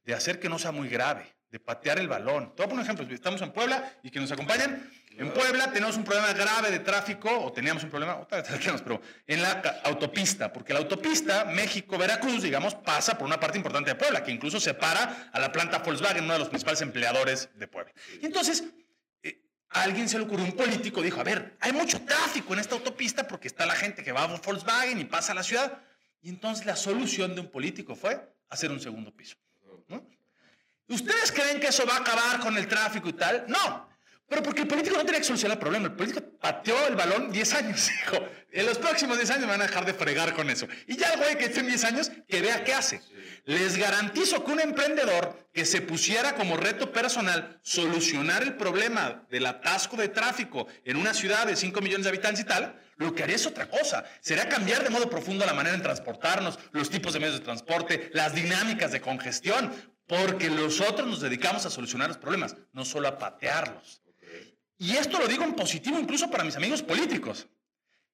de 0.04 0.14
hacer 0.14 0.40
que 0.40 0.50
no 0.50 0.60
sea 0.60 0.72
muy 0.72 0.88
grave, 0.88 1.36
de 1.50 1.60
patear 1.60 1.98
el 2.00 2.08
balón. 2.08 2.56
Te 2.56 2.62
voy 2.62 2.66
a 2.66 2.70
poner 2.70 2.74
un 2.74 2.82
ejemplo. 2.82 3.16
Estamos 3.16 3.42
en 3.42 3.52
Puebla 3.52 3.92
y 4.04 4.12
que 4.12 4.20
nos 4.20 4.32
acompañan. 4.32 4.88
En 5.12 5.34
Puebla 5.34 5.72
tenemos 5.72 5.98
un 5.98 6.04
problema 6.04 6.32
grave 6.34 6.72
de 6.72 6.80
tráfico, 6.80 7.30
o 7.30 7.52
teníamos 7.52 7.84
un 7.84 7.90
problema, 7.90 8.16
otra 8.18 8.42
vez 8.42 8.48
tenemos, 8.60 8.82
pero 8.82 9.02
en 9.28 9.42
la 9.42 9.82
autopista, 9.84 10.54
porque 10.54 10.72
la 10.72 10.80
autopista 10.80 11.46
México-Veracruz, 11.46 12.44
digamos, 12.44 12.76
pasa 12.76 13.18
por 13.18 13.28
una 13.28 13.40
parte 13.40 13.58
importante 13.58 13.90
de 13.90 13.96
Puebla, 13.96 14.24
que 14.24 14.32
incluso 14.32 14.60
separa 14.60 15.30
a 15.34 15.40
la 15.40 15.52
planta 15.52 15.80
Volkswagen, 15.80 16.24
uno 16.24 16.34
de 16.34 16.40
los 16.40 16.50
principales 16.50 16.82
empleadores 16.82 17.50
de 17.56 17.68
Puebla. 17.68 17.92
Y 18.22 18.28
entonces, 18.28 18.64
eh, 19.24 19.42
a 19.70 19.82
alguien 19.84 20.08
se 20.08 20.18
le 20.18 20.26
ocurrió, 20.26 20.46
un 20.46 20.54
político 20.54 21.02
dijo, 21.02 21.20
a 21.20 21.24
ver, 21.24 21.58
hay 21.60 21.74
mucho 21.74 22.00
tráfico 22.06 22.54
en 22.54 22.60
esta 22.60 22.76
autopista 22.76 23.28
porque 23.28 23.48
está 23.48 23.66
la 23.66 23.76
gente 23.76 24.04
que 24.04 24.12
va 24.12 24.24
a 24.24 24.28
Volkswagen 24.38 25.00
y 25.00 25.06
pasa 25.06 25.32
a 25.32 25.36
la 25.36 25.44
ciudad. 25.44 25.82
Y 26.22 26.30
entonces 26.30 26.66
la 26.66 26.76
solución 26.76 27.36
de 27.36 27.42
un 27.42 27.50
político 27.50 27.96
fue 27.96 28.34
hacer 28.50 28.72
un 28.72 28.80
segundo 28.80 29.16
piso. 29.16 29.36
¿Ustedes 30.88 31.32
creen 31.32 31.60
que 31.60 31.68
eso 31.68 31.86
va 31.86 31.98
a 31.98 32.00
acabar 32.00 32.40
con 32.40 32.58
el 32.58 32.68
tráfico 32.68 33.10
y 33.10 33.14
tal? 33.14 33.46
No. 33.48 33.88
Pero 34.30 34.44
porque 34.44 34.62
el 34.62 34.68
político 34.68 34.96
no 34.96 35.04
tenía 35.04 35.20
que 35.20 35.26
solucionar 35.26 35.58
el 35.58 35.60
problema. 35.60 35.88
El 35.88 35.94
político 35.94 36.22
pateó 36.40 36.88
el 36.88 36.96
balón 36.96 37.32
10 37.32 37.54
años. 37.56 37.90
Dijo, 38.06 38.24
en 38.52 38.66
los 38.68 38.78
próximos 38.78 39.18
10 39.18 39.32
años 39.32 39.48
van 39.48 39.62
a 39.62 39.66
dejar 39.66 39.86
de 39.86 39.94
fregar 39.94 40.36
con 40.36 40.50
eso. 40.52 40.68
Y 40.86 40.98
ya 40.98 41.14
el 41.14 41.20
güey 41.20 41.38
que 41.38 41.46
esté 41.46 41.62
en 41.62 41.68
10 41.68 41.84
años, 41.86 42.12
que 42.28 42.42
vea 42.42 42.64
qué 42.64 42.74
hace. 42.74 43.02
Les 43.46 43.78
garantizo 43.78 44.44
que 44.46 44.52
un 44.52 44.60
emprendedor 44.60 45.50
que 45.52 45.66
se 45.66 45.82
pusiera 45.82 46.36
como 46.36 46.58
reto 46.58 46.92
personal 46.92 47.60
solucionar 47.64 48.44
el 48.44 48.56
problema 48.56 49.26
del 49.32 49.48
atasco 49.48 49.98
de 49.98 50.10
tráfico 50.10 50.68
en 50.86 50.98
una 50.98 51.16
ciudad 51.16 51.48
de 51.48 51.56
5 51.56 51.82
millones 51.82 52.04
de 52.04 52.10
habitantes 52.10 52.42
y 52.42 52.48
tal, 52.48 52.80
lo 52.98 53.16
que 53.16 53.24
haría 53.24 53.38
es 53.38 53.48
otra 53.48 53.68
cosa. 53.68 54.04
Sería 54.22 54.48
cambiar 54.48 54.84
de 54.84 54.92
modo 54.92 55.10
profundo 55.10 55.46
la 55.46 55.54
manera 55.54 55.76
en 55.76 55.82
transportarnos, 55.82 56.60
los 56.72 56.92
tipos 56.92 57.14
de 57.14 57.20
medios 57.20 57.40
de 57.40 57.46
transporte, 57.46 58.12
las 58.14 58.36
dinámicas 58.36 58.92
de 58.92 59.02
congestión, 59.02 59.74
porque 60.06 60.50
nosotros 60.50 61.08
nos 61.08 61.22
dedicamos 61.22 61.66
a 61.66 61.70
solucionar 61.70 62.10
los 62.10 62.18
problemas, 62.18 62.56
no 62.74 62.86
solo 62.86 63.08
a 63.08 63.18
patearlos. 63.18 64.02
Y 64.80 64.96
esto 64.96 65.20
lo 65.20 65.28
digo 65.28 65.44
en 65.44 65.54
positivo 65.54 66.00
incluso 66.00 66.32
para 66.32 66.46
mis 66.46 66.56
amigos 66.56 66.82
políticos. 66.82 67.48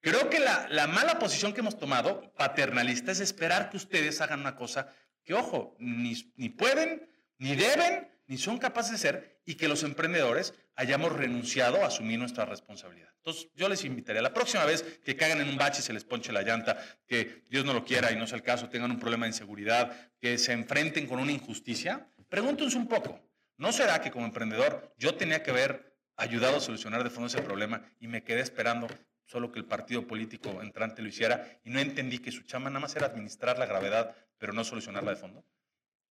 Creo 0.01 0.29
que 0.29 0.39
la, 0.39 0.67
la 0.69 0.87
mala 0.87 1.19
posición 1.19 1.53
que 1.53 1.61
hemos 1.61 1.77
tomado, 1.79 2.33
paternalista, 2.33 3.11
es 3.11 3.19
esperar 3.19 3.69
que 3.69 3.77
ustedes 3.77 4.19
hagan 4.19 4.39
una 4.39 4.55
cosa 4.55 4.91
que, 5.23 5.35
ojo, 5.35 5.75
ni, 5.79 6.33
ni 6.35 6.49
pueden, 6.49 7.07
ni 7.37 7.55
deben, 7.55 8.07
ni 8.27 8.37
son 8.37 8.57
capaces 8.57 8.93
de 8.93 8.97
ser, 8.97 9.41
y 9.45 9.55
que 9.55 9.67
los 9.67 9.83
emprendedores 9.83 10.55
hayamos 10.75 11.13
renunciado 11.13 11.83
a 11.83 11.87
asumir 11.87 12.17
nuestra 12.17 12.45
responsabilidad. 12.45 13.09
Entonces, 13.17 13.49
yo 13.55 13.69
les 13.69 13.83
invitaría 13.85 14.21
la 14.21 14.33
próxima 14.33 14.65
vez 14.65 14.83
que 15.03 15.15
caigan 15.15 15.41
en 15.41 15.49
un 15.49 15.57
bache 15.57 15.81
y 15.81 15.83
se 15.83 15.93
les 15.93 16.03
ponche 16.03 16.31
la 16.31 16.41
llanta, 16.41 16.77
que 17.07 17.43
Dios 17.49 17.63
no 17.63 17.73
lo 17.73 17.85
quiera 17.85 18.11
y 18.11 18.15
no 18.15 18.25
sea 18.25 18.37
el 18.37 18.43
caso, 18.43 18.69
tengan 18.69 18.91
un 18.91 18.99
problema 18.99 19.25
de 19.25 19.31
inseguridad, 19.31 20.11
que 20.19 20.37
se 20.39 20.53
enfrenten 20.53 21.07
con 21.07 21.19
una 21.19 21.31
injusticia, 21.31 22.07
pregúntense 22.27 22.77
un 22.77 22.87
poco, 22.87 23.19
¿no 23.57 23.71
será 23.71 24.01
que 24.01 24.11
como 24.11 24.25
emprendedor 24.25 24.93
yo 24.97 25.15
tenía 25.15 25.43
que 25.43 25.51
haber 25.51 25.94
ayudado 26.15 26.57
a 26.57 26.61
solucionar 26.61 27.03
de 27.03 27.09
fondo 27.09 27.27
ese 27.27 27.41
problema 27.41 27.83
y 27.99 28.07
me 28.07 28.23
quedé 28.23 28.41
esperando 28.41 28.87
solo 29.25 29.51
que 29.51 29.59
el 29.59 29.65
partido 29.65 30.05
político 30.07 30.61
entrante 30.61 31.01
lo 31.01 31.09
hiciera 31.09 31.59
y 31.63 31.69
no 31.69 31.79
entendí 31.79 32.19
que 32.19 32.31
su 32.31 32.43
chama 32.43 32.69
nada 32.69 32.79
más 32.79 32.95
era 32.95 33.07
administrar 33.07 33.57
la 33.57 33.65
gravedad, 33.65 34.15
pero 34.37 34.53
no 34.53 34.63
solucionarla 34.63 35.11
de 35.11 35.17
fondo? 35.17 35.43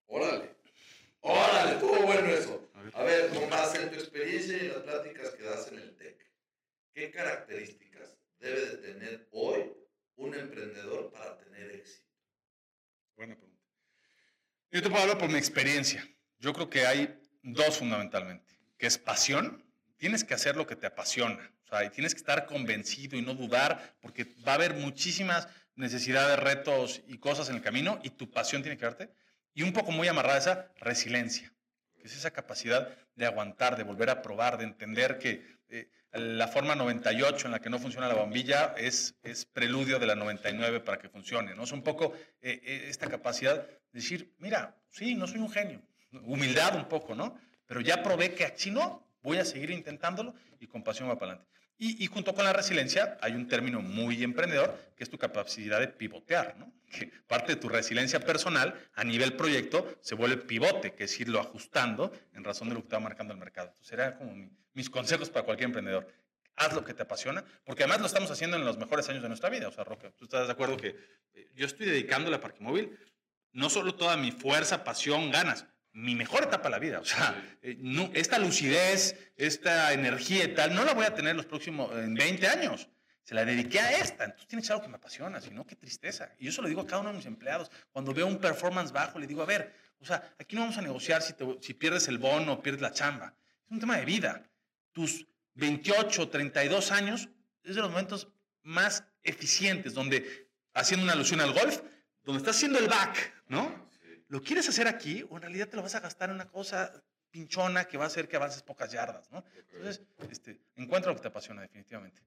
Órale. 0.07 0.57
Órale, 1.21 1.73
estuvo 1.73 2.03
bueno 2.03 2.29
eso. 2.29 2.71
A 2.93 3.03
ver, 3.03 3.31
base 3.49 3.83
en 3.83 3.91
tu 3.91 3.95
experiencia 3.95 4.57
y 4.59 4.69
las 4.69 4.79
pláticas 4.79 5.31
que 5.31 5.43
das 5.43 5.69
en 5.69 5.79
el 5.79 5.97
TEC, 5.97 6.19
¿qué 6.93 7.11
características 7.11 8.19
debe 8.39 8.61
de 8.61 8.77
tener 8.77 9.29
hoy 9.33 9.73
un 10.17 10.35
emprendedor 10.35 11.11
para 11.11 11.39
tener 11.39 11.71
éxito? 11.71 12.05
Buena 13.17 13.37
pregunta. 13.37 13.65
Yo 14.71 14.83
te 14.83 14.91
puedo 14.91 15.03
hablar 15.03 15.19
por 15.19 15.31
mi 15.31 15.39
experiencia. 15.39 16.07
Yo 16.39 16.53
creo 16.53 16.69
que 16.69 16.87
hay 16.87 17.19
dos 17.43 17.79
fundamentalmente, 17.79 18.55
que 18.77 18.87
es 18.87 18.99
pasión. 18.99 19.64
Tienes 20.05 20.23
que 20.23 20.35
hacer 20.35 20.55
lo 20.55 20.67
que 20.67 20.77
te 20.77 20.87
apasiona. 20.87 21.51
O 21.65 21.67
sea, 21.67 21.83
y 21.83 21.89
tienes 21.89 22.13
que 22.13 22.19
estar 22.19 22.45
convencido 22.45 23.17
y 23.17 23.23
no 23.23 23.33
dudar, 23.33 23.97
porque 24.03 24.27
va 24.47 24.53
a 24.53 24.57
haber 24.57 24.75
muchísimas 24.75 25.49
necesidades, 25.77 26.39
retos 26.39 27.01
y 27.09 27.17
cosas 27.17 27.49
en 27.49 27.55
el 27.55 27.63
camino, 27.63 27.99
y 28.03 28.11
tu 28.11 28.31
pasión 28.31 28.61
tiene 28.61 28.77
que 28.77 28.85
verte. 28.85 29.09
Y 29.55 29.63
un 29.63 29.73
poco 29.73 29.93
muy 29.93 30.07
amarrada 30.07 30.37
esa 30.37 30.73
resiliencia, 30.77 31.51
que 31.97 32.07
es 32.07 32.15
esa 32.15 32.33
capacidad 32.33 32.95
de 33.15 33.25
aguantar, 33.25 33.79
de 33.79 33.85
volver 33.85 34.11
a 34.11 34.21
probar, 34.21 34.59
de 34.59 34.65
entender 34.65 35.17
que 35.17 35.43
eh, 35.71 35.89
la 36.13 36.49
forma 36.49 36.75
98 36.75 37.47
en 37.47 37.53
la 37.53 37.61
que 37.61 37.71
no 37.71 37.79
funciona 37.79 38.07
la 38.07 38.13
bombilla 38.13 38.75
es, 38.77 39.15
es 39.23 39.47
preludio 39.47 39.99
de 39.99 40.05
la 40.05 40.17
99 40.17 40.81
para 40.81 40.99
que 40.99 41.09
funcione. 41.09 41.55
¿no? 41.55 41.65
Es 41.65 41.73
un 41.73 41.83
poco 41.83 42.13
eh, 42.43 42.61
eh, 42.63 42.87
esta 42.91 43.09
capacidad 43.09 43.57
de 43.57 43.81
decir, 43.91 44.35
mira, 44.37 44.77
sí, 44.91 45.15
no 45.15 45.27
soy 45.27 45.39
un 45.39 45.51
genio, 45.51 45.81
humildad 46.13 46.77
un 46.77 46.91
poco, 46.91 47.15
¿no? 47.15 47.41
Pero 47.65 47.81
ya 47.81 48.03
probé 48.03 48.35
que 48.35 48.53
si 48.55 48.71
no, 48.71 49.04
voy 49.25 49.39
a 49.39 49.45
seguir 49.45 49.71
intentándolo 49.71 50.35
y 50.61 50.69
con 50.69 50.85
pasión 50.85 51.09
va 51.09 51.19
para 51.19 51.33
adelante. 51.33 51.53
Y, 51.77 52.07
junto 52.07 52.35
con 52.35 52.45
la 52.45 52.53
resiliencia 52.53 53.19
hay 53.21 53.33
un 53.33 53.49
término 53.49 53.81
muy 53.83 54.23
emprendedor 54.23 54.79
que 54.97 55.03
es 55.03 55.11
tu 55.11 55.19
capacidad 55.19 55.81
de 55.81 55.89
pivotear, 55.89 56.57
¿no? 56.57 56.73
Que 56.89 57.11
parte 57.27 57.57
de 57.57 57.61
tu 57.61 57.69
resiliencia 57.69 58.21
personal 58.21 58.79
a 58.95 59.03
nivel 59.03 59.33
proyecto 59.33 59.99
se 60.01 60.15
vuelve 60.15 60.37
pivote, 60.37 60.95
que 60.95 61.05
es 61.05 61.21
irlo 61.21 61.41
ajustando 61.41 62.13
en 62.33 62.45
razón 62.45 62.69
de 62.69 62.75
lo 62.75 62.81
que 62.81 62.87
está 62.87 63.01
marcando 63.01 63.33
el 63.33 63.41
mercado. 63.41 63.69
Entonces, 63.69 63.89
serían 63.89 64.17
como 64.17 64.51
mis 64.73 64.89
consejos 64.89 65.31
para 65.31 65.45
cualquier 65.45 65.67
emprendedor. 65.67 66.07
Haz 66.55 66.75
lo 66.75 66.85
que 66.85 66.95
te 66.95 67.03
apasiona, 67.03 67.45
porque 67.65 67.83
además 67.83 68.01
lo 68.01 68.07
estamos 68.07 68.31
haciendo 68.31 68.57
en 68.57 68.65
los 68.65 68.79
mejores 68.79 69.09
años 69.09 69.23
de 69.23 69.29
nuestra 69.29 69.51
vida. 69.51 69.67
O 69.67 69.73
sea, 69.73 69.83
Roque, 69.83 70.11
tú 70.11 70.27
estás 70.27 70.47
de 70.47 70.53
acuerdo 70.53 70.77
que 70.77 70.97
eh, 71.33 71.51
yo 71.57 71.67
estoy 71.67 71.87
dedicándole 71.87 72.37
a 72.37 72.41
Parque 72.41 72.63
Móvil 72.63 72.97
no 73.55 73.71
solo 73.71 73.95
toda 73.95 74.17
mi 74.17 74.31
fuerza, 74.31 74.85
pasión, 74.85 75.31
ganas, 75.31 75.67
mi 75.95 76.15
mejor 76.15 76.43
etapa 76.45 76.65
de 76.65 76.71
la 76.71 76.79
vida. 76.79 77.01
O 77.01 77.05
sea, 77.05 77.35
eh, 77.63 77.77
no, 77.81 78.11
esta 78.15 78.39
lucidez, 78.39 79.17
esta 79.37 79.93
energía 79.93 80.45
y 80.45 80.55
tal, 80.55 80.75
no 80.75 80.85
la 80.85 80.93
voy 80.93 81.07
a 81.07 81.15
tener 81.15 81.35
los 81.35 81.47
próximos 81.47 81.91
en 81.93 82.15
20 82.15 82.47
años. 82.49 82.89
Se 83.23 83.35
la 83.35 83.45
dediqué 83.45 83.81
a 83.81 83.93
esta. 83.93 84.25
Entonces 84.25 84.49
tienes 84.49 84.71
algo 84.71 84.83
que 84.83 84.89
me 84.89 84.97
apasiona, 84.97 85.41
si 85.41 85.51
no, 85.51 85.65
qué 85.67 85.77
tristeza. 85.77 86.31
Y 86.39 86.47
yo 86.47 86.53
se 86.53 86.61
lo 86.61 86.69
digo 86.69 86.83
a 86.83 86.87
cada 86.87 87.01
uno 87.01 87.11
de 87.11 87.17
mis 87.17 87.27
empleados. 87.27 87.71
Cuando 87.91 88.13
veo 88.13 88.27
un 88.27 88.39
performance 88.39 88.93
bajo, 88.93 89.19
le 89.19 89.27
digo, 89.27 89.43
a 89.43 89.47
ver, 89.47 89.73
o 90.01 90.05
sea, 90.05 90.35
aquí 90.39 90.57
no 90.57 90.63
vamos 90.63 90.77
a 90.77 90.83
negociar 90.83 91.23
si, 91.23 91.35
si 91.61 91.75
pierdes 91.75 92.09
el 92.09 92.19
bono 92.19 92.55
o 92.55 92.63
pierdes 92.63 92.83
la 92.83 92.93
chamba. 92.93 93.35
Es 93.65 93.71
un 93.71 93.81
tema 93.81 93.97
de 93.97 94.05
vida. 94.05 94.43
Tus 94.93 95.27
28, 95.55 96.29
32 96.29 96.91
años 96.91 97.29
es 97.63 97.77
de 97.77 97.81
los 97.81 97.91
momentos 97.91 98.29
más 98.63 99.05
eficientes, 99.23 99.95
donde, 99.95 100.51
haciendo 100.75 101.05
una 101.05 101.13
alusión 101.13 101.41
al 101.41 101.53
golf, 101.53 101.81
donde 102.25 102.39
estás 102.39 102.57
haciendo 102.57 102.79
el 102.79 102.89
back, 102.89 103.33
¿no? 103.49 103.84
¿Lo 104.35 104.43
quieres 104.43 104.69
hacer 104.69 104.89
aquí 104.89 105.25
o 105.31 105.37
en 105.37 105.43
realidad 105.43 105.69
te 105.69 105.77
lo 105.77 105.83
vas 105.83 105.95
a 105.95 106.01
gastar 106.01 106.29
en 106.29 106.35
una 106.35 106.51
cosa 106.51 106.93
pinchona 107.31 107.85
que 107.85 107.97
va 107.97 108.03
a 108.03 108.07
hacer 108.09 108.27
que 108.27 108.35
avances 108.35 108.65
pocas 108.65 108.91
yardas, 108.91 109.31
¿no? 109.31 109.45
Entonces, 109.73 110.03
este, 110.29 110.61
encuentra 110.75 111.13
lo 111.13 111.17
que 111.17 111.23
te 111.23 111.29
apasiona 111.29 111.63
definitivamente. 111.63 112.21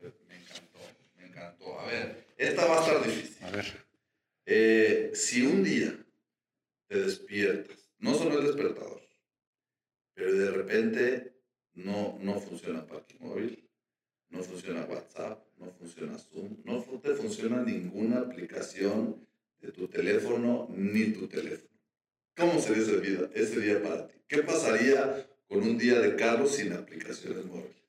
Me 0.00 0.36
encantó, 0.36 0.78
me 1.18 1.26
encantó. 1.26 1.78
A 1.78 1.84
ver, 1.84 2.24
esta 2.38 2.64
va 2.64 2.78
a 2.78 2.86
estar 2.86 3.04
difícil. 3.04 3.44
A 3.44 3.50
ver. 3.50 3.86
Eh, 4.46 5.10
si 5.12 5.44
un 5.44 5.62
día 5.62 5.94
te 6.88 7.02
despiertas, 7.02 7.92
no 7.98 8.14
solo 8.14 8.38
el 8.38 8.46
despertador, 8.46 9.02
pero 10.14 10.32
de 10.32 10.50
repente 10.52 11.34
no, 11.74 12.16
no 12.18 12.40
funciona 12.40 12.86
Parking 12.86 13.18
Móvil, 13.20 13.70
no 14.30 14.42
funciona 14.42 14.86
WhatsApp, 14.86 15.44
no 15.58 15.70
funciona 15.72 16.16
Zoom, 16.16 16.62
no 16.64 16.80
te 16.80 17.12
funciona 17.14 17.60
ninguna 17.60 18.20
aplicación 18.20 19.28
de 19.60 19.72
tu 19.72 19.88
teléfono 19.88 20.68
ni 20.74 21.12
tu 21.12 21.26
teléfono. 21.26 21.70
¿Cómo 22.36 22.60
sería 22.60 22.82
ese 22.82 23.00
día, 23.00 23.30
ese 23.34 23.60
día 23.60 23.82
para 23.82 24.06
ti? 24.06 24.14
¿Qué 24.26 24.42
pasaría 24.42 25.26
con 25.48 25.62
un 25.62 25.76
día 25.76 25.98
de 26.00 26.16
Carlos 26.16 26.54
sin 26.54 26.72
aplicaciones 26.72 27.44
móviles? 27.44 27.80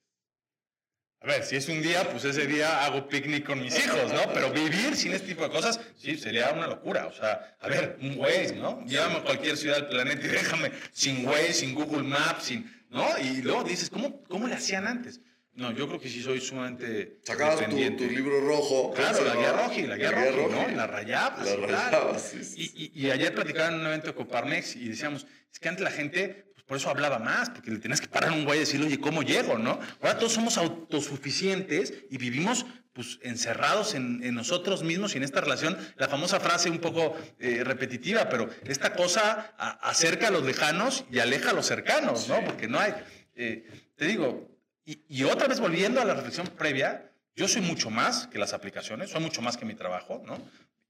A 1.24 1.28
ver, 1.28 1.44
si 1.44 1.56
es 1.56 1.70
un 1.70 1.84
día, 1.84 2.10
pues 2.10 2.26
ese 2.26 2.48
día 2.48 2.84
hago 2.84 3.08
picnic 3.08 3.46
con 3.46 3.62
mis 3.62 3.78
hijos, 3.78 4.12
¿no? 4.12 4.34
Pero 4.34 4.52
vivir 4.52 4.96
sin 4.96 5.14
este 5.14 5.28
tipo 5.28 5.44
de 5.44 5.52
cosas, 5.52 5.80
sí, 5.96 6.18
sería 6.18 6.52
una 6.52 6.66
locura. 6.66 7.06
O 7.06 7.14
sea, 7.14 7.56
a 7.60 7.68
ver, 7.70 7.96
un 8.02 8.18
Waze, 8.18 8.56
¿no? 8.56 8.84
Llévame 8.86 9.18
a 9.18 9.24
cualquier 9.24 9.56
ciudad 9.56 9.76
del 9.76 9.88
planeta 9.88 10.26
y 10.26 10.30
déjame 10.30 10.72
sin 10.92 11.24
Waze, 11.28 11.54
sin 11.54 11.76
Google 11.76 12.02
Maps, 12.02 12.46
sin, 12.46 12.86
¿no? 12.90 13.08
Y 13.20 13.44
luego 13.44 13.64
dices, 13.64 13.92
¿cómo, 13.92 14.24
cómo 14.24 14.48
le 14.48 14.56
hacían 14.56 14.88
antes? 14.88 15.22
No, 15.54 15.72
yo 15.72 15.88
creo 15.88 16.00
que 16.00 16.10
sí 16.10 16.24
soy 16.24 16.40
sumamente 16.40 17.20
Sacabas 17.24 17.70
tu, 17.70 17.76
tu, 17.98 18.06
libro 18.06 18.40
rojo. 18.42 18.94
Claro, 18.94 19.26
la 19.26 19.36
guía 19.36 19.52
roja, 19.52 19.88
la 19.88 19.98
guía 19.98 20.12
roja, 20.12 20.68
¿no? 20.68 20.76
La 20.76 20.88
rayabas. 20.88 21.46
La 21.46 21.56
rayabas, 21.56 22.22
sí, 22.22 22.44
sí, 22.44 22.72
y, 22.74 23.02
y, 23.02 23.08
y, 23.08 23.12
ayer 23.12 23.34
platicaba 23.36 23.68
en 23.68 23.82
un 23.82 23.86
evento 23.86 24.08
de 24.08 24.14
Coparmex 24.14 24.78
y 24.78 24.88
decíamos, 24.88 25.28
es 25.52 25.60
que 25.60 25.68
antes 25.68 25.84
la 25.84 25.92
gente, 25.92 26.46
pues 26.54 26.64
por 26.64 26.78
eso 26.78 26.90
hablaba 26.90 27.20
más, 27.20 27.50
porque 27.50 27.70
le 27.70 27.80
tenías 27.80 28.00
que 28.00 28.08
parar 28.08 28.30
a 28.30 28.34
un 28.34 28.46
güey 28.46 28.58
y 28.58 28.60
decirle, 28.62 28.88
oye, 28.88 29.00
¿cómo 29.00 29.24
llego, 29.24 29.58
no? 29.58 29.78
Ahora 30.00 30.18
todos 30.18 30.32
somos 30.32 30.58
autosuficientes 30.58 31.96
y 32.10 32.18
vivimos 32.18 32.66
pues 32.94 33.20
encerrados 33.22 33.94
en, 33.94 34.22
en, 34.24 34.36
nosotros 34.36 34.84
mismos 34.84 35.14
y 35.14 35.18
en 35.18 35.24
esta 35.24 35.40
relación, 35.42 35.78
la 35.96 36.10
famosa 36.10 36.40
frase 36.40 36.70
un 36.70 36.80
poco 36.80 37.16
eh, 37.40 37.64
repetitiva, 37.64 38.28
pero 38.30 38.50
esta 38.66 38.94
cosa 38.94 39.54
a, 39.58 39.90
acerca 39.90 40.28
a 40.28 40.32
los 40.32 40.44
lejanos 40.44 41.06
y 41.10 41.20
aleja 41.20 41.52
a 41.52 41.54
los 41.54 41.66
cercanos, 41.66 42.28
¿no? 42.28 42.44
Porque 42.44 42.68
no 42.68 42.80
hay, 42.80 42.94
eh, 43.36 43.66
te 43.96 44.06
digo, 44.08 44.51
y, 44.86 45.24
otra 45.24 45.48
vez 45.48 45.60
volviendo 45.60 46.02
a 46.02 46.06
la 46.06 46.14
reflexión 46.14 46.48
previa, 46.48 47.12
yo 47.36 47.48
soy 47.48 47.62
mucho 47.62 47.90
más 47.90 48.28
que 48.28 48.40
las 48.40 48.54
aplicaciones, 48.54 49.12
soy 49.12 49.22
mucho 49.22 49.42
más 49.42 49.58
que 49.58 49.66
mi 49.66 49.76
trabajo, 49.76 50.22
¿no? 50.26 50.38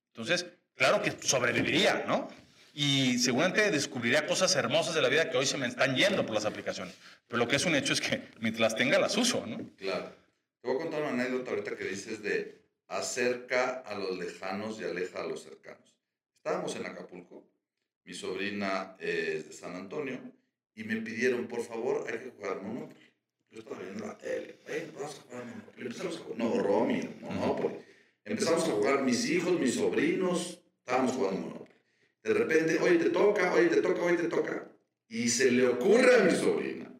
Entonces, 0.07 0.45
claro 0.75 1.01
que 1.01 1.11
sobreviviría, 1.21 2.05
¿no? 2.07 2.29
Y 2.73 3.19
seguramente 3.19 3.69
descubriría 3.69 4.25
cosas 4.25 4.55
hermosas 4.55 4.95
de 4.95 5.01
la 5.01 5.09
vida 5.09 5.29
que 5.29 5.37
hoy 5.37 5.45
se 5.45 5.57
me 5.57 5.67
están 5.67 5.95
yendo 5.95 6.25
por 6.25 6.33
las 6.33 6.45
aplicaciones. 6.45 6.95
Pero 7.27 7.39
lo 7.39 7.47
que 7.47 7.57
es 7.57 7.65
un 7.65 7.75
hecho 7.75 7.93
es 7.93 8.01
que 8.01 8.21
mientras 8.39 8.71
las 8.71 8.75
tenga, 8.75 8.97
las 8.97 9.17
uso, 9.17 9.45
¿no? 9.45 9.57
Claro. 9.77 10.15
Te 10.61 10.67
voy 10.67 10.77
a 10.77 10.79
contar 10.79 11.01
una 11.01 11.11
anécdota 11.11 11.51
ahorita 11.51 11.75
que 11.75 11.85
dices 11.85 12.21
de 12.21 12.61
acerca 12.87 13.79
a 13.79 13.95
los 13.95 14.17
lejanos 14.17 14.79
y 14.79 14.83
aleja 14.83 15.21
a 15.21 15.27
los 15.27 15.43
cercanos. 15.43 15.95
Estábamos 16.37 16.75
en 16.75 16.85
Acapulco, 16.85 17.43
mi 18.03 18.13
sobrina 18.13 18.95
es 18.99 19.47
de 19.47 19.53
San 19.53 19.75
Antonio, 19.75 20.19
y 20.75 20.83
me 20.83 20.97
pidieron, 20.97 21.47
por 21.47 21.63
favor, 21.63 22.05
hay 22.09 22.19
que 22.19 22.31
jugar 22.31 22.61
Monopoly. 22.61 23.10
Yo 23.51 23.59
estaba 23.59 23.81
viendo 23.81 24.07
la 24.07 24.17
tele. 24.17 24.57
vamos 24.95 25.19
a 25.19 25.21
jugar 25.23 25.45
Monopoly. 25.45 25.81
Empezamos 25.81 26.15
a 26.15 26.19
jugar. 26.19 26.37
No, 26.37 26.63
Romy, 26.63 27.09
Monopoly. 27.19 27.75
Empezamos 28.23 28.63
a 28.63 28.71
jugar 28.71 29.03
mis 29.03 29.29
hijos, 29.29 29.59
mis 29.59 29.75
sobrinos. 29.75 30.63
Estábamos 30.79 31.11
jugando 31.11 31.41
Monopoly. 31.41 31.71
De 32.23 32.33
repente, 32.33 32.79
oye, 32.79 32.97
te 32.97 33.09
toca, 33.09 33.53
oye, 33.53 33.67
te 33.67 33.81
toca, 33.81 34.01
oye, 34.03 34.17
te 34.17 34.29
toca. 34.29 34.71
Y 35.09 35.27
se 35.27 35.51
le 35.51 35.67
ocurre 35.67 36.15
a 36.15 36.23
mi 36.23 36.31
sobrina 36.31 36.97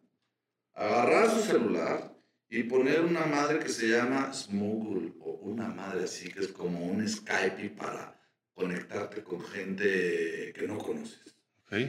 agarrar 0.74 1.30
su 1.30 1.42
celular 1.42 2.18
y 2.50 2.64
poner 2.64 3.02
una 3.02 3.26
madre 3.26 3.60
que 3.60 3.70
se 3.70 3.88
llama 3.88 4.34
Smoogle 4.34 5.14
o 5.20 5.32
una 5.44 5.70
madre 5.70 6.04
así 6.04 6.30
que 6.30 6.42
es 6.42 6.50
como 6.50 6.86
un 6.86 7.08
Skype 7.08 7.70
para 7.78 8.20
conectarte 8.54 9.24
con 9.24 9.42
gente 9.42 10.52
que 10.54 10.68
no 10.68 10.78
conoces. 10.78 11.36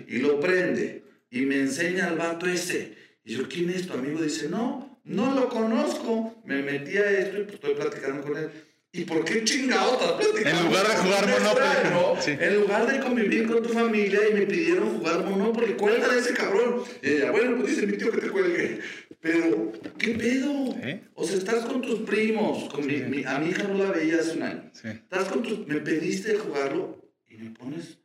Y 0.06 0.18
lo 0.18 0.38
prende 0.38 1.02
y 1.30 1.46
me 1.46 1.56
enseña 1.56 2.06
al 2.06 2.16
vato 2.16 2.46
ese 2.46 2.96
y 3.24 3.34
yo, 3.34 3.48
¿quién 3.48 3.70
es 3.70 3.86
tu 3.86 3.94
amigo? 3.94 4.20
Dice, 4.20 4.48
no, 4.48 5.00
no 5.04 5.34
lo 5.34 5.48
conozco. 5.48 6.42
Me 6.44 6.62
metí 6.62 6.96
a 6.96 7.10
esto 7.10 7.38
y 7.38 7.42
pues 7.44 7.54
estoy 7.54 7.74
platicando 7.74 8.22
con 8.22 8.36
él. 8.36 8.50
¿Y 8.94 9.04
por 9.04 9.24
qué 9.24 9.42
chingado 9.44 9.94
estás 9.94 10.12
platicando? 10.12 10.60
En 10.60 10.66
lugar 10.66 10.86
de 10.86 10.96
jugar 10.96 11.28
Monopoly. 11.28 12.38
En 12.38 12.60
lugar 12.60 12.92
de 12.92 13.00
convivir 13.00 13.46
con 13.46 13.62
tu 13.62 13.70
familia 13.70 14.20
y 14.28 14.34
me 14.34 14.46
pidieron 14.46 14.98
jugar 14.98 15.24
Monopoly, 15.24 15.74
cuelga 15.74 16.08
de 16.08 16.20
ese 16.20 16.34
cabrón. 16.34 16.82
Y 17.02 17.08
ella, 17.08 17.30
bueno, 17.30 17.56
pues 17.56 17.70
dice 17.74 17.86
mi 17.86 17.96
tío 17.96 18.10
que 18.10 18.20
te 18.20 18.28
cuelgue. 18.28 18.80
Pero, 19.20 19.72
¿qué 19.98 20.08
pedo? 20.10 20.74
O 21.14 21.24
sea, 21.24 21.38
estás 21.38 21.64
con 21.64 21.80
tus 21.80 22.00
primos. 22.00 22.70
Con 22.70 22.86
mi, 22.86 23.24
a 23.24 23.38
mi 23.38 23.50
hija 23.50 23.62
no 23.62 23.82
la 23.82 23.92
veía 23.92 24.16
hace 24.16 24.36
un 24.36 24.42
año. 24.42 24.70
Estás 24.74 25.28
con 25.28 25.42
tus. 25.42 25.66
Me 25.66 25.76
pediste 25.76 26.34
jugarlo 26.34 27.00
y 27.30 27.38
me 27.38 27.50
pones 27.50 28.01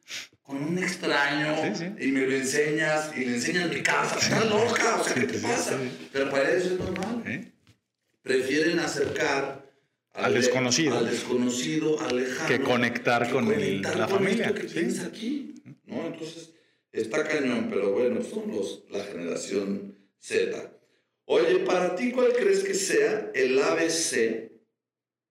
extraño 1.81 1.95
y 1.99 2.11
me 2.11 2.21
lo 2.21 2.35
enseñas 2.35 3.11
y 3.15 3.25
le 3.25 3.35
enseñas 3.35 3.69
mi 3.69 3.81
casa. 3.81 4.17
Está 4.19 4.45
loca, 4.45 5.01
o 5.01 5.03
sea, 5.03 5.13
¿qué 5.13 5.21
te 5.21 5.39
pasa? 5.39 5.79
Pero 6.11 6.29
para 6.29 6.51
eso 6.51 6.73
es 6.73 6.79
normal. 6.79 7.51
Prefieren 8.21 8.79
acercar 8.79 9.67
al, 10.13 10.33
desconocido, 10.33 10.97
al 10.97 11.09
desconocido, 11.09 11.99
al 11.99 12.17
lejano, 12.17 12.47
que 12.47 12.61
conectar 12.61 13.29
con 13.29 13.51
el, 13.51 13.81
la 13.81 14.07
familia. 14.07 14.53
que 14.53 14.63
tienes 14.63 14.99
aquí, 15.01 15.55
¿no? 15.85 16.07
Entonces, 16.07 16.51
está 16.91 17.23
cañón, 17.23 17.67
pero 17.69 17.91
bueno, 17.91 18.21
somos 18.23 18.83
la 18.89 19.03
generación 19.03 19.95
Z. 20.19 20.71
Oye, 21.25 21.59
para 21.59 21.95
ti, 21.95 22.11
¿cuál 22.11 22.33
crees 22.33 22.63
que 22.63 22.73
sea 22.73 23.31
el 23.35 23.61
ABC 23.61 24.49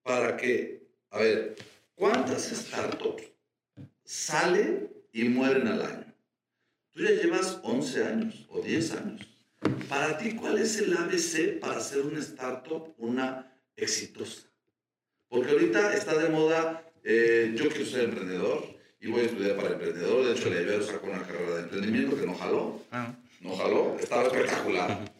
para 0.03 0.37
que, 0.37 0.87
a 1.11 1.19
ver, 1.21 1.57
¿cuántas 1.95 2.45
startups 2.51 3.25
salen 4.05 4.89
y 5.13 5.25
mueren 5.25 5.67
al 5.67 5.83
año? 5.83 5.96
Tú 6.97 7.03
ya 7.03 7.11
llevas 7.11 7.61
11 7.63 8.05
años 8.05 8.47
o 8.49 8.63
10 8.63 8.93
años. 8.93 9.29
Para 9.87 10.17
ti, 10.17 10.35
¿cuál 10.35 10.57
es 10.57 10.79
el 10.79 10.97
ABC 10.97 11.61
para 11.61 11.77
hacer 11.77 12.01
una 12.01 12.21
startup 12.21 12.95
una 12.97 13.55
exitosa? 13.77 14.49
Porque 15.29 15.51
ahorita 15.51 15.93
está 15.93 16.17
de 16.17 16.31
moda, 16.31 16.91
eh, 17.05 17.53
yo 17.55 17.69
quiero 17.69 17.85
ser 17.85 18.05
emprendedor 18.05 18.65
y 18.99 19.09
voy 19.09 19.21
a 19.21 19.25
estudiar 19.25 19.57
para 19.57 19.75
emprendedor. 19.75 20.25
De 20.25 20.33
hecho, 20.33 20.49
el 20.49 20.63
Ibero 20.63 20.83
sacó 20.83 21.09
una 21.09 21.27
carrera 21.27 21.57
de 21.57 21.63
emprendimiento 21.65 22.19
que 22.19 22.27
no 22.27 22.35
jaló. 22.35 22.81
Ah. 22.91 23.15
No 23.43 23.55
jaló, 23.55 23.99
estaba 24.01 24.23
espectacular. 24.23 25.13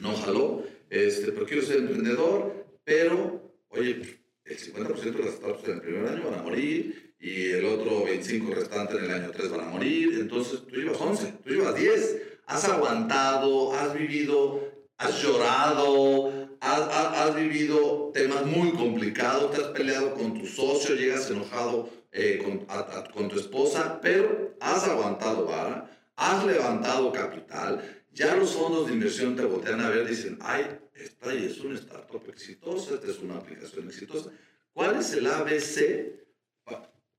No 0.00 0.16
jaló, 0.16 0.64
este, 0.90 1.30
pero 1.30 1.46
quiero 1.46 1.62
ser 1.62 1.76
emprendedor, 1.76 2.66
pero, 2.82 3.54
oye, 3.68 4.18
el 4.44 4.58
50% 4.58 4.98
de 4.98 5.24
las 5.24 5.34
startups 5.34 5.68
en 5.68 5.74
el 5.74 5.80
primer 5.80 6.08
año 6.08 6.28
van 6.28 6.40
a 6.40 6.42
morir 6.42 7.03
y 7.24 7.52
el 7.52 7.64
otro 7.64 8.04
25 8.04 8.54
restante 8.54 8.98
en 8.98 9.04
el 9.04 9.10
año 9.10 9.30
3 9.30 9.50
van 9.50 9.60
a 9.60 9.70
morir. 9.70 10.18
Entonces, 10.20 10.60
tú 10.66 10.76
llevas 10.76 11.00
11, 11.00 11.32
tú 11.42 11.54
llevas 11.54 11.74
10. 11.74 12.22
Has 12.44 12.68
aguantado, 12.68 13.72
has 13.72 13.94
vivido, 13.94 14.60
has 14.98 15.22
llorado, 15.22 16.30
has, 16.60 16.80
has, 16.80 17.18
has 17.18 17.34
vivido 17.34 18.10
temas 18.12 18.44
muy 18.44 18.72
complicados, 18.72 19.52
te 19.52 19.62
has 19.62 19.68
peleado 19.68 20.12
con 20.12 20.38
tu 20.38 20.46
socio, 20.46 20.94
llegas 20.94 21.30
enojado 21.30 21.88
eh, 22.12 22.42
con, 22.44 22.66
a, 22.68 22.80
a, 22.98 23.10
con, 23.10 23.30
tu 23.30 23.40
esposa, 23.40 24.00
pero 24.02 24.54
has 24.60 24.86
aguantado 24.86 25.46
vara, 25.46 25.90
has 26.16 26.44
levantado 26.44 27.10
capital, 27.10 28.04
ya 28.12 28.36
los 28.36 28.52
fondos 28.52 28.86
de 28.86 28.92
inversión 28.92 29.34
te 29.34 29.46
voltean 29.46 29.80
a 29.80 29.88
ver 29.88 30.06
dicen, 30.06 30.38
ay, 30.42 30.78
esta 30.94 31.32
es 31.32 31.58
una 31.60 31.76
startup 31.76 32.28
exitosa, 32.28 32.96
esta 32.96 33.10
es 33.10 33.18
una 33.20 33.36
aplicación 33.36 33.86
exitosa. 33.88 34.30
¿Cuál 34.74 34.96
es 34.96 35.12
el 35.14 35.26
ABC 35.26 36.23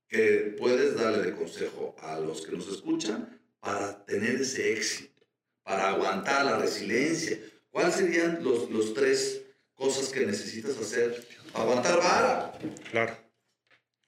que 0.08 0.54
puedes 0.58 0.96
darle 0.96 1.22
de 1.22 1.34
consejo 1.34 1.96
a 2.00 2.18
los 2.18 2.42
que 2.44 2.52
nos 2.52 2.68
escuchan 2.68 3.40
para 3.60 4.04
tener 4.04 4.40
ese 4.40 4.72
éxito, 4.72 5.26
para 5.62 5.88
aguantar 5.88 6.44
la 6.44 6.58
resiliencia? 6.58 7.38
¿Cuáles 7.70 7.96
serían 7.96 8.42
los, 8.42 8.70
los 8.70 8.94
tres 8.94 9.42
cosas 9.74 10.08
que 10.08 10.26
necesitas 10.26 10.76
hacer 10.78 11.26
para 11.52 11.64
aguantar 11.64 11.98
vara? 11.98 12.52
Claro. 12.90 13.16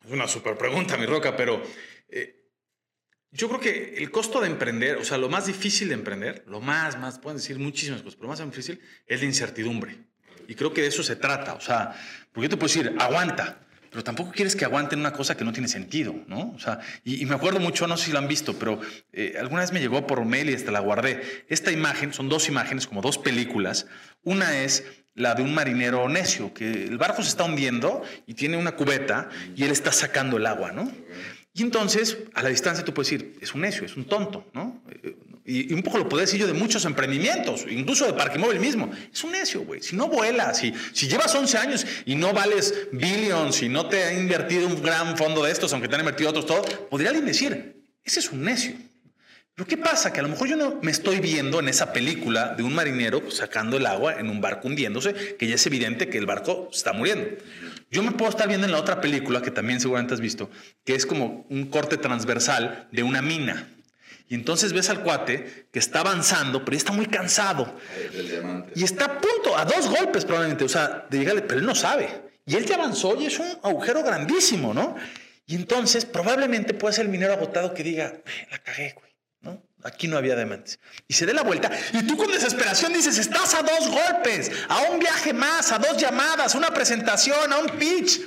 Es 0.05 0.11
una 0.11 0.29
super 0.29 0.57
pregunta, 0.57 0.97
mi 0.97 1.07
roca, 1.07 1.37
pero 1.37 1.63
eh, 2.09 2.39
yo 3.31 3.49
creo 3.49 3.61
que 3.61 3.95
el 3.99 4.11
costo 4.11 4.41
de 4.41 4.47
emprender, 4.47 4.97
o 4.97 5.05
sea, 5.05 5.19
lo 5.19 5.29
más 5.29 5.47
difícil 5.47 5.89
de 5.89 5.95
emprender, 5.95 6.45
lo 6.47 6.61
más, 6.61 6.99
más, 6.99 7.19
pueden 7.19 7.37
decir 7.37 7.59
muchísimas 7.59 8.01
cosas, 8.01 8.17
pero 8.17 8.25
lo 8.25 8.31
más 8.31 8.43
difícil 8.43 8.81
es 9.07 9.21
la 9.21 9.27
incertidumbre. 9.27 9.99
Y 10.47 10.55
creo 10.55 10.73
que 10.73 10.81
de 10.81 10.87
eso 10.87 11.03
se 11.03 11.17
trata, 11.17 11.55
o 11.55 11.61
sea, 11.61 11.95
porque 12.33 12.47
yo 12.47 12.51
te 12.51 12.57
puedo 12.57 12.73
decir, 12.73 12.97
aguanta, 12.99 13.68
pero 13.91 14.05
tampoco 14.05 14.33
quieres 14.33 14.57
que 14.57 14.65
aguanten 14.65 15.01
una 15.01 15.13
cosa 15.13 15.37
que 15.37 15.45
no 15.45 15.53
tiene 15.53 15.69
sentido, 15.69 16.15
¿no? 16.27 16.53
O 16.55 16.59
sea, 16.59 16.81
y, 17.05 17.25
me 17.27 17.35
acuerdo 17.35 17.61
mucho, 17.61 17.87
no 17.87 17.97
sé 17.97 18.07
si 18.07 18.13
lo 18.13 18.19
han 18.19 18.29
visto, 18.29 18.59
pero 18.59 18.81
eh, 19.13 19.37
alguna 19.39 19.63
vez 19.63 19.73
me 19.73 19.81
llegó 19.81 20.07
por 20.07 20.25
mail 20.25 20.51
y 20.51 20.55
hasta 20.55 20.71
la 20.71 20.81
guardé. 20.81 21.45
Esta 21.49 21.73
imagen, 21.73 22.13
son 22.13 22.29
dos 22.29 22.49
imágenes, 22.49 22.87
como 22.87 23.01
dos 23.01 23.19
películas. 23.19 23.87
Una 24.23 24.59
es 24.59 24.85
la 25.15 25.35
de 25.35 25.43
un 25.43 25.53
marinero 25.53 26.09
necio, 26.09 26.55
que 26.55 26.71
el 26.71 26.97
barco 26.97 27.23
se 27.23 27.29
está 27.29 27.45
hundiendo 27.45 28.03
y 28.27 28.35
tiene 28.35 28.57
una 28.57 28.73
cubeta 28.73 29.29
y 29.57 29.65
él 29.65 29.71
está 29.71 29.93
sacando 29.93 30.37
el 30.37 30.47
agua, 30.47 30.73
¿no? 30.73 30.91
Y 31.59 31.63
entonces, 31.63 32.19
a 32.35 32.43
la 32.45 32.51
distancia 32.51 32.85
tú 32.85 32.95
puedes 32.95 33.11
decir, 33.11 33.37
es 33.41 33.53
un 33.53 33.63
necio, 33.63 33.85
es 33.85 33.97
un 33.97 34.05
tonto, 34.05 34.45
¿no? 34.55 34.81
Y, 35.45 35.73
un 35.75 35.83
poco 35.83 35.99
lo 35.99 36.09
puedo 36.09 36.21
decir 36.21 36.39
yo 36.39 36.47
de 36.47 36.53
muchos 36.53 36.85
emprendimientos, 36.85 37.65
incluso 37.69 38.07
de 38.07 38.13
Parque 38.13 38.39
Móvil 38.39 38.61
mismo. 38.61 38.89
Es 39.13 39.25
un 39.25 39.33
necio, 39.33 39.63
güey. 39.63 39.83
Si 39.83 39.97
no 39.97 40.07
vuelas, 40.07 40.59
si, 40.59 40.73
si 40.93 41.09
llevas 41.09 41.35
11 41.35 41.59
años 41.59 41.87
y 42.07 42.15
no 42.15 42.33
vales 42.33 42.87
billions 42.93 43.61
y 43.63 43.69
no 43.69 43.89
te 43.89 44.05
ha 44.05 44.13
invertido 44.13 44.69
un 44.69 44.81
gran 44.81 45.17
fondo 45.17 45.43
de 45.43 45.51
estos, 45.51 45.73
aunque 45.73 45.89
te 45.89 45.97
han 45.97 46.03
invertido 46.03 46.31
otros 46.31 46.47
todos, 46.47 46.65
podría 46.89 47.09
alguien 47.09 47.27
decir, 47.27 47.83
ese 48.05 48.21
es 48.21 48.31
un 48.31 48.45
necio. 48.45 48.75
Pero 49.57 49.67
¿qué 49.67 49.77
pasa? 49.77 50.13
Que 50.13 50.21
a 50.21 50.23
lo 50.23 50.29
mejor 50.29 50.47
yo 50.47 50.55
no 50.55 50.79
me 50.83 50.93
estoy 50.93 51.19
viendo 51.19 51.59
en 51.59 51.69
esa 51.69 51.93
película 51.93 52.55
de 52.55 52.63
un 52.63 52.73
marinero 52.73 53.33
sacando 53.33 53.79
el 53.79 53.87
agua 53.87 54.21
en 54.21 54.31
un 54.31 54.41
barco 54.41 54.69
hundiéndose, 54.69 55.35
que 55.37 55.49
ya 55.49 55.57
es 55.57 55.67
evidente 55.67 56.09
que 56.09 56.19
el 56.19 56.27
barco 56.27 56.69
está 56.73 56.93
muriendo. 56.93 57.27
Yo 57.91 58.03
me 58.03 58.13
puedo 58.13 58.31
estar 58.31 58.49
viendo 58.49 58.67
en 58.67 58.73
la 58.73 58.79
otra 58.79 59.01
película, 59.01 59.41
que 59.41 59.51
también 59.51 59.81
seguramente 59.81 60.15
has 60.15 60.21
visto, 60.21 60.51
que 60.85 60.95
es 60.95 61.07
como 61.07 61.47
un 61.49 61.67
corte 61.67 61.97
transversal 61.97 62.89
de 62.93 63.03
una 63.03 63.23
mina. 63.23 63.69
Y 64.29 64.35
entonces 64.35 64.75
ves 64.75 64.91
al 64.91 65.03
cuate 65.03 65.69
que 65.73 65.79
está 65.79 66.01
avanzando, 66.01 66.65
pero 66.65 66.73
ya 66.73 66.79
está 66.79 66.93
muy 66.93 67.07
cansado. 67.07 67.75
Y 68.75 68.85
está 68.85 69.07
a 69.07 69.21
punto, 69.21 69.57
a 69.57 69.65
dos 69.65 69.89
golpes 69.89 70.27
probablemente, 70.27 70.65
o 70.65 70.69
sea, 70.69 71.07
de 71.09 71.19
llegarle, 71.19 71.43
pero 71.43 71.61
él 71.61 71.67
no 71.67 71.75
sabe. 71.75 72.29
Y 72.45 72.57
él 72.57 72.67
ya 72.67 72.75
avanzó 72.75 73.19
y 73.19 73.27
es 73.27 73.39
un 73.39 73.49
agujero 73.63 74.03
grandísimo, 74.03 74.75
¿no? 74.75 74.97
Y 75.47 75.55
entonces 75.55 76.05
probablemente 76.05 76.75
puede 76.75 76.95
ser 76.95 77.07
el 77.07 77.11
minero 77.11 77.33
agotado 77.33 77.73
que 77.73 77.83
diga, 77.83 78.21
la 78.51 78.59
cagué, 78.59 78.95
güey. 78.95 79.08
Aquí 79.85 80.09
no 80.09 80.17
había 80.17 80.35
diamantes. 80.35 80.81
Y 81.07 81.15
se 81.15 81.25
dé 81.25 81.33
la 81.33 81.43
vuelta 81.43 81.71
y 81.93 82.03
tú 82.07 82.17
con 82.17 82.31
desesperación 82.31 82.93
dices, 82.93 83.17
estás 83.19 83.55
a 83.55 83.63
dos 83.63 83.89
golpes, 83.89 84.51
a 84.69 84.83
un 84.91 84.99
viaje 84.99 85.33
más, 85.33 85.71
a 85.71 85.79
dos 85.79 85.97
llamadas, 85.97 86.55
a 86.55 86.59
una 86.59 86.75
presentación, 86.75 87.53
a 87.53 87.59
un 87.59 87.69
pitch. 87.79 88.21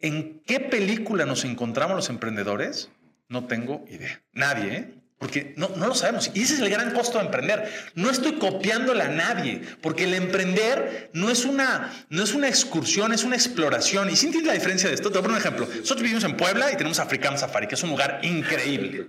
¿En 0.00 0.40
qué 0.46 0.60
película 0.60 1.26
nos 1.26 1.44
encontramos 1.44 1.96
los 1.96 2.08
emprendedores? 2.08 2.90
No 3.28 3.46
tengo 3.46 3.84
idea. 3.88 4.22
Nadie, 4.32 4.76
¿eh? 4.76 4.94
Porque 5.18 5.54
no, 5.56 5.70
no, 5.76 5.86
lo 5.86 5.94
sabemos. 5.94 6.30
Y 6.34 6.42
ese 6.42 6.54
es 6.54 6.60
el 6.60 6.68
gran 6.68 6.92
costo 6.92 7.18
de 7.18 7.24
emprender. 7.24 7.72
No 7.94 8.10
estoy 8.10 8.34
copiándole 8.34 9.02
a 9.02 9.08
nadie, 9.08 9.62
porque 9.80 10.04
el 10.04 10.12
emprender 10.12 11.10
no 11.14 11.30
es 11.30 11.46
una, 11.46 12.06
no 12.10 12.22
es 12.22 12.34
una 12.34 12.48
excursión, 12.48 13.14
es 13.14 13.24
una 13.24 13.34
exploración. 13.34 14.10
Y 14.10 14.16
si 14.16 14.26
entiendes 14.26 14.48
la 14.48 14.54
diferencia 14.54 14.90
de 14.90 14.94
esto, 14.94 15.10
te 15.10 15.18
voy 15.18 15.20
a 15.20 15.22
poner 15.22 15.36
un 15.36 15.40
ejemplo. 15.40 15.66
Nosotros 15.66 16.02
vivimos 16.02 16.24
en 16.24 16.36
Puebla 16.36 16.70
y 16.70 16.76
tenemos 16.76 16.98
African 16.98 17.38
Safari, 17.38 17.66
que 17.66 17.76
es 17.76 17.82
un 17.82 17.90
lugar 17.90 18.20
increíble. 18.22 19.06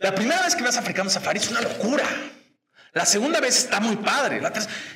La 0.00 0.14
primera 0.14 0.42
vez 0.42 0.54
que 0.54 0.62
vas 0.62 0.76
a 0.76 0.80
African 0.80 1.10
Safari 1.10 1.38
es 1.38 1.50
una 1.50 1.60
locura. 1.60 2.04
La 2.94 3.04
segunda 3.04 3.40
vez 3.40 3.58
está 3.58 3.80
muy 3.80 3.96
padre. 3.96 4.40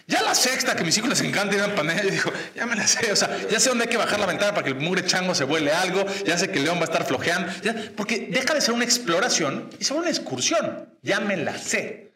Ya 0.07 0.23
la 0.23 0.35
sexta, 0.35 0.77
que 0.77 0.85
mis 0.85 0.97
hijos 0.97 1.11
les 1.11 1.21
encanta 1.21 1.57
ir 1.57 1.63
a 1.63 1.75
pandemia, 1.75 2.05
yo 2.05 2.11
digo, 2.11 2.33
ya 2.55 2.65
me 2.65 2.77
la 2.77 2.87
sé. 2.87 3.11
O 3.11 3.17
sea, 3.17 3.37
ya 3.49 3.59
sé 3.59 3.71
dónde 3.71 3.85
hay 3.85 3.91
que 3.91 3.97
bajar 3.97 4.21
la 4.21 4.27
ventana 4.27 4.53
para 4.53 4.63
que 4.63 4.71
el 4.71 4.77
mugre 4.77 5.05
chango 5.05 5.35
se 5.35 5.43
vuele 5.43 5.73
algo. 5.73 6.07
Ya 6.25 6.39
sé 6.39 6.49
que 6.49 6.59
el 6.59 6.65
león 6.65 6.79
va 6.79 6.83
a 6.83 6.85
estar 6.85 7.05
flojeando. 7.05 7.53
Porque 7.97 8.29
deja 8.31 8.55
de 8.55 8.61
ser 8.61 8.73
una 8.73 8.85
exploración 8.85 9.69
y 9.81 9.85
se 9.85 9.95
una 9.95 10.11
excursión. 10.11 10.97
Ya 11.03 11.19
me 11.19 11.37
la 11.37 11.59
sé. 11.59 12.13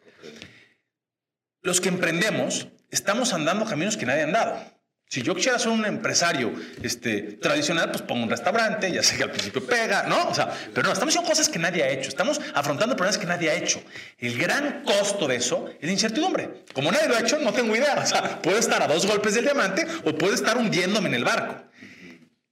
Los 1.61 1.81
que 1.81 1.89
emprendemos 1.89 2.69
estamos 2.89 3.33
andando 3.33 3.65
caminos 3.65 3.97
que 3.97 4.05
nadie 4.05 4.21
ha 4.21 4.25
andado. 4.25 4.82
Si 5.13 5.21
yo 5.21 5.35
quisiera 5.35 5.59
ser 5.59 5.69
un 5.69 5.85
empresario 5.85 6.51
este, 6.81 7.37
tradicional, 7.39 7.91
pues 7.91 8.01
pongo 8.01 8.23
un 8.23 8.31
restaurante, 8.31 8.91
ya 8.91 9.03
sé 9.03 9.15
que 9.15 9.21
al 9.21 9.29
principio 9.29 9.63
pega, 9.63 10.07
¿no? 10.07 10.29
O 10.29 10.33
sea, 10.33 10.51
pero 10.73 10.87
no, 10.87 10.91
estamos 10.91 11.13
haciendo 11.13 11.29
cosas 11.29 11.49
que 11.49 11.59
nadie 11.59 11.83
ha 11.83 11.89
hecho, 11.89 12.09
estamos 12.09 12.41
afrontando 12.55 12.95
problemas 12.95 13.19
que 13.19 13.27
nadie 13.27 13.51
ha 13.51 13.53
hecho. 13.53 13.79
El 14.17 14.35
gran 14.39 14.81
costo 14.83 15.27
de 15.27 15.35
eso 15.35 15.69
es 15.79 15.85
la 15.85 15.91
incertidumbre. 15.91 16.63
Como 16.73 16.91
nadie 16.91 17.09
lo 17.09 17.15
ha 17.15 17.19
hecho, 17.19 17.37
no 17.37 17.53
tengo 17.53 17.75
idea. 17.75 17.93
O 18.01 18.07
sea, 18.07 18.41
puedo 18.41 18.57
estar 18.57 18.81
a 18.81 18.87
dos 18.87 19.05
golpes 19.05 19.35
del 19.35 19.43
diamante 19.43 19.85
o 20.03 20.17
puedo 20.17 20.33
estar 20.33 20.57
hundiéndome 20.57 21.09
en 21.09 21.13
el 21.13 21.23
barco. 21.23 21.63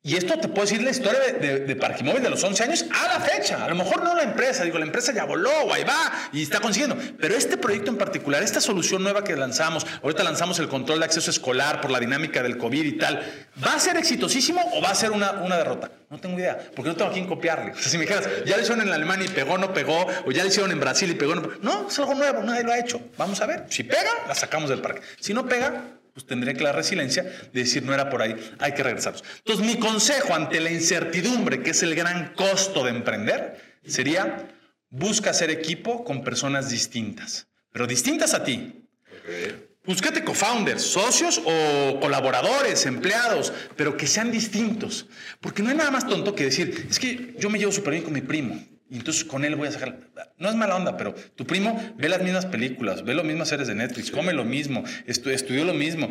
Y 0.03 0.15
esto 0.15 0.35
te 0.39 0.47
puedo 0.47 0.61
decir 0.61 0.81
la 0.81 0.89
historia 0.89 1.19
de, 1.19 1.33
de, 1.33 1.59
de 1.59 1.75
de 1.75 2.29
los 2.31 2.43
11 2.43 2.63
años 2.63 2.85
a 2.91 3.07
la 3.07 3.19
fecha. 3.19 3.63
A 3.63 3.69
lo 3.69 3.75
mejor 3.75 4.03
no 4.03 4.15
la 4.15 4.23
empresa, 4.23 4.63
digo, 4.63 4.79
la 4.79 4.85
empresa 4.85 5.13
ya 5.13 5.25
voló, 5.25 5.71
ahí 5.71 5.83
va 5.83 6.11
y 6.33 6.41
está 6.41 6.59
consiguiendo. 6.59 6.97
Pero 7.19 7.35
este 7.35 7.55
proyecto 7.55 7.91
en 7.91 7.97
particular, 7.97 8.41
esta 8.41 8.59
solución 8.61 9.03
nueva 9.03 9.23
que 9.23 9.35
lanzamos, 9.35 9.85
ahorita 10.01 10.23
lanzamos 10.23 10.57
el 10.57 10.69
control 10.69 10.99
de 10.99 11.05
acceso 11.05 11.29
escolar 11.29 11.81
por 11.81 11.91
la 11.91 11.99
dinámica 11.99 12.41
del 12.41 12.57
COVID 12.57 12.83
y 12.83 12.97
tal, 12.97 13.23
¿va 13.63 13.75
a 13.75 13.79
ser 13.79 13.95
exitosísimo 13.97 14.59
o 14.73 14.81
va 14.81 14.89
a 14.89 14.95
ser 14.95 15.11
una, 15.11 15.33
una 15.33 15.57
derrota? 15.57 15.91
No 16.09 16.19
tengo 16.19 16.39
idea, 16.39 16.57
porque 16.75 16.89
no 16.89 16.95
tengo 16.95 17.11
a 17.11 17.13
quién 17.13 17.27
copiarle. 17.27 17.73
Si 17.91 17.97
me 17.97 18.05
dijeras, 18.05 18.27
ya 18.45 18.55
lo 18.55 18.63
hicieron 18.63 18.87
en 18.87 18.91
Alemania 18.91 19.27
y 19.27 19.29
pegó, 19.29 19.59
no 19.59 19.71
pegó, 19.71 20.07
o 20.25 20.31
ya 20.31 20.41
lo 20.41 20.49
hicieron 20.49 20.71
en 20.71 20.79
Brasil 20.79 21.11
y 21.11 21.13
pegó, 21.13 21.35
no 21.35 21.43
pegó. 21.43 21.55
No, 21.61 21.87
es 21.87 21.99
algo 21.99 22.15
nuevo, 22.15 22.41
nadie 22.41 22.63
lo 22.63 22.71
ha 22.71 22.79
hecho. 22.79 22.99
Vamos 23.19 23.39
a 23.41 23.45
ver. 23.45 23.65
Si 23.69 23.83
pega, 23.83 24.09
la 24.27 24.33
sacamos 24.33 24.69
del 24.69 24.81
parque. 24.81 25.01
Si 25.19 25.33
no 25.33 25.45
pega, 25.45 25.99
pues 26.13 26.25
tendría 26.25 26.53
que 26.53 26.63
la 26.63 26.71
resiliencia 26.71 27.23
de 27.23 27.49
decir 27.53 27.83
no 27.83 27.93
era 27.93 28.09
por 28.09 28.21
ahí, 28.21 28.35
hay 28.59 28.73
que 28.73 28.83
regresarnos. 28.83 29.23
Entonces 29.37 29.65
mi 29.65 29.77
consejo 29.77 30.33
ante 30.33 30.59
la 30.59 30.71
incertidumbre, 30.71 31.61
que 31.61 31.71
es 31.71 31.83
el 31.83 31.95
gran 31.95 32.33
costo 32.33 32.83
de 32.83 32.91
emprender, 32.91 33.79
sería 33.85 34.47
busca 34.89 35.29
hacer 35.29 35.49
equipo 35.49 36.03
con 36.03 36.23
personas 36.23 36.69
distintas, 36.69 37.47
pero 37.71 37.87
distintas 37.87 38.33
a 38.33 38.43
ti. 38.43 38.85
Okay. 39.23 39.67
Búscate 39.83 40.23
co-founders, 40.23 40.83
socios 40.83 41.41
o 41.43 41.99
colaboradores, 41.99 42.85
empleados, 42.85 43.51
pero 43.75 43.97
que 43.97 44.05
sean 44.05 44.31
distintos. 44.31 45.07
Porque 45.39 45.63
no 45.63 45.69
hay 45.69 45.75
nada 45.75 45.89
más 45.89 46.07
tonto 46.07 46.35
que 46.35 46.45
decir, 46.45 46.85
es 46.87 46.99
que 46.99 47.33
yo 47.39 47.49
me 47.49 47.57
llevo 47.57 47.71
súper 47.71 47.93
bien 47.93 48.03
con 48.03 48.13
mi 48.13 48.21
primo. 48.21 48.63
Y 48.91 48.97
entonces 48.97 49.23
con 49.23 49.45
él 49.45 49.55
voy 49.55 49.69
a 49.69 49.71
sacar. 49.71 49.97
No 50.37 50.49
es 50.49 50.55
mala 50.55 50.75
onda, 50.75 50.97
pero 50.97 51.15
tu 51.35 51.47
primo 51.47 51.81
ve 51.97 52.09
las 52.09 52.21
mismas 52.21 52.45
películas, 52.45 53.03
ve 53.05 53.15
las 53.15 53.23
mismas 53.23 53.47
series 53.47 53.69
de 53.69 53.75
Netflix, 53.75 54.11
come 54.11 54.33
lo 54.33 54.43
mismo, 54.43 54.83
estu 55.07 55.29
estudió 55.29 55.63
lo 55.63 55.73
mismo. 55.73 56.09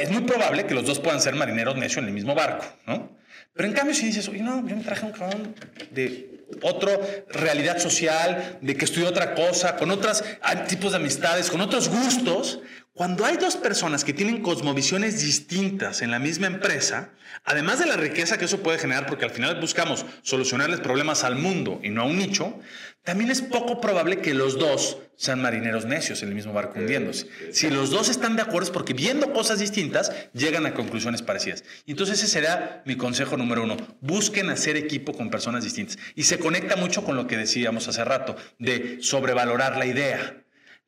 Es 0.00 0.10
muy 0.10 0.22
probable 0.22 0.66
que 0.66 0.74
los 0.74 0.84
dos 0.84 0.98
puedan 0.98 1.20
ser 1.20 1.36
marineros 1.36 1.76
necios 1.76 1.98
en 1.98 2.06
el 2.06 2.12
mismo 2.12 2.34
barco, 2.34 2.66
¿no? 2.88 3.16
Pero 3.54 3.68
en 3.68 3.74
cambio, 3.74 3.94
si 3.94 4.06
dices, 4.06 4.28
oye, 4.28 4.42
no, 4.42 4.66
yo 4.66 4.74
me 4.74 4.82
traje 4.82 5.06
un 5.06 5.12
cabrón 5.12 5.54
de 5.92 6.44
otra 6.60 6.98
realidad 7.28 7.78
social, 7.78 8.58
de 8.60 8.76
que 8.76 8.84
estudió 8.84 9.08
otra 9.08 9.34
cosa, 9.34 9.76
con 9.76 9.92
otros 9.92 10.24
tipos 10.68 10.90
de 10.90 10.96
amistades, 10.96 11.50
con 11.50 11.60
otros 11.60 11.88
gustos, 11.88 12.60
cuando 12.94 13.24
hay 13.24 13.38
dos 13.38 13.56
personas 13.56 14.04
que 14.04 14.12
tienen 14.12 14.42
cosmovisiones 14.42 15.22
distintas 15.22 16.02
en 16.02 16.10
la 16.10 16.18
misma 16.18 16.46
empresa, 16.46 17.12
además 17.42 17.78
de 17.78 17.86
la 17.86 17.96
riqueza 17.96 18.36
que 18.36 18.44
eso 18.44 18.62
puede 18.62 18.78
generar, 18.78 19.06
porque 19.06 19.24
al 19.24 19.30
final 19.30 19.58
buscamos 19.60 20.04
solucionarles 20.20 20.80
problemas 20.80 21.24
al 21.24 21.36
mundo 21.36 21.80
y 21.82 21.88
no 21.88 22.02
a 22.02 22.04
un 22.04 22.18
nicho, 22.18 22.60
también 23.02 23.30
es 23.30 23.40
poco 23.40 23.80
probable 23.80 24.18
que 24.18 24.34
los 24.34 24.58
dos 24.58 24.98
sean 25.16 25.40
marineros 25.40 25.86
necios 25.86 26.22
en 26.22 26.28
el 26.28 26.34
mismo 26.34 26.52
barco 26.52 26.78
hundiéndose. 26.78 27.28
Si 27.52 27.70
los 27.70 27.88
dos 27.88 28.10
están 28.10 28.36
de 28.36 28.42
acuerdo 28.42 28.64
es 28.64 28.70
porque 28.70 28.92
viendo 28.92 29.32
cosas 29.32 29.58
distintas 29.58 30.12
llegan 30.34 30.66
a 30.66 30.74
conclusiones 30.74 31.22
parecidas. 31.22 31.64
Y 31.86 31.92
entonces 31.92 32.18
ese 32.18 32.28
será 32.28 32.82
mi 32.84 32.96
consejo 32.96 33.38
número 33.38 33.62
uno. 33.62 33.76
Busquen 34.02 34.50
hacer 34.50 34.76
equipo 34.76 35.14
con 35.14 35.30
personas 35.30 35.64
distintas. 35.64 35.96
Y 36.14 36.24
se 36.24 36.38
conecta 36.38 36.76
mucho 36.76 37.04
con 37.04 37.16
lo 37.16 37.26
que 37.26 37.38
decíamos 37.38 37.88
hace 37.88 38.04
rato, 38.04 38.36
de 38.58 38.98
sobrevalorar 39.00 39.78
la 39.78 39.86
idea. 39.86 40.41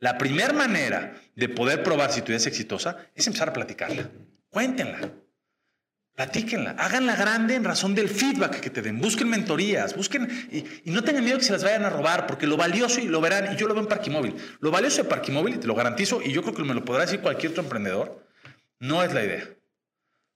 La 0.05 0.19
primera 0.19 0.53
manera 0.53 1.15
de 1.35 1.49
poder 1.49 1.83
probar 1.83 2.13
si 2.13 2.21
tu 2.21 2.27
idea 2.27 2.37
es 2.37 2.47
exitosa 2.47 2.99
es 3.15 3.27
empezar 3.27 3.49
a 3.49 3.53
platicarla. 3.55 4.11
Cuéntenla. 4.51 4.99
Platíquenla, 6.15 6.73
háganla 6.73 7.17
grande 7.17 7.55
en 7.55 7.65
razón 7.65 7.95
del 7.95 8.11
feedback 8.11 8.61
que 8.61 8.69
te 8.69 8.83
den. 8.83 9.01
Busquen 9.01 9.31
mentorías, 9.31 9.97
busquen 9.97 10.29
y, 10.53 10.91
no 10.91 11.03
tengan 11.03 11.25
miedo 11.25 11.39
que 11.39 11.45
se 11.45 11.53
las 11.53 11.65
vayan 11.65 11.87
a 11.87 11.89
robar, 11.89 12.27
porque 12.27 12.47
lo 12.47 12.59
valioso, 12.59 13.01
y 13.01 13.07
lo 13.07 13.23
verán, 13.23 13.55
y 13.55 13.57
yo 13.57 13.67
lo 13.67 13.73
veo 13.73 13.83
en 13.83 13.89
Parquimóvil, 13.89 14.37
lo 14.61 14.71
valioso 14.71 15.03
de 15.03 15.09
Parquimóvil, 15.09 15.55
y 15.55 15.59
te 15.59 15.67
lo 15.67 15.75
garantizo, 15.75 16.21
y 16.23 16.33
yo 16.33 16.43
creo 16.43 16.55
que 16.55 16.65
me 16.65 16.75
lo 16.75 16.85
podrá 16.85 17.07
decir 17.07 17.21
cualquier 17.21 17.53
otro 17.53 17.63
emprendedor, 17.63 18.29
no 18.81 19.03
es 19.03 19.15
la 19.15 19.25
idea. 19.25 19.49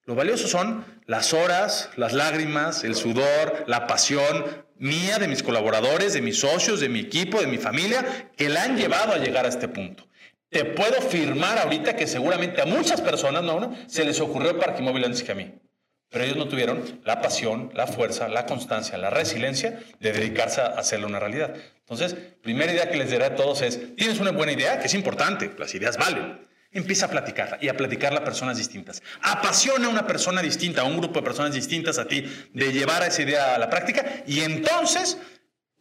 Lo 0.07 0.15
valioso 0.15 0.49
son 0.49 0.83
las 1.05 1.35
horas, 1.35 1.91
las 1.97 2.15
lágrimas, 2.15 2.85
el 2.85 2.95
sudor, 2.95 3.65
la 3.67 3.87
pasión 3.87 4.47
mía, 4.79 5.19
de 5.19 5.29
mis 5.29 5.43
colaboradores, 5.43 6.13
de 6.15 6.21
mis 6.21 6.41
socios, 6.41 6.81
de 6.81 6.89
mi 6.89 7.01
equipo, 7.01 7.41
de 7.41 7.47
mi 7.47 7.59
familia, 7.59 8.31
que 8.37 8.49
la 8.49 8.65
han 8.65 8.77
llevado 8.77 9.13
a 9.13 9.19
llegar 9.19 9.45
a 9.45 9.49
este 9.49 9.69
punto. 9.69 10.09
Te 10.51 10.65
puedo 10.65 11.01
firmar 11.03 11.59
ahorita 11.59 11.95
que 11.95 12.07
seguramente 12.07 12.63
a 12.63 12.67
muchas 12.67 13.01
personas, 13.01 13.43
no, 13.43 13.77
se 13.87 14.05
les 14.05 14.21
ocurrió 14.21 14.59
Parquimóvil 14.59 15.05
antes 15.05 15.23
que 15.23 15.33
a 15.33 15.35
mí. 15.35 15.53
Pero 16.11 16.25
ellos 16.25 16.39
no 16.39 16.49
tuvieron 16.49 17.01
la 17.05 17.21
pasión, 17.21 17.71
la 17.75 17.87
fuerza, 17.87 18.29
la 18.29 18.47
constancia, 18.47 18.97
la 18.97 19.11
resiliencia 19.11 19.79
de 20.01 20.13
dedicarse 20.13 20.63
a 20.63 20.69
hacerlo 20.69 21.07
una 21.07 21.21
realidad. 21.21 21.55
Entonces, 21.81 22.15
primera 22.43 22.73
idea 22.73 22.91
que 22.91 22.97
les 22.97 23.11
diré 23.11 23.27
a 23.27 23.35
todos 23.35 23.61
es, 23.61 23.95
tienes 23.95 24.19
una 24.19 24.31
buena 24.31 24.53
idea, 24.53 24.81
que 24.81 24.87
es 24.87 24.95
importante, 24.95 25.51
las 25.59 25.75
ideas 25.75 25.99
valen. 25.99 26.48
Empieza 26.71 27.07
a 27.07 27.11
platicarla 27.11 27.59
y 27.61 27.69
a 27.69 27.77
platicarla 27.77 28.21
a 28.21 28.25
personas 28.25 28.59
distintas. 28.59 29.03
Apasiona 29.23 29.87
a 29.87 29.91
una 29.91 30.07
persona 30.07 30.43
distinta, 30.43 30.83
a 30.83 30.85
un 30.85 30.99
grupo 30.99 31.21
de 31.21 31.25
personas 31.25 31.55
distintas 31.55 31.99
a 31.99 32.07
ti, 32.07 32.25
de 32.53 32.73
llevar 32.73 33.03
a 33.03 33.07
esa 33.07 33.23
idea 33.23 33.55
a 33.55 33.59
la 33.59 33.71
práctica 33.71 34.23
y 34.27 34.41
entonces 34.41 35.19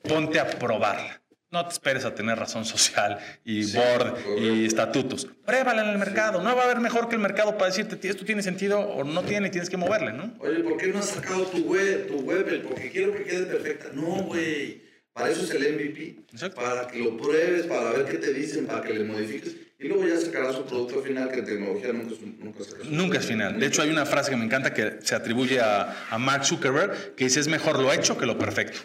ponte 0.03 0.39
a 0.39 0.47
probarla. 0.47 1.21
No 1.49 1.65
te 1.65 1.73
esperes 1.73 2.03
a 2.03 2.13
tener 2.13 2.37
razón 2.37 2.65
social 2.65 3.19
y 3.45 3.71
board 3.73 4.17
y 4.37 4.65
estatutos. 4.65 5.27
Pruébala 5.45 5.83
en 5.83 5.89
el 5.89 5.97
mercado. 5.97 6.41
No 6.41 6.55
va 6.55 6.63
a 6.63 6.65
haber 6.65 6.81
mejor 6.81 7.07
que 7.07 7.15
el 7.15 7.21
mercado 7.21 7.57
para 7.57 7.67
decirte 7.67 8.05
esto 8.07 8.25
tiene 8.25 8.43
sentido 8.43 8.79
o 8.79 9.05
no 9.05 9.23
tiene 9.23 9.47
y 9.47 9.51
tienes 9.51 9.69
que 9.69 9.77
moverle, 9.77 10.11
¿no? 10.11 10.33
Oye, 10.39 10.59
¿por 10.59 10.75
qué 10.75 10.87
no 10.87 10.99
has 10.99 11.09
sacado 11.09 11.45
tu 11.45 11.59
web, 11.59 12.07
tu 12.07 12.19
web? 12.19 12.63
Porque 12.63 12.91
quiero 12.91 13.13
que 13.13 13.23
quede 13.23 13.45
perfecta. 13.45 13.89
No, 13.93 14.23
güey. 14.23 14.81
Para 15.13 15.29
eso 15.29 15.45
es 15.45 15.51
el 15.51 15.73
MVP. 15.73 16.25
Para 16.53 16.85
que 16.87 16.99
lo 16.99 17.15
pruebes, 17.15 17.65
para 17.65 17.91
ver 17.91 18.05
qué 18.05 18.17
te 18.17 18.33
dicen, 18.33 18.67
para 18.67 18.81
que 18.81 18.93
le 18.93 19.05
modifiques. 19.05 19.55
Y 19.79 19.87
luego 19.87 20.07
ya 20.07 20.19
sacarás 20.19 20.55
un 20.55 20.65
producto 20.65 21.03
final 21.03 21.29
que 21.29 21.37
en 21.39 21.45
tecnología 21.45 21.93
nunca 21.93 22.15
es, 22.15 22.21
nunca 22.21 22.63
es, 22.63 22.85
nunca 22.89 23.19
es 23.19 23.25
final. 23.27 23.59
De 23.59 23.67
hecho, 23.67 23.83
hay 23.83 23.91
una 23.91 24.07
frase 24.07 24.31
que 24.31 24.37
me 24.37 24.45
encanta 24.45 24.73
que 24.73 24.97
se 25.03 25.13
atribuye 25.13 25.59
a, 25.59 26.07
a 26.09 26.17
Mark 26.17 26.45
Zuckerberg 26.45 27.13
que 27.15 27.25
dice 27.25 27.39
es 27.39 27.47
mejor 27.47 27.79
lo 27.79 27.93
hecho 27.93 28.17
que 28.17 28.25
lo 28.25 28.39
perfecto. 28.39 28.79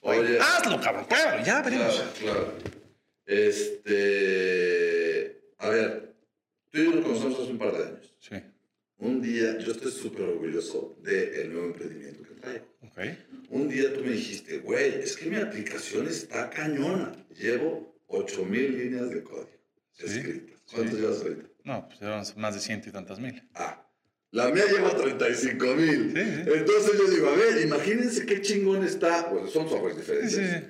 Oye, 0.00 0.38
hazlo, 0.40 0.80
cabrón, 0.80 1.04
claro, 1.04 1.44
ya 1.44 1.60
veremos. 1.60 2.02
Claro, 2.18 2.54
claro. 2.54 2.54
Este. 3.26 3.90
A 5.58 5.68
ver, 5.68 6.14
tú 6.70 6.78
y 6.78 6.84
yo 6.84 6.92
nos 6.92 7.04
conocemos 7.04 7.40
hace 7.40 7.50
un 7.50 7.58
par 7.58 7.76
de 7.76 7.84
años. 7.84 8.14
Sí. 8.18 8.36
Un 8.98 9.20
día, 9.20 9.58
yo 9.58 9.72
estoy 9.72 9.92
súper 9.92 10.22
orgulloso 10.22 10.96
del 11.02 11.52
nuevo 11.52 11.66
emprendimiento 11.66 12.22
que 12.22 12.34
traigo. 12.40 12.64
Okay. 12.90 13.18
Un 13.50 13.68
día 13.68 13.92
tú 13.92 14.00
me 14.00 14.12
dijiste, 14.12 14.60
güey, 14.60 14.94
es 14.94 15.14
que 15.16 15.28
mi 15.28 15.36
aplicación 15.36 16.06
está 16.06 16.48
cañona. 16.48 17.12
Llevo 17.38 17.94
8000 18.08 18.78
líneas 18.78 19.10
de 19.10 19.22
código 19.22 19.59
escritas. 20.04 20.60
¿Cuántos 20.72 20.98
llevas 20.98 21.20
ahorita? 21.20 21.48
No, 21.64 21.88
pues 21.88 22.00
llevan 22.00 22.24
más 22.36 22.54
de 22.54 22.60
ciento 22.60 22.88
y 22.88 22.92
tantas 22.92 23.18
mil. 23.18 23.42
Ah, 23.54 23.86
la 24.32 24.48
mía 24.50 24.64
lleva 24.70 24.96
35 24.96 25.66
mil. 25.74 26.16
Entonces 26.16 26.92
yo 26.98 27.08
digo, 27.08 27.28
a 27.28 27.36
ver, 27.36 27.60
imagínense 27.64 28.24
qué 28.26 28.40
chingón 28.40 28.84
está. 28.84 29.28
Pues 29.28 29.50
son 29.50 29.68
softwares 29.68 29.96
diferentes. 29.96 30.64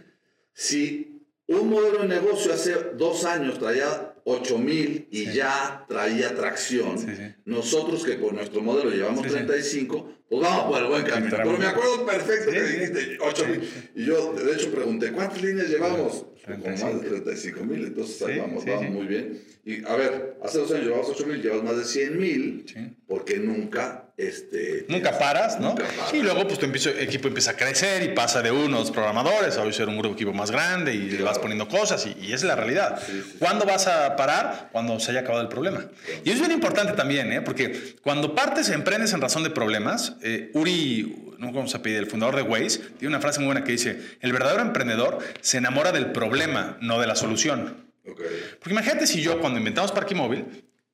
Si 0.55 1.27
un 1.47 1.69
modelo 1.69 2.03
de 2.03 2.09
negocio 2.09 2.53
hace 2.53 2.75
dos 2.97 3.25
años 3.25 3.59
traía 3.59 4.15
8 4.25 4.59
mil 4.59 5.09
y 5.11 5.33
ya 5.33 5.85
traía 5.89 6.35
tracción, 6.35 6.97
nosotros 7.45 8.05
que 8.05 8.19
con 8.19 8.37
nuestro 8.37 8.63
modelo 8.63 8.91
llevamos 8.91 9.23
35, 9.23 10.25
pues 10.29 10.43
vamos 10.43 10.73
por 10.73 10.83
el 10.83 10.89
buen 10.89 11.05
camino. 11.05 11.37
Pero 11.37 11.59
me 11.59 11.67
acuerdo 11.67 12.07
perfecto 12.07 12.51
que 12.51 12.63
dijiste 12.63 13.19
8 13.21 13.47
mil. 13.47 13.91
Y 13.95 14.05
yo, 14.07 14.33
de 14.33 14.53
hecho, 14.55 14.71
pregunté, 14.73 15.13
¿cuántas 15.13 15.43
líneas 15.43 15.69
llevamos? 15.69 16.25
Con 16.45 16.61
más 16.63 17.03
de 17.03 17.09
35 17.09 17.65
mil, 17.65 17.85
entonces 17.87 18.23
ahí 18.23 18.39
vamos, 18.39 18.65
vamos 18.65 18.91
muy 18.91 19.07
bien. 19.07 19.43
Y 19.65 19.85
a 19.85 19.95
ver, 19.95 20.37
hace 20.43 20.59
dos 20.59 20.71
años 20.73 20.85
llevabas 20.85 21.09
8 21.11 21.27
mil, 21.27 21.43
llevas 21.43 21.63
más 21.63 21.77
de 21.77 21.85
100 21.85 22.19
mil, 22.19 22.95
porque 23.07 23.37
nunca 23.39 24.11
este, 24.21 24.85
nunca 24.89 25.19
paras, 25.19 25.59
¿no? 25.59 25.75
Y 26.13 26.19
luego 26.19 26.47
pues 26.47 26.59
tu 26.59 26.67
equipo 26.67 27.29
empieza 27.29 27.53
a 27.53 27.57
crecer 27.57 28.03
y 28.03 28.09
pasa 28.09 28.43
de 28.43 28.51
unos 28.51 28.91
programadores 28.91 29.57
a 29.57 29.63
hoy 29.63 29.73
ser 29.73 29.89
un 29.89 29.97
grupo 29.97 30.15
equipo 30.15 30.35
más 30.35 30.51
grande 30.51 30.95
y 30.95 31.09
le 31.11 31.23
vas 31.23 31.39
poniendo 31.39 31.67
cosas 31.69 32.07
y, 32.07 32.11
y 32.21 32.27
esa 32.27 32.35
es 32.35 32.45
la 32.45 32.57
realidad. 32.57 33.01
¿Cuándo 33.39 33.65
vas 33.65 33.87
a 33.87 34.17
parar? 34.17 34.69
Cuando 34.73 35.01
se 35.01 35.13
haya 35.13 35.21
acabado 35.21 35.41
el 35.41 35.49
problema. 35.49 35.87
Y 36.23 36.29
eso 36.29 36.35
es 36.35 36.41
bien 36.41 36.53
importante 36.53 36.93
también, 36.93 37.33
¿eh? 37.33 37.41
Porque 37.41 37.97
cuando 38.03 38.35
partes, 38.35 38.69
emprendes 38.69 39.15
en 39.15 39.23
razón 39.23 39.43
de 39.43 39.51
problemas, 39.51 40.17
eh, 40.23 40.51
Uri, 40.53 41.30
no 41.41 41.53
vamos 41.53 41.75
a 41.75 41.83
pedir, 41.83 41.99
el 41.99 42.07
fundador 42.07 42.37
de 42.37 42.43
Waze, 42.43 42.79
tiene 42.99 43.09
una 43.09 43.21
frase 43.21 43.41
muy 43.41 43.47
buena 43.47 43.65
que 43.65 43.73
dice, 43.73 44.01
el 44.21 44.33
verdadero 44.33 44.63
emprendedor 44.63 45.19
se 45.41 45.59
enamora 45.59 45.91
del 45.91 46.13
problema, 46.13 46.77
no 46.81 47.01
de 47.01 47.07
la 47.07 47.17
solución. 47.17 47.89
Porque 48.05 48.71
imagínate 48.71 49.07
si 49.07 49.23
yo 49.23 49.41
cuando 49.41 49.59
inventamos 49.59 49.93
Parque 49.93 50.15
Móvil 50.15 50.47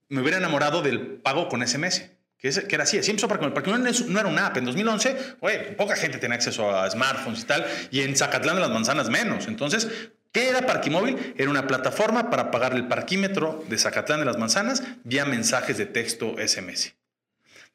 me 0.09 0.21
hubiera 0.21 0.39
enamorado 0.39 0.83
del 0.83 1.01
pago 1.01 1.49
con 1.49 1.67
SMS 1.67 2.11
que, 2.39 2.75
era 2.75 2.85
así, 2.85 3.03
siempre 3.03 3.27
para 3.29 3.53
porque 3.53 3.71
no, 3.71 3.79
no 3.79 4.21
era 4.21 4.29
una 4.29 4.47
app. 4.47 4.57
En 4.59 4.67
2011, 4.67 5.37
poca 5.77 5.97
gente 5.97 6.19
tenía 6.19 6.37
acceso 6.37 6.71
a 6.75 6.89
smartphones 6.91 7.41
y 7.41 7.45
tal, 7.45 7.67
y 7.91 8.03
en 8.03 8.17
Zacatlán 8.17 8.57
de 8.57 8.63
las 8.63 8.71
Manzanas 8.71 9.09
menos. 9.09 9.49
Entonces, 9.49 9.89
¿qué 10.33 10.49
era 10.49 10.67
Parquimóvil? 10.67 11.35
Era 11.37 11.51
una 11.51 11.67
plataforma 11.67 12.31
para 12.31 12.51
pagar 12.51 12.75
el 12.75 12.87
parquímetro 12.87 13.65
de 13.69 13.79
Zacatlán 13.79 14.21
de 14.21 14.27
las 14.27 14.39
Manzanas 14.39 14.83
vía 15.05 15.25
mensajes 15.25 15.79
de 15.79 15.87
texto 15.87 16.37
SMS. 16.39 16.95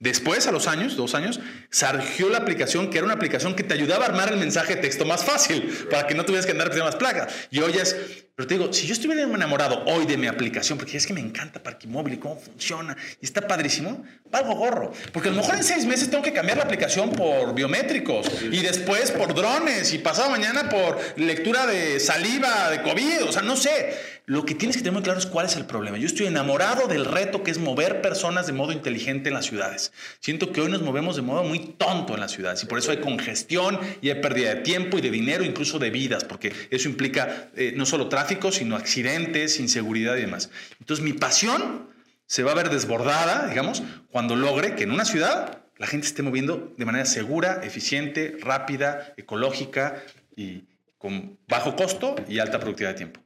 Después, 0.02 0.48
a 0.48 0.52
los 0.52 0.68
años, 0.68 0.98
dos 0.98 1.14
años, 1.14 1.40
surgió 1.70 2.28
la 2.30 2.40
aplicación 2.40 2.90
que 2.90 2.98
era 2.98 3.06
una 3.06 3.14
aplicación 3.14 3.56
que 3.56 3.62
te 3.62 3.76
ayudaba 3.76 4.06
a 4.06 4.08
armar 4.10 4.34
el 4.34 4.40
mensaje 4.40 4.76
de 4.76 4.82
texto 4.82 5.06
más 5.06 5.24
fácil, 5.24 5.62
para 5.92 6.08
que 6.08 6.16
no 6.16 6.26
tuvieras 6.26 6.48
que 6.48 6.54
andar 6.54 6.70
pidiendo 6.70 6.86
más 6.86 6.96
placas. 6.96 7.32
Y 7.52 7.60
hoy 7.60 7.74
es 7.74 7.96
pero 8.42 8.48
te 8.48 8.58
digo, 8.58 8.74
si 8.74 8.88
yo 8.88 8.94
estuviera 8.94 9.22
enamorado 9.22 9.84
hoy 9.86 10.08
de 10.08 10.18
mi 10.18 10.26
aplicación, 10.26 10.76
porque 10.76 10.98
es 10.98 11.06
que 11.06 11.14
me 11.14 11.20
encanta 11.20 11.62
Parquimóvil 11.62 12.16
y 12.16 12.18
cómo 12.18 12.40
funciona, 12.40 12.98
y 13.22 13.26
está 13.26 13.46
padrísimo, 13.46 14.04
valgo 14.32 14.56
gorro. 14.56 14.92
Porque 15.14 15.30
a 15.30 15.32
lo 15.32 15.38
mejor 15.38 15.58
en 15.58 15.64
seis 15.64 15.86
meses 15.86 16.10
tengo 16.10 16.24
que 16.24 16.34
cambiar 16.34 16.58
la 16.58 16.64
aplicación 16.64 17.12
por 17.12 17.54
biométricos, 17.54 18.26
y 18.52 18.60
después 18.62 19.12
por 19.12 19.36
drones, 19.36 19.94
y 19.94 20.00
pasado 20.00 20.32
mañana 20.32 20.70
por 20.70 20.98
lectura 21.18 21.68
de 21.68 22.00
saliva, 22.00 22.72
de 22.72 22.82
COVID, 22.82 23.26
o 23.26 23.32
sea, 23.32 23.44
no 23.44 23.56
sé. 23.56 24.21
Lo 24.32 24.46
que 24.46 24.56
tienes 24.56 24.78
que 24.78 24.82
tener 24.82 24.94
muy 24.94 25.02
claro 25.02 25.20
es 25.20 25.26
cuál 25.26 25.46
es 25.46 25.58
el 25.58 25.66
problema. 25.66 25.98
Yo 25.98 26.06
estoy 26.06 26.26
enamorado 26.26 26.88
del 26.88 27.04
reto 27.04 27.44
que 27.44 27.52
es 27.52 27.58
mover 27.58 28.02
personas 28.02 28.48
de 28.48 28.54
modo 28.54 28.72
inteligente 28.72 29.28
en 29.28 29.36
las 29.36 29.46
ciudades. 29.46 29.92
Siento 30.22 30.54
que 30.54 30.62
hoy 30.62 30.72
nos 30.72 30.82
movemos 30.82 31.18
de 31.18 31.22
modo 31.22 31.44
muy 31.44 31.60
tonto 31.78 32.14
en 32.14 32.22
las 32.22 32.32
ciudades, 32.32 32.64
y 32.64 32.66
por 32.66 32.80
eso 32.80 32.92
hay 32.92 33.00
congestión, 33.00 33.78
y 34.02 34.10
hay 34.10 34.22
pérdida 34.22 34.56
de 34.56 34.62
tiempo 34.62 34.98
y 34.98 35.02
de 35.02 35.12
dinero, 35.12 35.44
incluso 35.44 35.80
de 35.80 35.90
vidas, 35.90 36.24
porque 36.24 36.54
eso 36.70 36.88
implica 36.88 37.50
eh, 37.58 37.74
no 37.76 37.86
solo 37.86 38.08
tráfico, 38.08 38.54
sino 38.54 38.78
accidentes, 38.78 39.60
inseguridad 39.60 40.16
y 40.16 40.22
demás. 40.22 40.50
Entonces 40.80 41.04
mi 41.04 41.12
pasión 41.12 41.90
se 42.26 42.44
va 42.44 42.54
a 42.54 42.56
ver 42.56 42.70
desbordada, 42.70 43.50
digamos, 43.50 43.84
cuando 44.12 44.38
logre 44.38 44.76
que 44.76 44.86
en 44.86 44.92
una 44.92 45.04
ciudad 45.04 45.64
la 45.78 45.88
gente 45.88 46.08
esté 46.08 46.24
moviendo 46.24 46.74
de 46.78 46.86
manera 46.86 47.04
segura, 47.04 47.60
eficiente, 47.66 48.38
rápida, 48.40 49.14
ecológica 49.18 50.02
y 50.38 50.64
con 50.98 51.38
bajo 51.50 51.76
costo 51.76 52.16
y 52.30 52.40
alta 52.40 52.62
productividad 52.62 52.92
de 52.92 52.98
tiempo. 52.98 53.21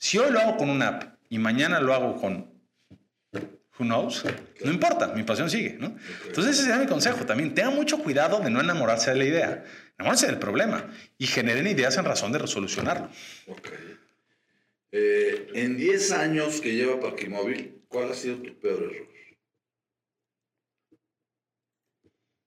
Si 0.00 0.16
hoy 0.16 0.32
lo 0.32 0.40
hago 0.40 0.56
con 0.56 0.70
una 0.70 0.88
app 0.88 1.04
y 1.28 1.38
mañana 1.38 1.78
lo 1.78 1.92
hago 1.92 2.18
con 2.18 2.50
who 3.78 3.84
knows, 3.84 4.24
no 4.64 4.72
importa, 4.72 5.08
mi 5.08 5.24
pasión 5.24 5.50
sigue, 5.50 5.76
¿no? 5.78 5.94
Entonces 6.26 6.54
ese 6.54 6.62
sería 6.62 6.78
mi 6.78 6.86
consejo 6.86 7.26
también. 7.26 7.54
Tengan 7.54 7.74
mucho 7.74 7.98
cuidado 7.98 8.40
de 8.40 8.48
no 8.48 8.62
enamorarse 8.62 9.10
de 9.10 9.16
la 9.16 9.24
idea, 9.26 9.64
enamorarse 9.98 10.26
del 10.26 10.38
problema 10.38 10.90
y 11.18 11.26
generen 11.26 11.66
ideas 11.66 11.98
en 11.98 12.06
razón 12.06 12.32
de 12.32 12.38
resolucionarlo. 12.38 13.10
Eh, 14.90 15.48
en 15.54 15.76
10 15.76 16.12
años 16.12 16.62
que 16.62 16.74
lleva 16.74 16.98
Parquimóvil, 16.98 17.82
¿cuál 17.86 18.10
ha 18.10 18.14
sido 18.14 18.36
tu 18.36 18.58
peor 18.58 18.82
error? 18.82 19.06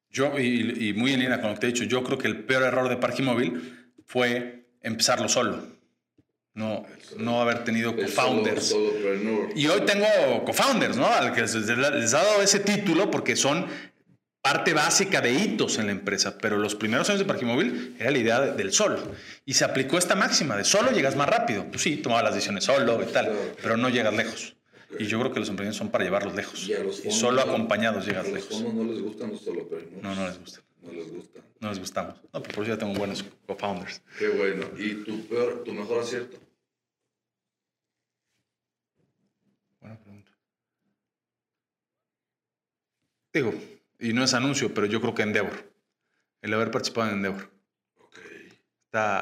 Yo, 0.10 0.40
y, 0.40 0.94
muy 0.94 1.14
en 1.14 1.20
línea 1.20 1.40
con 1.40 1.50
lo 1.50 1.56
que 1.56 1.62
te 1.62 1.68
he 1.68 1.72
dicho, 1.72 1.84
yo 1.84 2.04
creo 2.04 2.18
que 2.18 2.28
el 2.28 2.46
peor 2.46 2.64
error 2.64 2.90
de 2.90 2.98
Parquimóvil 2.98 3.94
fue 4.06 4.66
empezarlo 4.82 5.30
solo. 5.30 5.66
No, 6.56 6.86
no 7.18 7.42
haber 7.42 7.64
tenido 7.64 7.96
co-founders. 7.96 8.76
Y 9.56 9.68
hoy 9.68 9.82
tengo 9.82 10.08
co-founders, 10.46 10.98
¿no? 10.98 11.08
Al 11.08 11.34
que 11.34 11.42
les, 11.42 11.56
he 11.56 11.76
dado 12.12 12.42
ese 12.42 12.60
título 12.60 13.12
porque 13.12 13.36
son 13.36 13.66
parte 14.42 14.74
básica 14.74 15.22
de 15.22 15.32
hitos 15.32 15.80
en 15.80 15.86
la 15.86 15.94
empresa, 15.94 16.38
pero 16.38 16.58
los 16.58 16.76
primeros 16.76 17.10
años 17.10 17.20
de 17.20 17.26
Parque 17.26 17.46
Móvil 17.46 17.96
era 17.98 18.12
la 18.12 18.18
idea 18.18 18.42
del 18.42 18.74
solo. 18.74 19.00
Y 19.46 19.54
se 19.54 19.64
aplicó 19.64 19.98
esta 19.98 20.16
máxima 20.16 20.58
de 20.58 20.66
solo 20.66 20.92
llegas 20.92 21.16
más 21.16 21.30
rápido. 21.30 21.66
Pues 21.70 21.82
sí, 21.82 21.98
tomaba 21.98 22.24
las 22.24 22.36
decisiones 22.36 22.66
solo 22.66 23.02
y 23.02 23.12
tal, 23.12 23.32
pero 23.62 23.78
no 23.78 23.90
llegas 23.90 24.14
lejos. 24.14 24.56
Y 25.00 25.06
yo 25.06 25.20
creo 25.20 25.32
que 25.34 25.40
los 25.40 25.50
emprendedores 25.50 25.78
son 25.78 25.90
para 25.90 26.04
llevarlos 26.04 26.36
lejos. 26.36 26.70
Y, 26.70 27.12
solo 27.12 27.42
acompañados 27.42 28.06
llegas 28.06 28.28
lejos. 28.28 28.52
A 28.52 28.54
los 28.54 28.62
fondos 28.64 28.86
no 28.86 28.92
les 28.92 29.02
gustan 29.02 29.32
los 29.32 29.42
solo 29.42 29.68
No, 30.02 30.14
no 30.14 30.28
les 30.28 30.40
gustan. 30.40 30.64
No 30.82 30.92
les 30.92 31.12
gustan. 31.12 31.44
No 31.60 31.70
les 31.70 31.80
gustamos. 31.80 32.16
No, 32.34 32.44
por 32.44 32.52
eso 32.52 32.74
ya 32.74 32.78
tengo 32.78 32.94
buenos 32.94 33.24
co-founders. 33.48 34.02
Qué 34.20 34.28
bueno. 34.28 34.66
¿Y 34.78 34.96
tu, 35.06 35.26
peor, 35.28 35.64
tu 35.64 35.74
mejor 35.74 36.04
acierto? 36.04 36.38
Digo, 43.34 43.54
y 44.00 44.14
no 44.14 44.24
es 44.24 44.34
anuncio, 44.34 44.74
pero 44.74 44.86
yo 44.86 45.02
creo 45.02 45.16
que 45.16 45.24
Endeavor. 45.24 45.74
El 46.42 46.54
haber 46.54 46.72
participado 46.72 47.10
en 47.10 47.16
Endeavor. 47.18 47.50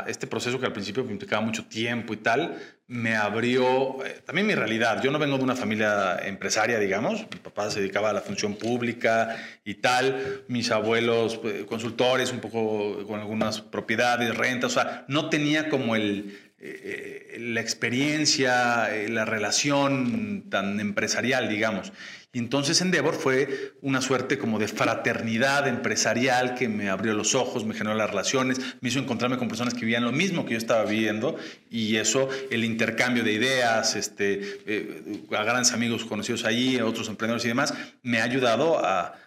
este 0.07 0.27
proceso 0.27 0.59
que 0.59 0.65
al 0.65 0.73
principio 0.73 1.05
me 1.05 1.13
implicaba 1.13 1.41
mucho 1.41 1.65
tiempo 1.65 2.13
y 2.13 2.17
tal, 2.17 2.59
me 2.87 3.15
abrió 3.15 4.03
eh, 4.05 4.21
también 4.25 4.47
mi 4.47 4.53
realidad. 4.53 5.01
Yo 5.01 5.11
no 5.11 5.19
vengo 5.19 5.37
de 5.37 5.45
una 5.45 5.55
familia 5.55 6.19
empresaria, 6.25 6.77
digamos. 6.77 7.21
Mi 7.31 7.39
papá 7.39 7.71
se 7.71 7.79
dedicaba 7.79 8.09
a 8.09 8.13
la 8.13 8.19
función 8.19 8.55
pública 8.55 9.37
y 9.63 9.75
tal. 9.75 10.43
Mis 10.49 10.71
abuelos, 10.71 11.37
pues, 11.37 11.63
consultores, 11.63 12.33
un 12.33 12.41
poco 12.41 13.07
con 13.07 13.21
algunas 13.21 13.61
propiedades, 13.61 14.35
rentas. 14.35 14.71
O 14.71 14.81
sea, 14.81 15.05
no 15.07 15.29
tenía 15.29 15.69
como 15.69 15.95
el, 15.95 16.37
eh, 16.63 17.37
la 17.39 17.61
experiencia, 17.61 18.93
eh, 18.93 19.07
la 19.09 19.25
relación 19.25 20.49
tan 20.49 20.79
empresarial, 20.79 21.47
digamos. 21.47 21.91
Y 22.33 22.39
entonces 22.39 22.79
Endeavor 22.79 23.15
fue 23.15 23.73
una 23.81 23.99
suerte 23.99 24.37
como 24.37 24.57
de 24.57 24.69
fraternidad 24.69 25.67
empresarial 25.67 26.55
que 26.55 26.69
me 26.69 26.89
abrió 26.89 27.13
los 27.13 27.35
ojos, 27.35 27.65
me 27.65 27.73
generó 27.73 27.93
las 27.93 28.09
relaciones, 28.09 28.57
me 28.79 28.87
hizo 28.87 28.99
encontrarme 28.99 29.37
con 29.37 29.49
personas 29.49 29.73
que 29.73 29.81
vivían 29.81 30.05
lo 30.05 30.13
mismo 30.13 30.45
que 30.45 30.51
yo 30.51 30.57
estaba 30.57 30.85
viviendo 30.85 31.35
y 31.69 31.97
eso, 31.97 32.29
el 32.49 32.63
intercambio 32.63 33.25
de 33.25 33.33
ideas, 33.33 33.97
este, 33.97 34.61
eh, 34.65 35.23
a 35.31 35.43
grandes 35.43 35.73
amigos 35.73 36.05
conocidos 36.05 36.45
allí, 36.45 36.79
a 36.79 36.85
otros 36.85 37.09
emprendedores 37.09 37.43
y 37.43 37.49
demás, 37.49 37.73
me 38.01 38.21
ha 38.21 38.23
ayudado 38.23 38.79
a, 38.83 39.17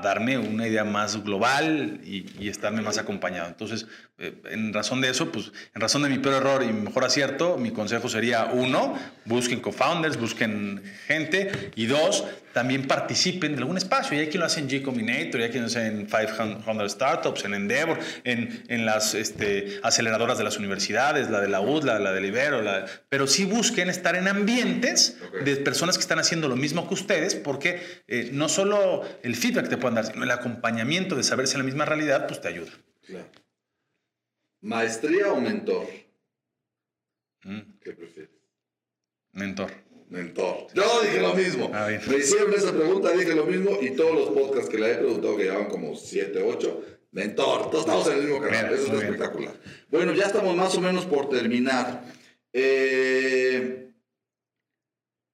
darme 0.00 0.38
una 0.38 0.68
idea 0.68 0.84
más 0.84 1.24
global 1.24 2.00
y, 2.04 2.26
y, 2.38 2.48
estarme 2.48 2.80
más 2.80 2.96
acompañado. 2.96 3.48
Entonces, 3.48 3.88
en 4.18 4.72
razón 4.72 5.00
de 5.00 5.10
eso, 5.10 5.30
pues 5.30 5.52
en 5.74 5.80
razón 5.80 6.02
de 6.02 6.08
mi 6.08 6.18
peor 6.18 6.34
error 6.34 6.62
y 6.64 6.66
mi 6.66 6.80
mejor 6.80 7.04
acierto, 7.04 7.56
mi 7.56 7.70
consejo 7.70 8.08
sería, 8.08 8.46
uno, 8.46 8.98
busquen 9.24 9.60
co-founders, 9.60 10.18
busquen 10.18 10.82
gente, 11.06 11.70
y 11.76 11.86
dos, 11.86 12.24
también 12.52 12.88
participen 12.88 13.52
de 13.52 13.58
algún 13.58 13.76
espacio. 13.76 14.16
Y 14.16 14.20
hay 14.20 14.26
quien 14.26 14.40
lo 14.40 14.46
hace 14.46 14.58
en 14.58 14.68
G 14.68 14.82
Combinator, 14.82 15.40
y 15.40 15.44
hay 15.44 15.50
quien 15.50 15.62
lo 15.62 15.68
hace 15.68 15.86
en 15.86 16.06
500 16.06 16.90
Startups, 16.90 17.44
en 17.44 17.54
Endeavor, 17.54 18.00
en, 18.24 18.64
en 18.66 18.84
las 18.84 19.14
este, 19.14 19.78
aceleradoras 19.84 20.36
de 20.36 20.44
las 20.44 20.56
universidades, 20.58 21.30
la 21.30 21.40
de 21.40 21.48
la 21.48 21.60
UD, 21.60 21.84
la, 21.84 22.12
de 22.12 22.20
Libero, 22.20 22.60
la, 22.60 22.86
pero 23.08 23.28
sí 23.28 23.44
busquen 23.44 23.88
estar 23.88 24.16
en 24.16 24.26
ambientes 24.26 25.16
de 25.44 25.56
personas 25.56 25.96
que 25.96 26.02
están 26.02 26.18
haciendo 26.18 26.48
lo 26.48 26.56
mismo 26.56 26.88
que 26.88 26.94
ustedes, 26.94 27.36
porque 27.36 28.02
eh, 28.08 28.30
no 28.32 28.48
solo 28.48 29.04
el 29.22 29.36
feedback 29.36 29.64
que 29.64 29.70
te 29.70 29.76
pueden 29.76 29.94
dar, 29.94 30.06
sino 30.06 30.24
el 30.24 30.30
acompañamiento 30.32 31.14
de 31.14 31.22
saberse 31.22 31.54
en 31.54 31.60
la 31.60 31.64
misma 31.66 31.84
realidad, 31.84 32.26
pues 32.26 32.40
te 32.40 32.48
ayuda. 32.48 32.72
Claro. 33.06 33.28
¿Maestría 34.60 35.32
o 35.32 35.40
mentor? 35.40 35.86
Mm. 37.44 37.78
¿Qué 37.80 37.92
prefieres? 37.92 38.30
Mentor. 39.32 39.70
Mentor. 40.08 40.66
Yo 40.74 41.02
dije 41.02 41.20
lo 41.20 41.34
mismo. 41.34 41.70
Ah, 41.72 41.88
Me 41.88 42.16
hicieron 42.16 42.52
esa 42.54 42.72
pregunta, 42.72 43.12
dije 43.12 43.34
lo 43.34 43.44
mismo 43.44 43.78
y 43.80 43.90
todos 43.90 44.14
los 44.14 44.30
podcasts 44.30 44.70
que 44.70 44.78
le 44.78 44.92
he 44.92 44.94
preguntado, 44.96 45.36
que 45.36 45.44
llevan 45.44 45.66
como 45.68 45.94
7, 45.94 46.42
8, 46.42 46.98
mentor. 47.12 47.70
Todos 47.70 47.80
estamos 47.80 48.06
en 48.08 48.14
el 48.14 48.24
mismo 48.24 48.40
canal. 48.40 48.72
Eso 48.72 48.86
es 48.86 49.02
espectacular. 49.02 49.54
Bueno, 49.90 50.14
ya 50.14 50.24
estamos 50.24 50.56
más 50.56 50.74
o 50.76 50.80
menos 50.80 51.04
por 51.04 51.28
terminar. 51.28 52.04
Eh, 52.52 53.90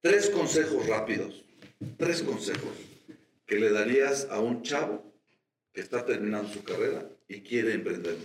tres 0.01 0.29
consejos 0.29 0.85
rápidos. 0.87 1.45
Tres 1.97 2.21
consejos 2.21 2.71
que 3.45 3.55
le 3.57 3.71
darías 3.71 4.27
a 4.29 4.39
un 4.39 4.61
chavo 4.61 5.03
que 5.71 5.81
está 5.81 6.05
terminando 6.05 6.51
su 6.51 6.63
carrera 6.63 7.07
y 7.27 7.41
quiere 7.41 7.73
emprender 7.73 8.17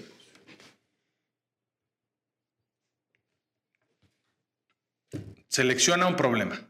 Selecciona 5.50 6.06
un 6.06 6.14
problema. 6.14 6.60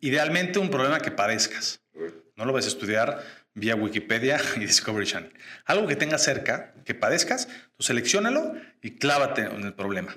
Idealmente 0.00 0.58
un 0.58 0.70
problema 0.70 0.98
que 0.98 1.12
padezcas. 1.12 1.80
No 2.34 2.44
lo 2.44 2.52
vas 2.52 2.64
a 2.64 2.68
estudiar 2.68 3.24
vía 3.54 3.76
Wikipedia 3.76 4.40
y 4.56 4.60
Discovery 4.60 5.06
Channel. 5.06 5.32
Algo 5.64 5.86
que 5.86 5.94
tengas 5.94 6.24
cerca, 6.24 6.74
que 6.84 6.96
padezcas, 6.96 7.48
tú 7.76 7.84
seleccionalo 7.84 8.54
y 8.82 8.96
clávate 8.98 9.42
en 9.42 9.62
el 9.62 9.72
problema. 9.72 10.16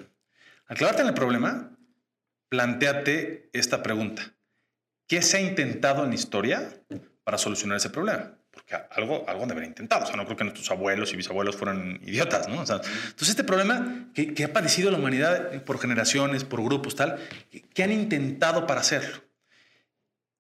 Al 0.66 0.78
clavarte 0.78 1.04
en 1.04 1.10
el 1.10 1.14
problema, 1.14 1.78
planteate 2.50 3.52
esta 3.54 3.84
pregunta. 3.84 4.34
¿Qué 5.08 5.22
se 5.22 5.38
ha 5.38 5.42
intentado 5.42 6.04
en 6.04 6.10
la 6.10 6.16
historia 6.16 6.74
para 7.24 7.38
solucionar 7.38 7.78
ese 7.78 7.92
problema? 7.92 8.36
Porque 8.52 8.76
algo, 8.92 9.24
algo 9.28 9.46
debería 9.46 9.70
intentado. 9.70 10.04
O 10.04 10.08
sea, 10.08 10.16
no 10.18 10.26
creo 10.26 10.38
que 10.38 10.44
nuestros 10.44 10.70
abuelos 10.72 11.14
y 11.14 11.18
bisabuelos 11.18 11.56
fueran 11.56 12.00
idiotas, 12.04 12.48
¿no? 12.48 12.62
O 12.62 12.66
sea, 12.66 12.78
entonces, 12.78 13.30
este 13.30 13.44
problema 13.44 14.10
que, 14.14 14.34
que, 14.34 14.44
ha 14.44 14.54
padecido 14.54 14.92
la 14.92 14.98
humanidad 14.98 15.64
por 15.64 15.80
generaciones, 15.80 16.44
por 16.44 16.64
grupos, 16.64 16.96
tal, 16.96 17.18
que 17.74 17.84
han 17.84 17.92
intentado 17.92 18.68
para 18.68 18.82
hacerlo. 18.82 19.24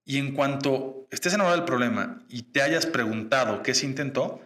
Y 0.04 0.18
en 0.18 0.34
cuanto 0.34 1.08
estés 1.10 1.34
enamorado 1.34 1.62
del 1.62 1.66
problema 1.66 2.24
y 2.28 2.44
te 2.44 2.62
hayas 2.62 2.86
preguntado 2.86 3.64
qué 3.64 3.74
se 3.74 3.86
intentó, 3.86 4.42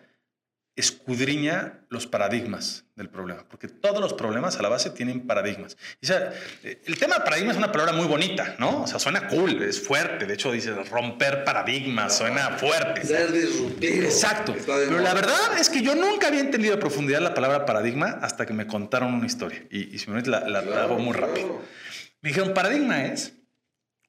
escudriña 0.75 1.85
los 1.89 2.05
paradigmas 2.05 2.83
del 2.95 3.09
problema, 3.09 3.45
porque 3.47 3.69
todos 3.69 4.01
los 4.01 4.13
problemas 4.13 4.57
a 4.57 4.61
la 4.61 4.67
base 4.67 4.89
tienen 4.89 5.25
paradigmas. 5.25 5.77
o 6.01 6.05
sea, 6.05 6.33
el 6.63 6.97
tema 6.99 7.15
de 7.15 7.21
paradigma 7.21 7.51
es 7.51 7.57
una 7.57 7.71
palabra 7.71 7.93
muy 7.93 8.07
bonita, 8.07 8.55
¿no? 8.59 8.83
O 8.83 8.87
sea, 8.87 8.99
suena 8.99 9.27
cool, 9.27 9.61
es 9.63 9.81
fuerte, 9.81 10.25
de 10.25 10.33
hecho 10.33 10.51
dice 10.51 10.71
romper 10.71 11.45
paradigmas, 11.45 12.17
suena 12.17 12.57
fuerte. 12.57 13.05
Ser 13.05 13.31
disruptivo. 13.31 14.03
Exacto. 14.03 14.55
Pero 14.65 14.99
la 14.99 15.13
verdad 15.13 15.57
es 15.59 15.69
que 15.69 15.81
yo 15.81 15.95
nunca 15.95 16.27
había 16.27 16.41
entendido 16.41 16.75
a 16.75 16.79
profundidad 16.79 17.21
la 17.21 17.33
palabra 17.33 17.65
paradigma 17.65 18.19
hasta 18.21 18.45
que 18.45 18.53
me 18.53 18.67
contaron 18.67 19.13
una 19.13 19.25
historia. 19.25 19.63
Y, 19.69 19.97
si 19.97 20.11
me 20.11 20.21
la, 20.23 20.41
la, 20.41 20.59
hago 20.83 20.97
muy 20.97 21.13
rápido. 21.13 21.61
Me 22.21 22.29
dijeron, 22.29 22.53
paradigma 22.53 23.05
es 23.05 23.33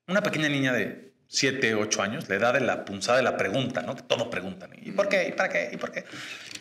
una 0.09 0.23
pequeña 0.23 0.49
niña 0.49 0.73
de 0.73 1.06
7, 1.29 1.74
8 1.74 2.03
años, 2.03 2.29
la 2.29 2.37
edad 2.37 2.55
de 2.55 2.61
la 2.61 2.85
punzada 2.85 3.18
de 3.18 3.24
la 3.24 3.37
pregunta, 3.37 3.83
¿no? 3.83 3.97
Que 3.97 4.03
todo 4.03 4.31
preguntan. 4.31 4.70
¿Y 4.81 4.93
por 4.93 5.09
qué? 5.09 5.29
¿Y 5.29 5.33
para 5.33 5.49
qué? 5.49 5.70
¿Y 5.72 5.77
por 5.77 5.91
qué? 5.91 6.05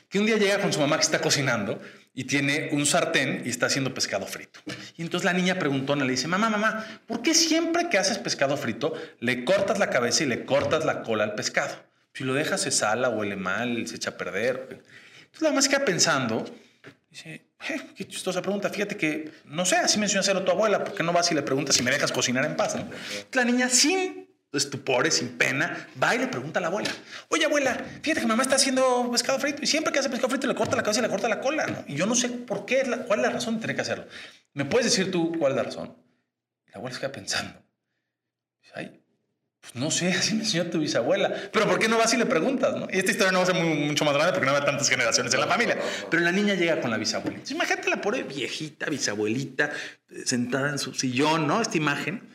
Que 0.10 0.20
un 0.20 0.26
día 0.26 0.38
llega 0.38 0.60
con 0.60 0.74
su 0.74 0.80
mamá 0.80 0.98
que 0.98 1.04
está 1.04 1.20
cocinando 1.20 1.80
y 2.14 2.24
tiene 2.24 2.70
un 2.72 2.86
sartén 2.86 3.44
y 3.46 3.50
está 3.50 3.66
haciendo 3.66 3.94
pescado 3.94 4.26
frito. 4.26 4.62
Y 4.98 5.02
entonces 5.02 5.26
la 5.26 5.34
niña 5.34 5.60
preguntona 5.60 6.06
le 6.06 6.12
dice, 6.12 6.28
mamá, 6.28 6.50
mamá, 6.50 6.86
¿por 7.06 7.22
qué 7.22 7.34
siempre 7.34 7.90
que 7.90 7.98
haces 7.98 8.18
pescado 8.18 8.56
frito 8.58 8.94
le 9.20 9.44
cortas 9.44 9.80
la 9.80 9.90
cabeza 9.90 10.24
y 10.24 10.28
le 10.28 10.46
cortas 10.46 10.86
la 10.86 11.04
cola 11.04 11.26
al 11.26 11.36
pescado? 11.36 11.76
Si 12.14 12.24
lo 12.24 12.34
dejas 12.34 12.62
se 12.62 12.72
sala, 12.72 13.10
huele 13.10 13.36
mal, 13.36 13.86
se 13.88 13.98
echa 13.98 14.12
a 14.12 14.18
perder. 14.18 14.68
Entonces 14.70 15.42
la 15.42 15.50
mamá 15.50 15.62
se 15.62 15.70
queda 15.70 15.84
pensando, 15.84 16.46
dice, 17.12 17.48
eh, 17.70 17.82
qué 17.96 18.08
chistosa 18.08 18.42
pregunta. 18.42 18.70
Fíjate 18.70 18.96
que, 18.96 19.32
no 19.46 19.66
sé, 19.66 19.76
así 19.76 20.00
mencionó 20.00 20.22
hacerlo 20.22 20.44
tu 20.44 20.52
abuela, 20.52 20.84
¿por 20.84 20.96
qué 20.96 21.04
no 21.04 21.12
vas 21.12 21.30
y 21.32 21.36
le 21.36 21.42
preguntas 21.42 21.76
si 21.76 21.84
me 21.84 21.92
dejas 21.92 22.14
cocinar 22.14 22.46
en 22.46 22.56
paz? 22.56 22.78
La 23.34 23.44
niña, 23.44 23.68
sin 23.68 24.25
estupores, 24.56 25.16
sin 25.16 25.30
pena, 25.38 25.88
va 26.02 26.16
y 26.16 26.20
le 26.20 26.28
pregunta 26.28 26.60
a 26.60 26.62
la 26.62 26.68
abuela, 26.68 26.90
oye 27.30 27.46
abuela, 27.46 27.78
fíjate 28.02 28.22
que 28.22 28.28
mamá 28.28 28.44
está 28.44 28.56
haciendo 28.56 29.10
pescado 29.12 29.40
frito 29.40 29.62
y 29.62 29.68
siempre 29.68 29.92
que 29.94 30.00
hace 30.00 30.10
pescado 30.10 30.30
frito 30.30 30.48
le 30.48 30.56
corta 30.56 30.76
la 30.76 30.84
cabeza 30.84 31.00
y 31.00 31.04
le 31.04 31.10
corta 31.10 31.30
la 31.30 31.42
cola, 31.42 31.86
Y 31.88 31.96
yo 31.96 32.06
no 32.06 32.16
sé 32.16 32.30
por 32.30 32.66
qué, 32.66 32.84
cuál 33.08 33.20
es 33.20 33.26
la 33.26 33.32
razón 33.32 33.56
de 33.56 33.62
tener 33.62 33.76
que 33.76 33.82
hacerlo. 33.82 34.06
¿Me 34.54 34.66
puedes 34.66 34.86
decir 34.86 35.12
tú 35.12 35.34
cuál 35.38 35.54
es 35.54 35.58
la 35.58 35.64
razón? 35.64 35.96
la 36.76 36.80
abuela 36.80 36.94
se 36.94 37.00
queda 37.00 37.12
pensando. 37.14 37.64
Ay, 38.74 39.02
pues 39.62 39.76
no 39.76 39.90
sé, 39.90 40.10
así 40.20 40.34
me 40.36 40.42
enseñó 40.42 40.70
tu 40.70 40.80
bisabuela. 40.80 41.34
Pero 41.52 41.68
¿por 41.68 41.80
qué 41.80 41.88
no 41.88 41.98
vas 41.98 42.14
y 42.14 42.18
le 42.18 42.26
preguntas? 42.26 42.76
¿no? 42.76 42.88
Y 42.92 42.98
esta 42.98 43.12
historia 43.12 43.32
no 43.32 43.40
va 43.40 43.44
a 43.44 43.48
ser 43.48 43.56
mucho 43.56 44.04
más 44.06 44.14
grande 44.14 44.34
porque 44.34 44.46
no 44.46 44.54
va 44.54 44.64
tantas 44.64 44.90
generaciones 44.90 45.34
en 45.34 45.40
la 45.40 45.48
familia. 45.48 45.78
Pero 46.12 46.22
la 46.22 46.32
niña 46.32 46.54
llega 46.54 46.82
con 46.82 46.92
la 46.92 46.98
bisabuela. 46.98 47.40
imagínate 47.50 47.90
la 47.90 48.02
pobre 48.02 48.24
viejita, 48.24 48.88
bisabuelita, 48.88 49.72
sentada 50.26 50.70
en 50.70 50.78
su 50.78 50.94
sillón, 50.94 51.48
¿no? 51.48 51.62
Esta 51.62 51.78
imagen 51.78 52.35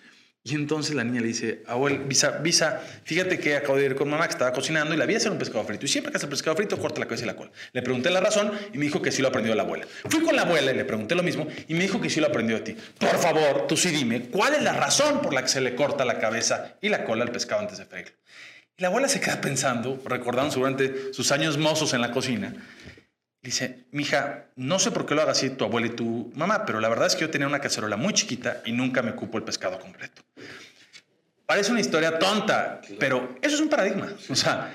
y 0.51 0.55
entonces 0.55 0.95
la 0.95 1.05
niña 1.05 1.21
le 1.21 1.29
dice, 1.29 1.63
abuelo, 1.67 2.05
Visa, 2.07 2.39
Visa, 2.39 2.81
fíjate 3.05 3.39
que 3.39 3.57
acabo 3.57 3.77
de 3.77 3.87
ir 3.87 3.95
con 3.95 4.09
mamá 4.09 4.27
que 4.27 4.33
estaba 4.33 4.53
cocinando 4.53 4.95
y 4.95 4.97
la 4.97 5.07
vi 5.07 5.15
hacer 5.15 5.31
un 5.31 5.39
pescado 5.39 5.65
frito. 5.65 5.87
Y 5.87 5.89
siempre 5.89 6.11
que 6.11 6.19
hace 6.19 6.27
pescado 6.27 6.57
frito, 6.57 6.79
corta 6.79 7.01
la 7.01 7.07
cabeza 7.07 7.25
y 7.25 7.27
la 7.27 7.37
cola. 7.37 7.51
Le 7.73 7.83
pregunté 7.83 8.11
la 8.11 8.21
razón 8.21 8.53
y 8.73 8.79
me 8.79 8.85
dijo 8.85 9.03
que 9.03 9.13
sí 9.13 9.23
lo 9.23 9.29
aprendió 9.29 9.55
la 9.55 9.63
abuela. 9.63 9.87
Fui 10.09 10.23
con 10.23 10.35
la 10.35 10.43
abuela 10.43 10.73
y 10.73 10.77
le 10.77 10.85
pregunté 10.85 11.15
lo 11.15 11.23
mismo 11.23 11.47
y 11.69 11.75
me 11.75 11.83
dijo 11.83 12.01
que 12.01 12.11
sí 12.11 12.21
lo 12.21 12.27
aprendió 12.27 12.57
a 12.57 12.65
ti. 12.65 12.77
Por 12.99 13.19
favor, 13.19 13.67
tú 13.67 13.77
sí 13.77 13.91
dime, 13.91 14.23
¿cuál 14.23 14.55
es 14.55 14.63
la 14.63 14.73
razón 14.73 15.21
por 15.23 15.35
la 15.35 15.43
que 15.43 15.49
se 15.49 15.61
le 15.61 15.75
corta 15.75 16.05
la 16.05 16.19
cabeza 16.19 16.77
y 16.81 16.89
la 16.89 17.05
cola 17.05 17.25
al 17.25 17.33
pescado 17.33 17.61
antes 17.61 17.79
de 17.79 17.87
freírlo? 17.87 18.15
Y 18.77 18.83
la 18.83 18.89
abuela 18.89 19.09
se 19.09 19.21
queda 19.21 19.41
pensando, 19.41 20.01
recordando 20.07 20.51
seguramente 20.51 21.13
sus 21.13 21.33
años 21.33 21.59
mozos 21.59 21.93
en 21.93 22.01
la 22.01 22.13
cocina, 22.13 22.55
Dice, 23.43 23.87
mija, 23.91 24.47
no 24.57 24.79
sé 24.79 24.91
por 24.91 25.07
qué 25.07 25.15
lo 25.15 25.23
haga 25.23 25.33
así 25.33 25.51
tu 25.51 25.65
abuela 25.65 25.87
y 25.87 25.91
tu 25.91 26.31
mamá, 26.35 26.67
pero 26.67 26.79
la 26.79 26.91
verdad 26.91 27.07
es 27.07 27.15
que 27.15 27.23
yo 27.23 27.31
tenía 27.31 27.47
una 27.47 27.61
cacerola 27.61 27.97
muy 27.97 28.13
chiquita 28.13 28.61
y 28.67 28.73
nunca 28.73 29.03
me 29.03 29.15
cupo 29.15 29.39
el 29.39 29.45
pescado 29.45 29.79
completo. 29.79 30.23
Parece 31.47 31.73
una 31.73 31.81
historia 31.81 32.19
tonta, 32.19 32.81
pero 32.99 33.37
eso 33.41 33.55
es 33.55 33.61
un 33.61 33.71
paradigma. 33.71 34.13
O 34.29 34.37
sea, 34.37 34.75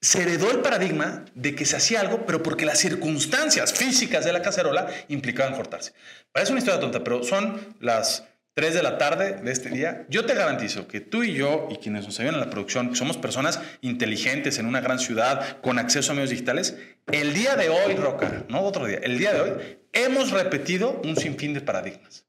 se 0.00 0.22
heredó 0.22 0.50
el 0.50 0.60
paradigma 0.60 1.24
de 1.34 1.54
que 1.54 1.64
se 1.64 1.76
hacía 1.76 2.00
algo, 2.00 2.26
pero 2.26 2.42
porque 2.42 2.64
las 2.64 2.78
circunstancias 2.78 3.72
físicas 3.72 4.24
de 4.24 4.32
la 4.32 4.42
cacerola 4.42 4.88
implicaban 5.08 5.54
cortarse. 5.54 5.92
Parece 6.32 6.52
una 6.52 6.60
historia 6.60 6.80
tonta, 6.80 7.04
pero 7.04 7.22
son 7.22 7.76
las 7.80 8.24
3 8.54 8.74
de 8.74 8.82
la 8.82 8.98
tarde 8.98 9.40
de 9.42 9.50
este 9.50 9.70
día, 9.70 10.04
yo 10.10 10.26
te 10.26 10.34
garantizo 10.34 10.86
que 10.86 11.00
tú 11.00 11.22
y 11.22 11.32
yo 11.32 11.68
y 11.70 11.76
quienes 11.76 12.04
nos 12.04 12.20
ayudan 12.20 12.34
en 12.34 12.40
la 12.40 12.50
producción, 12.50 12.94
somos 12.94 13.16
personas 13.16 13.60
inteligentes 13.80 14.58
en 14.58 14.66
una 14.66 14.82
gran 14.82 14.98
ciudad 14.98 15.60
con 15.62 15.78
acceso 15.78 16.12
a 16.12 16.14
medios 16.14 16.30
digitales, 16.30 16.76
el 17.10 17.32
día 17.32 17.56
de 17.56 17.70
hoy, 17.70 17.94
Roca, 17.94 18.44
no 18.48 18.60
otro 18.60 18.86
día, 18.86 18.98
el 19.02 19.18
día 19.18 19.32
de 19.32 19.40
hoy, 19.40 19.78
hemos 19.92 20.32
repetido 20.32 21.00
un 21.02 21.16
sinfín 21.16 21.54
de 21.54 21.62
paradigmas. 21.62 22.26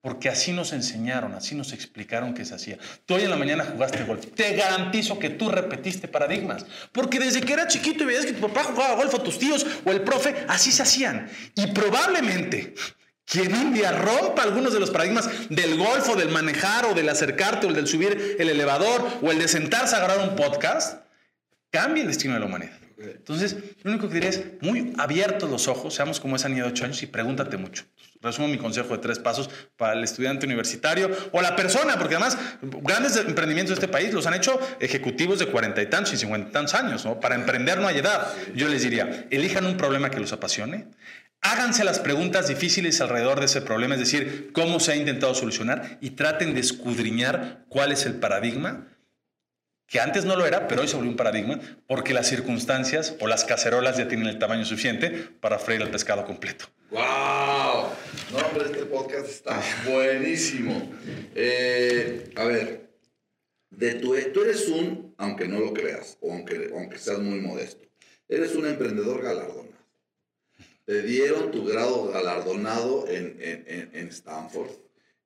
Porque 0.00 0.28
así 0.28 0.52
nos 0.52 0.74
enseñaron, 0.74 1.32
así 1.32 1.54
nos 1.54 1.72
explicaron 1.72 2.34
que 2.34 2.44
se 2.44 2.54
hacía. 2.54 2.78
Tú 3.06 3.14
hoy 3.14 3.22
en 3.22 3.30
la 3.30 3.36
mañana 3.36 3.64
jugaste 3.64 4.04
golf. 4.04 4.26
Te 4.34 4.54
garantizo 4.54 5.18
que 5.18 5.30
tú 5.30 5.48
repetiste 5.48 6.08
paradigmas. 6.08 6.66
Porque 6.92 7.18
desde 7.18 7.40
que 7.40 7.54
era 7.54 7.68
chiquito 7.68 8.04
y 8.04 8.08
veías 8.08 8.26
que 8.26 8.34
tu 8.34 8.42
papá 8.42 8.64
jugaba 8.64 8.96
golf 8.96 9.14
o 9.14 9.22
tus 9.22 9.38
tíos 9.38 9.64
o 9.82 9.90
el 9.90 10.02
profe, 10.02 10.44
así 10.46 10.72
se 10.72 10.82
hacían. 10.82 11.30
Y 11.54 11.68
probablemente 11.68 12.74
quien 13.24 13.54
un 13.54 13.72
día 13.72 13.92
rompa 13.92 14.42
algunos 14.42 14.72
de 14.72 14.80
los 14.80 14.90
paradigmas 14.90 15.28
del 15.48 15.76
golf 15.76 16.14
del 16.16 16.28
manejar 16.28 16.86
o 16.86 16.94
del 16.94 17.08
acercarte 17.08 17.66
o 17.66 17.70
el 17.70 17.74
del 17.74 17.86
subir 17.86 18.36
el 18.38 18.48
elevador 18.48 19.06
o 19.22 19.30
el 19.30 19.38
de 19.38 19.48
sentarse 19.48 19.96
a 19.96 20.00
grabar 20.00 20.28
un 20.28 20.36
podcast, 20.36 21.02
cambie 21.70 22.02
el 22.02 22.08
destino 22.08 22.34
de 22.34 22.40
la 22.40 22.46
humanidad. 22.46 22.78
Entonces, 22.96 23.56
lo 23.82 23.90
único 23.90 24.08
que 24.08 24.14
diría 24.14 24.30
es 24.30 24.42
muy 24.60 24.92
abiertos 24.98 25.50
los 25.50 25.66
ojos, 25.68 25.94
seamos 25.94 26.20
como 26.20 26.36
esa 26.36 26.48
niña 26.48 26.62
de 26.64 26.70
8 26.70 26.84
años 26.84 27.02
y 27.02 27.06
pregúntate 27.06 27.56
mucho. 27.56 27.84
Resumo 28.22 28.48
mi 28.48 28.56
consejo 28.56 28.94
de 28.94 29.02
tres 29.02 29.18
pasos 29.18 29.50
para 29.76 29.92
el 29.92 30.02
estudiante 30.04 30.46
universitario 30.46 31.10
o 31.32 31.42
la 31.42 31.56
persona, 31.56 31.98
porque 31.98 32.14
además 32.14 32.38
grandes 32.62 33.16
emprendimientos 33.16 33.76
de 33.76 33.84
este 33.84 33.92
país 33.92 34.14
los 34.14 34.26
han 34.26 34.34
hecho 34.34 34.58
ejecutivos 34.80 35.38
de 35.38 35.46
cuarenta 35.46 35.82
y 35.82 35.86
tantos 35.86 36.14
y 36.14 36.16
cincuenta 36.16 36.48
y 36.48 36.52
tantos 36.52 36.74
años. 36.74 37.04
¿no? 37.04 37.20
Para 37.20 37.34
emprender 37.34 37.78
no 37.78 37.88
hay 37.88 37.98
edad. 37.98 38.32
Yo 38.54 38.68
les 38.68 38.82
diría, 38.82 39.26
elijan 39.30 39.66
un 39.66 39.76
problema 39.76 40.08
que 40.08 40.20
los 40.20 40.32
apasione, 40.32 40.86
Háganse 41.46 41.84
las 41.84 41.98
preguntas 41.98 42.48
difíciles 42.48 43.02
alrededor 43.02 43.38
de 43.38 43.44
ese 43.44 43.60
problema, 43.60 43.96
es 43.96 44.00
decir, 44.00 44.50
cómo 44.54 44.80
se 44.80 44.92
ha 44.92 44.96
intentado 44.96 45.34
solucionar 45.34 45.98
y 46.00 46.12
traten 46.12 46.54
de 46.54 46.60
escudriñar 46.60 47.66
cuál 47.68 47.92
es 47.92 48.06
el 48.06 48.14
paradigma, 48.14 48.88
que 49.86 50.00
antes 50.00 50.24
no 50.24 50.36
lo 50.36 50.46
era, 50.46 50.66
pero 50.68 50.80
hoy 50.80 50.88
se 50.88 50.96
volvió 50.96 51.10
un 51.10 51.18
paradigma, 51.18 51.60
porque 51.86 52.14
las 52.14 52.28
circunstancias 52.28 53.16
o 53.20 53.26
las 53.26 53.44
cacerolas 53.44 53.98
ya 53.98 54.08
tienen 54.08 54.26
el 54.26 54.38
tamaño 54.38 54.64
suficiente 54.64 55.10
para 55.10 55.58
freír 55.58 55.82
el 55.82 55.90
pescado 55.90 56.24
completo. 56.24 56.64
¡Wow! 56.90 57.02
No, 58.32 58.38
hombre, 58.48 58.64
este 58.64 58.86
podcast 58.86 59.28
está 59.28 59.60
buenísimo. 59.86 60.90
Eh, 61.34 62.32
a 62.36 62.44
ver, 62.44 62.88
de 63.68 63.94
tu, 63.96 64.16
tú 64.32 64.44
eres 64.44 64.66
un, 64.68 65.14
aunque 65.18 65.46
no 65.46 65.60
lo 65.60 65.74
creas, 65.74 66.16
o 66.22 66.32
aunque, 66.32 66.70
aunque 66.72 66.96
seas 66.96 67.18
muy 67.18 67.40
modesto, 67.40 67.86
eres 68.30 68.54
un 68.54 68.66
emprendedor 68.66 69.22
galardonado 69.22 69.73
te 70.84 71.02
dieron 71.02 71.50
tu 71.50 71.64
grado 71.64 72.08
galardonado 72.08 73.08
en, 73.08 73.36
en, 73.40 73.90
en 73.92 74.08
Stanford. 74.08 74.70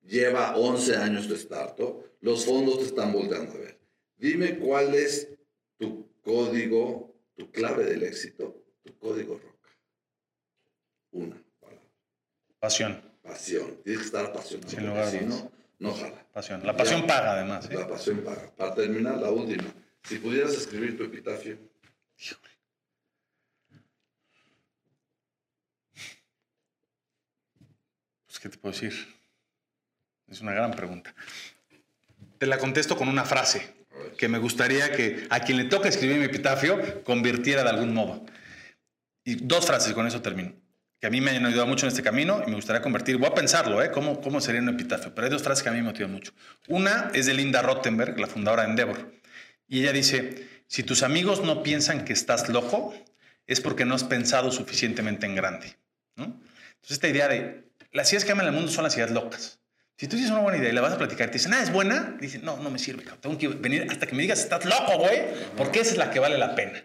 Lleva 0.03 0.57
11 0.57 0.97
años 0.97 1.29
tu 1.29 1.35
startup. 1.35 2.05
Los 2.21 2.45
fondos 2.45 2.79
te 2.79 2.85
están 2.85 3.13
volteando 3.13 3.53
a 3.53 3.59
ver. 3.59 3.79
Dime 4.17 4.59
cuál 4.59 4.95
es 4.95 5.29
tu 5.77 6.11
código, 6.23 7.15
tu 7.35 7.51
clave 7.51 7.85
del 7.85 8.03
éxito, 8.03 8.65
tu 8.83 8.97
código 8.99 9.39
roca. 9.39 9.69
Una 11.13 11.43
palabra. 11.61 11.83
Pasión. 12.59 13.03
Pasión. 13.23 13.81
Tienes 13.83 14.01
que 14.01 14.07
estar 14.07 14.25
apasionado. 14.25 14.71
Sin 14.71 14.87
lugar 14.87 15.11
si 15.11 15.21
no, 15.25 15.51
no 15.79 15.95
jala. 15.95 16.27
Pasión. 16.33 16.65
La 16.65 16.77
pasión 16.77 17.07
paga, 17.07 17.33
además. 17.35 17.69
¿eh? 17.71 17.75
La 17.75 17.87
pasión 17.87 18.19
paga. 18.25 18.51
Para 18.57 18.75
terminar, 18.75 19.19
la 19.19 19.31
última. 19.31 19.65
Si 20.03 20.19
pudieras 20.19 20.55
escribir 20.55 20.97
tu 20.97 21.05
epitafio. 21.05 21.59
Híjole. 22.19 22.58
¿Qué 28.41 28.49
te 28.49 28.59
puedo 28.59 28.73
decir? 28.73 28.95
Es 30.29 30.41
una 30.41 30.53
gran 30.53 30.73
pregunta. 30.73 31.15
Te 32.39 32.47
la 32.47 32.59
contesto 32.59 32.97
con 32.97 33.09
una 33.09 33.25
frase 33.25 33.75
que 34.17 34.29
me 34.29 34.39
gustaría 34.39 34.93
que 34.93 35.27
a 35.31 35.41
quien 35.41 35.59
le 35.59 35.65
toque 35.65 35.89
escribir 35.89 36.19
mi 36.19 36.25
epitafio 36.25 37.03
convirtiera 37.05 37.63
de 37.63 37.71
algún 37.71 37.95
modo. 37.95 38.25
Y 39.25 39.37
dos 39.37 39.67
frases, 39.67 39.93
con 39.93 40.07
eso 40.07 40.23
termino. 40.23 40.53
Que 41.01 41.07
a 41.07 41.11
mí 41.11 41.21
me 41.21 41.31
han 41.31 41.47
ayudado 41.47 41.67
mucho 41.67 41.87
en 41.87 41.89
este 41.89 42.03
camino 42.03 42.43
y 42.45 42.51
me 42.51 42.57
gustaría 42.57 42.83
convertir. 42.83 43.17
Voy 43.19 43.29
a 43.29 43.35
pensarlo, 43.35 43.83
¿eh? 43.83 43.91
¿Cómo, 43.91 44.21
cómo 44.21 44.41
sería 44.41 44.61
un 44.61 44.69
epitafio? 44.69 45.15
Pero 45.15 45.27
hay 45.27 45.31
dos 45.31 45.43
frases 45.43 45.63
que 45.63 45.69
a 45.69 45.73
mí 45.73 45.79
me 45.79 45.85
motivan 45.85 46.13
mucho. 46.13 46.33
Una 46.67 47.11
es 47.15 47.27
de 47.27 47.35
Linda 47.35 47.63
Rottenberg, 47.63 48.19
la 48.19 48.27
fundadora 48.27 48.65
de 48.65 48.71
Endeavor. 48.71 49.13
Y 49.69 49.81
ella 49.81 49.93
dice: 49.93 50.49
Si 50.67 50.83
tus 50.83 51.03
amigos 51.03 51.43
no 51.45 51.63
piensan 51.63 52.05
que 52.05 52.13
estás 52.13 52.49
loco, 52.49 52.95
es 53.47 53.61
porque 53.61 53.85
no 53.85 53.95
has 53.95 54.05
pensado 54.05 54.51
suficientemente 54.51 55.27
en 55.27 55.35
grande. 55.35 55.77
Entonces, 56.17 56.91
esta 56.91 57.09
idea 57.09 57.29
de 57.29 57.68
las 57.93 58.11
ideas 58.13 58.25
que 58.25 58.33
aman 58.33 58.47
el 58.47 58.53
mundo 58.53 58.71
son 58.71 58.85
las 58.85 58.97
ideas 58.97 59.11
locas. 59.11 59.61
Si 59.97 60.07
tú 60.07 60.15
tienes 60.15 60.31
una 60.31 60.43
buena 60.43 60.59
idea 60.59 60.71
y 60.71 60.73
la 60.73 60.81
vas 60.81 60.93
a 60.93 60.99
platicar, 60.99 61.27
te 61.27 61.35
dicen, 61.35 61.53
ah, 61.55 61.63
es 61.63 61.73
buena, 61.73 62.17
dicen, 62.21 62.45
no, 62.45 62.57
no 62.59 62.71
me 62.71 62.79
sirve, 62.79 63.05
tengo 63.21 63.37
que 63.37 63.49
venir 63.49 63.87
hasta 63.91 64.07
que 64.07 64.15
me 64.15 64.23
digas, 64.23 64.39
estás 64.39 64.65
loco, 64.65 64.97
güey, 64.99 65.23
porque 65.57 65.81
esa 65.81 65.91
es 65.91 65.97
la 65.99 66.11
que 66.11 66.21
vale 66.21 66.39
la 66.39 66.55
pena. 66.55 66.81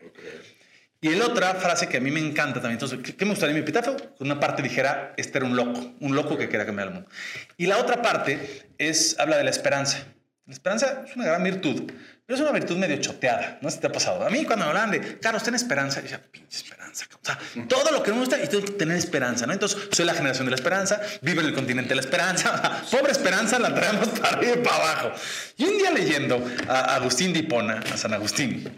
Y 0.99 1.09
la 1.09 1.27
otra 1.27 1.53
frase 1.55 1.87
que 1.87 1.97
a 1.97 1.99
mí 1.99 2.09
me 2.09 2.21
encanta 2.21 2.55
también, 2.55 2.79
entonces, 2.81 3.13
¿qué, 3.15 3.25
me 3.25 3.31
gustaría 3.31 3.51
en 3.51 3.57
mi 3.57 3.61
epitafio? 3.61 3.97
Una 4.19 4.39
parte 4.39 4.63
dijera, 4.63 5.13
este 5.17 5.37
era 5.37 5.45
un 5.45 5.55
loco, 5.55 5.93
un 5.99 6.15
loco 6.15 6.37
que 6.37 6.47
quería 6.47 6.65
cambiar 6.65 6.87
el 6.87 6.93
mundo. 6.93 7.09
Y 7.57 7.67
la 7.67 7.77
otra 7.77 8.01
parte 8.01 8.69
es, 8.77 9.19
habla 9.19 9.37
de 9.37 9.43
la 9.43 9.49
esperanza. 9.49 10.07
La 10.45 10.53
esperanza 10.53 11.03
es 11.05 11.15
una 11.15 11.25
gran 11.25 11.43
virtud, 11.43 11.91
pero 12.25 12.35
es 12.37 12.41
una 12.41 12.51
virtud 12.51 12.77
medio 12.77 12.95
choteada. 12.97 13.59
No 13.61 13.69
sé 13.69 13.75
si 13.75 13.81
te 13.81 13.87
ha 13.87 13.91
pasado. 13.91 14.25
A 14.25 14.29
mí, 14.29 14.45
cuando 14.45 14.63
me 14.65 14.69
hablan 14.69 14.91
de, 14.91 15.19
Carlos, 15.19 15.43
ten 15.43 15.55
esperanza, 15.55 15.97
yo 15.99 16.03
decía, 16.03 16.21
pinche 16.31 16.57
esperanza. 16.57 17.05
O 17.11 17.19
sea, 17.21 17.37
todo 17.67 17.91
lo 17.91 18.01
que 18.01 18.11
me 18.11 18.19
gusta 18.19 18.41
y 18.41 18.47
tengo 18.47 18.63
que 18.63 18.71
tener 18.71 18.97
esperanza, 18.97 19.45
¿no? 19.45 19.51
Entonces, 19.51 19.89
soy 19.91 20.05
la 20.05 20.13
generación 20.13 20.45
de 20.45 20.51
la 20.51 20.55
esperanza, 20.55 21.01
vivo 21.21 21.41
en 21.41 21.47
el 21.47 21.53
continente 21.53 21.89
de 21.89 21.95
la 21.95 22.01
esperanza. 22.01 22.81
Pobre 22.91 23.11
esperanza 23.11 23.59
la 23.59 23.75
traemos 23.75 24.07
para 24.07 24.37
arriba 24.37 24.53
y 24.55 24.63
para 24.63 24.75
abajo. 24.75 25.11
Y 25.57 25.65
un 25.65 25.77
día 25.77 25.91
leyendo 25.91 26.45
a 26.69 26.95
Agustín 26.95 27.33
de 27.33 27.39
Hipona, 27.39 27.83
a 27.91 27.97
San 27.97 28.13
Agustín, 28.13 28.71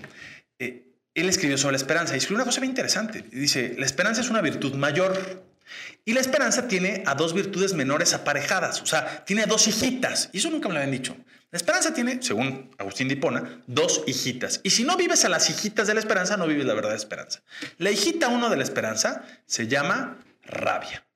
eh, 0.57 0.85
él 1.13 1.29
escribió 1.29 1.57
sobre 1.59 1.73
la 1.73 1.77
esperanza 1.77 2.15
y 2.15 2.17
escribió 2.17 2.37
una 2.37 2.45
cosa 2.45 2.61
bien 2.61 2.71
interesante. 2.71 3.25
Dice, 3.31 3.75
la 3.77 3.85
esperanza 3.85 4.21
es 4.21 4.29
una 4.29 4.41
virtud 4.41 4.73
mayor. 4.73 5.45
Y 6.03 6.13
la 6.13 6.19
esperanza 6.19 6.67
tiene 6.67 7.03
a 7.05 7.15
dos 7.15 7.33
virtudes 7.33 7.73
menores 7.73 8.13
aparejadas, 8.13 8.81
o 8.81 8.85
sea, 8.85 9.25
tiene 9.25 9.45
dos 9.47 9.67
hijitas. 9.67 10.29
Y 10.33 10.37
eso 10.37 10.51
nunca 10.51 10.67
me 10.67 10.75
lo 10.75 10.79
habían 10.79 10.91
dicho. 10.91 11.15
La 11.55 11.59
esperanza 11.59 11.93
tiene, 11.93 12.21
según 12.21 12.69
Agustín 12.77 13.07
de 13.07 13.13
Hipona, 13.13 13.61
dos 13.65 14.03
hijitas. 14.07 14.59
Y 14.63 14.71
si 14.71 14.83
no 14.83 14.97
vives 14.97 15.23
a 15.23 15.29
las 15.29 15.49
hijitas 15.49 15.87
de 15.87 15.93
la 15.93 16.01
esperanza, 16.01 16.35
no 16.35 16.47
vives 16.47 16.65
la 16.65 16.73
verdadera 16.73 16.97
esperanza. 16.97 17.43
La 17.77 17.91
hijita 17.91 18.27
uno 18.27 18.49
de 18.49 18.57
la 18.57 18.63
esperanza 18.63 19.23
se 19.45 19.69
llama 19.69 20.17
rabia. 20.43 21.07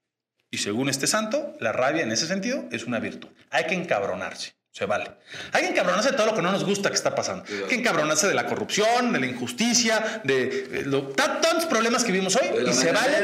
Y 0.50 0.60
según 0.60 0.88
este 0.88 1.08
santo, 1.08 1.58
la 1.60 1.74
rabia 1.74 2.04
en 2.04 2.14
ese 2.14 2.26
sentido 2.26 2.64
es 2.72 2.86
una 2.86 3.00
virtud. 3.00 3.28
Hay 3.50 3.66
que 3.66 3.76
encabronarse. 3.76 4.56
Se 4.72 4.86
vale. 4.86 5.12
Hay 5.52 5.64
que 5.64 5.72
encabronarse 5.72 6.12
de 6.12 6.16
todo 6.16 6.28
lo 6.28 6.36
que 6.36 6.42
no 6.42 6.54
nos 6.54 6.64
gusta 6.64 6.88
que 6.88 6.96
está 6.96 7.14
pasando. 7.14 7.44
Hay 7.44 7.68
que 7.68 7.76
encabronarse 7.76 8.30
de 8.30 8.34
la 8.34 8.46
corrupción, 8.46 9.12
de 9.12 9.20
la 9.20 9.26
injusticia, 9.26 10.22
de, 10.24 10.84
los 10.86 11.18
tantos 11.18 11.66
problemas 11.66 12.06
que 12.06 12.14
vimos 12.14 12.38
hoy. 12.38 12.66
Y 12.66 12.72
se 12.72 12.94
vale. 12.94 13.18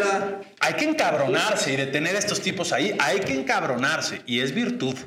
Hay 0.59 0.73
que 0.73 0.83
encabronarse 0.83 1.71
y 1.71 1.77
de 1.77 1.85
tener 1.87 2.17
estos 2.17 2.41
tipos 2.41 2.73
ahí. 2.73 2.93
Hay 2.99 3.21
que 3.21 3.33
encabronarse. 3.35 4.21
Y 4.25 4.41
es 4.41 4.53
virtud. 4.53 4.97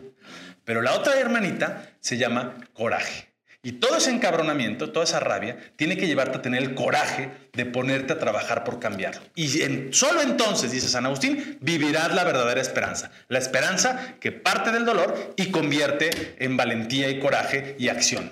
Pero 0.68 0.82
la 0.82 0.92
otra 0.92 1.18
hermanita 1.18 1.94
se 1.98 2.18
llama 2.18 2.58
coraje. 2.74 3.32
Y 3.62 3.72
todo 3.72 3.96
ese 3.96 4.10
encabronamiento, 4.10 4.92
toda 4.92 5.06
esa 5.06 5.18
rabia, 5.18 5.56
tiene 5.76 5.96
que 5.96 6.06
llevarte 6.06 6.36
a 6.36 6.42
tener 6.42 6.62
el 6.62 6.74
coraje 6.74 7.30
de 7.54 7.64
ponerte 7.64 8.12
a 8.12 8.18
trabajar 8.18 8.64
por 8.64 8.78
cambiarlo. 8.78 9.22
Y 9.34 9.62
en, 9.62 9.94
solo 9.94 10.20
entonces, 10.20 10.70
dice 10.70 10.90
San 10.90 11.06
Agustín, 11.06 11.56
vivirás 11.62 12.14
la 12.14 12.22
verdadera 12.22 12.60
esperanza. 12.60 13.10
La 13.28 13.38
esperanza 13.38 14.16
que 14.20 14.30
parte 14.30 14.70
del 14.70 14.84
dolor 14.84 15.32
y 15.36 15.50
convierte 15.50 16.36
en 16.38 16.58
valentía 16.58 17.08
y 17.08 17.18
coraje 17.18 17.74
y 17.78 17.88
acción. 17.88 18.30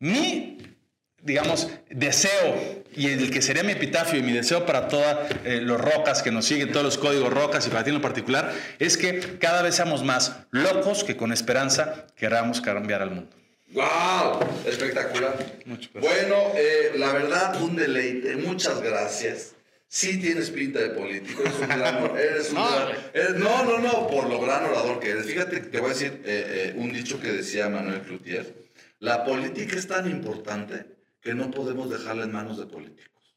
Mi, 0.00 0.58
digamos, 1.26 1.68
deseo 1.90 2.84
y 2.94 3.08
el 3.08 3.30
que 3.30 3.42
sería 3.42 3.62
mi 3.62 3.72
epitafio 3.72 4.18
y 4.18 4.22
mi 4.22 4.32
deseo 4.32 4.64
para 4.64 4.88
todos 4.88 5.04
eh, 5.44 5.60
los 5.60 5.78
rocas 5.78 6.22
que 6.22 6.30
nos 6.30 6.46
siguen, 6.46 6.72
todos 6.72 6.84
los 6.84 6.96
códigos 6.96 7.30
rocas 7.30 7.66
y 7.66 7.70
para 7.70 7.84
ti 7.84 7.90
en 7.90 7.96
lo 7.96 8.02
particular, 8.02 8.54
es 8.78 8.96
que 8.96 9.38
cada 9.38 9.60
vez 9.60 9.74
seamos 9.74 10.02
más 10.02 10.36
locos 10.50 11.04
que 11.04 11.16
con 11.16 11.32
esperanza 11.32 12.06
queramos 12.16 12.60
cambiar 12.60 13.02
al 13.02 13.10
mundo. 13.10 13.36
¡Wow! 13.72 14.40
Espectacular. 14.64 15.36
Bueno, 15.94 16.52
eh, 16.54 16.92
la 16.96 17.12
verdad, 17.12 17.60
un 17.60 17.76
deleite. 17.76 18.36
Muchas 18.36 18.80
gracias. 18.80 19.52
Sí 19.88 20.18
tienes 20.18 20.50
pinta 20.50 20.78
de 20.78 20.90
político. 20.90 21.42
Eres 21.42 21.58
un 21.60 21.68
gran, 21.68 22.16
eres 22.16 22.50
un 22.50 22.54
no. 22.56 23.64
no, 23.64 23.64
no, 23.64 23.78
no, 23.78 24.06
por 24.06 24.30
lo 24.30 24.40
gran 24.40 24.64
orador 24.64 25.00
que 25.00 25.10
eres. 25.10 25.26
Fíjate 25.26 25.60
te 25.60 25.80
voy 25.80 25.90
a 25.90 25.92
decir 25.92 26.22
eh, 26.24 26.72
un 26.76 26.92
dicho 26.92 27.20
que 27.20 27.32
decía 27.32 27.68
Manuel 27.68 28.00
Cloutier. 28.02 28.54
La 29.00 29.24
política 29.24 29.76
es 29.76 29.86
tan 29.86 30.08
importante 30.10 30.95
que 31.26 31.34
no 31.34 31.50
podemos 31.50 31.90
dejarla 31.90 32.22
en 32.22 32.30
manos 32.30 32.56
de 32.56 32.66
políticos. 32.66 33.34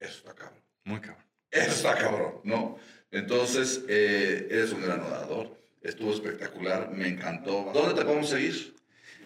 Eso 0.00 0.20
está 0.20 0.34
cabrón. 0.34 0.62
Muy 0.84 1.00
cabrón. 1.00 1.26
Eso 1.50 1.70
está 1.70 1.94
cabrón, 1.94 2.40
¿no? 2.44 2.78
Entonces, 3.10 3.82
eh, 3.88 4.48
eres 4.50 4.72
un 4.72 4.80
gran 4.80 5.02
orador. 5.02 5.54
Estuvo 5.82 6.14
espectacular, 6.14 6.90
me 6.92 7.06
encantó. 7.06 7.70
¿Dónde 7.74 7.94
te 7.94 8.06
podemos 8.06 8.30
seguir? 8.30 8.74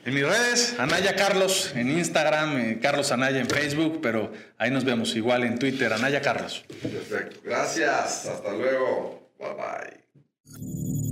En 0.04 0.12
mis 0.12 0.26
redes, 0.26 0.74
Anaya 0.80 1.14
Carlos, 1.14 1.70
en 1.76 1.88
Instagram, 1.88 2.58
eh, 2.58 2.78
Carlos 2.82 3.12
Anaya 3.12 3.38
en 3.38 3.48
Facebook, 3.48 4.00
pero 4.02 4.32
ahí 4.58 4.72
nos 4.72 4.84
vemos 4.84 5.14
igual 5.14 5.44
en 5.44 5.56
Twitter, 5.56 5.92
Anaya 5.92 6.20
Carlos. 6.20 6.64
Perfecto. 6.82 7.38
Gracias. 7.44 8.26
Hasta 8.26 8.52
luego. 8.52 9.30
Bye 9.38 9.54
bye. 9.54 11.09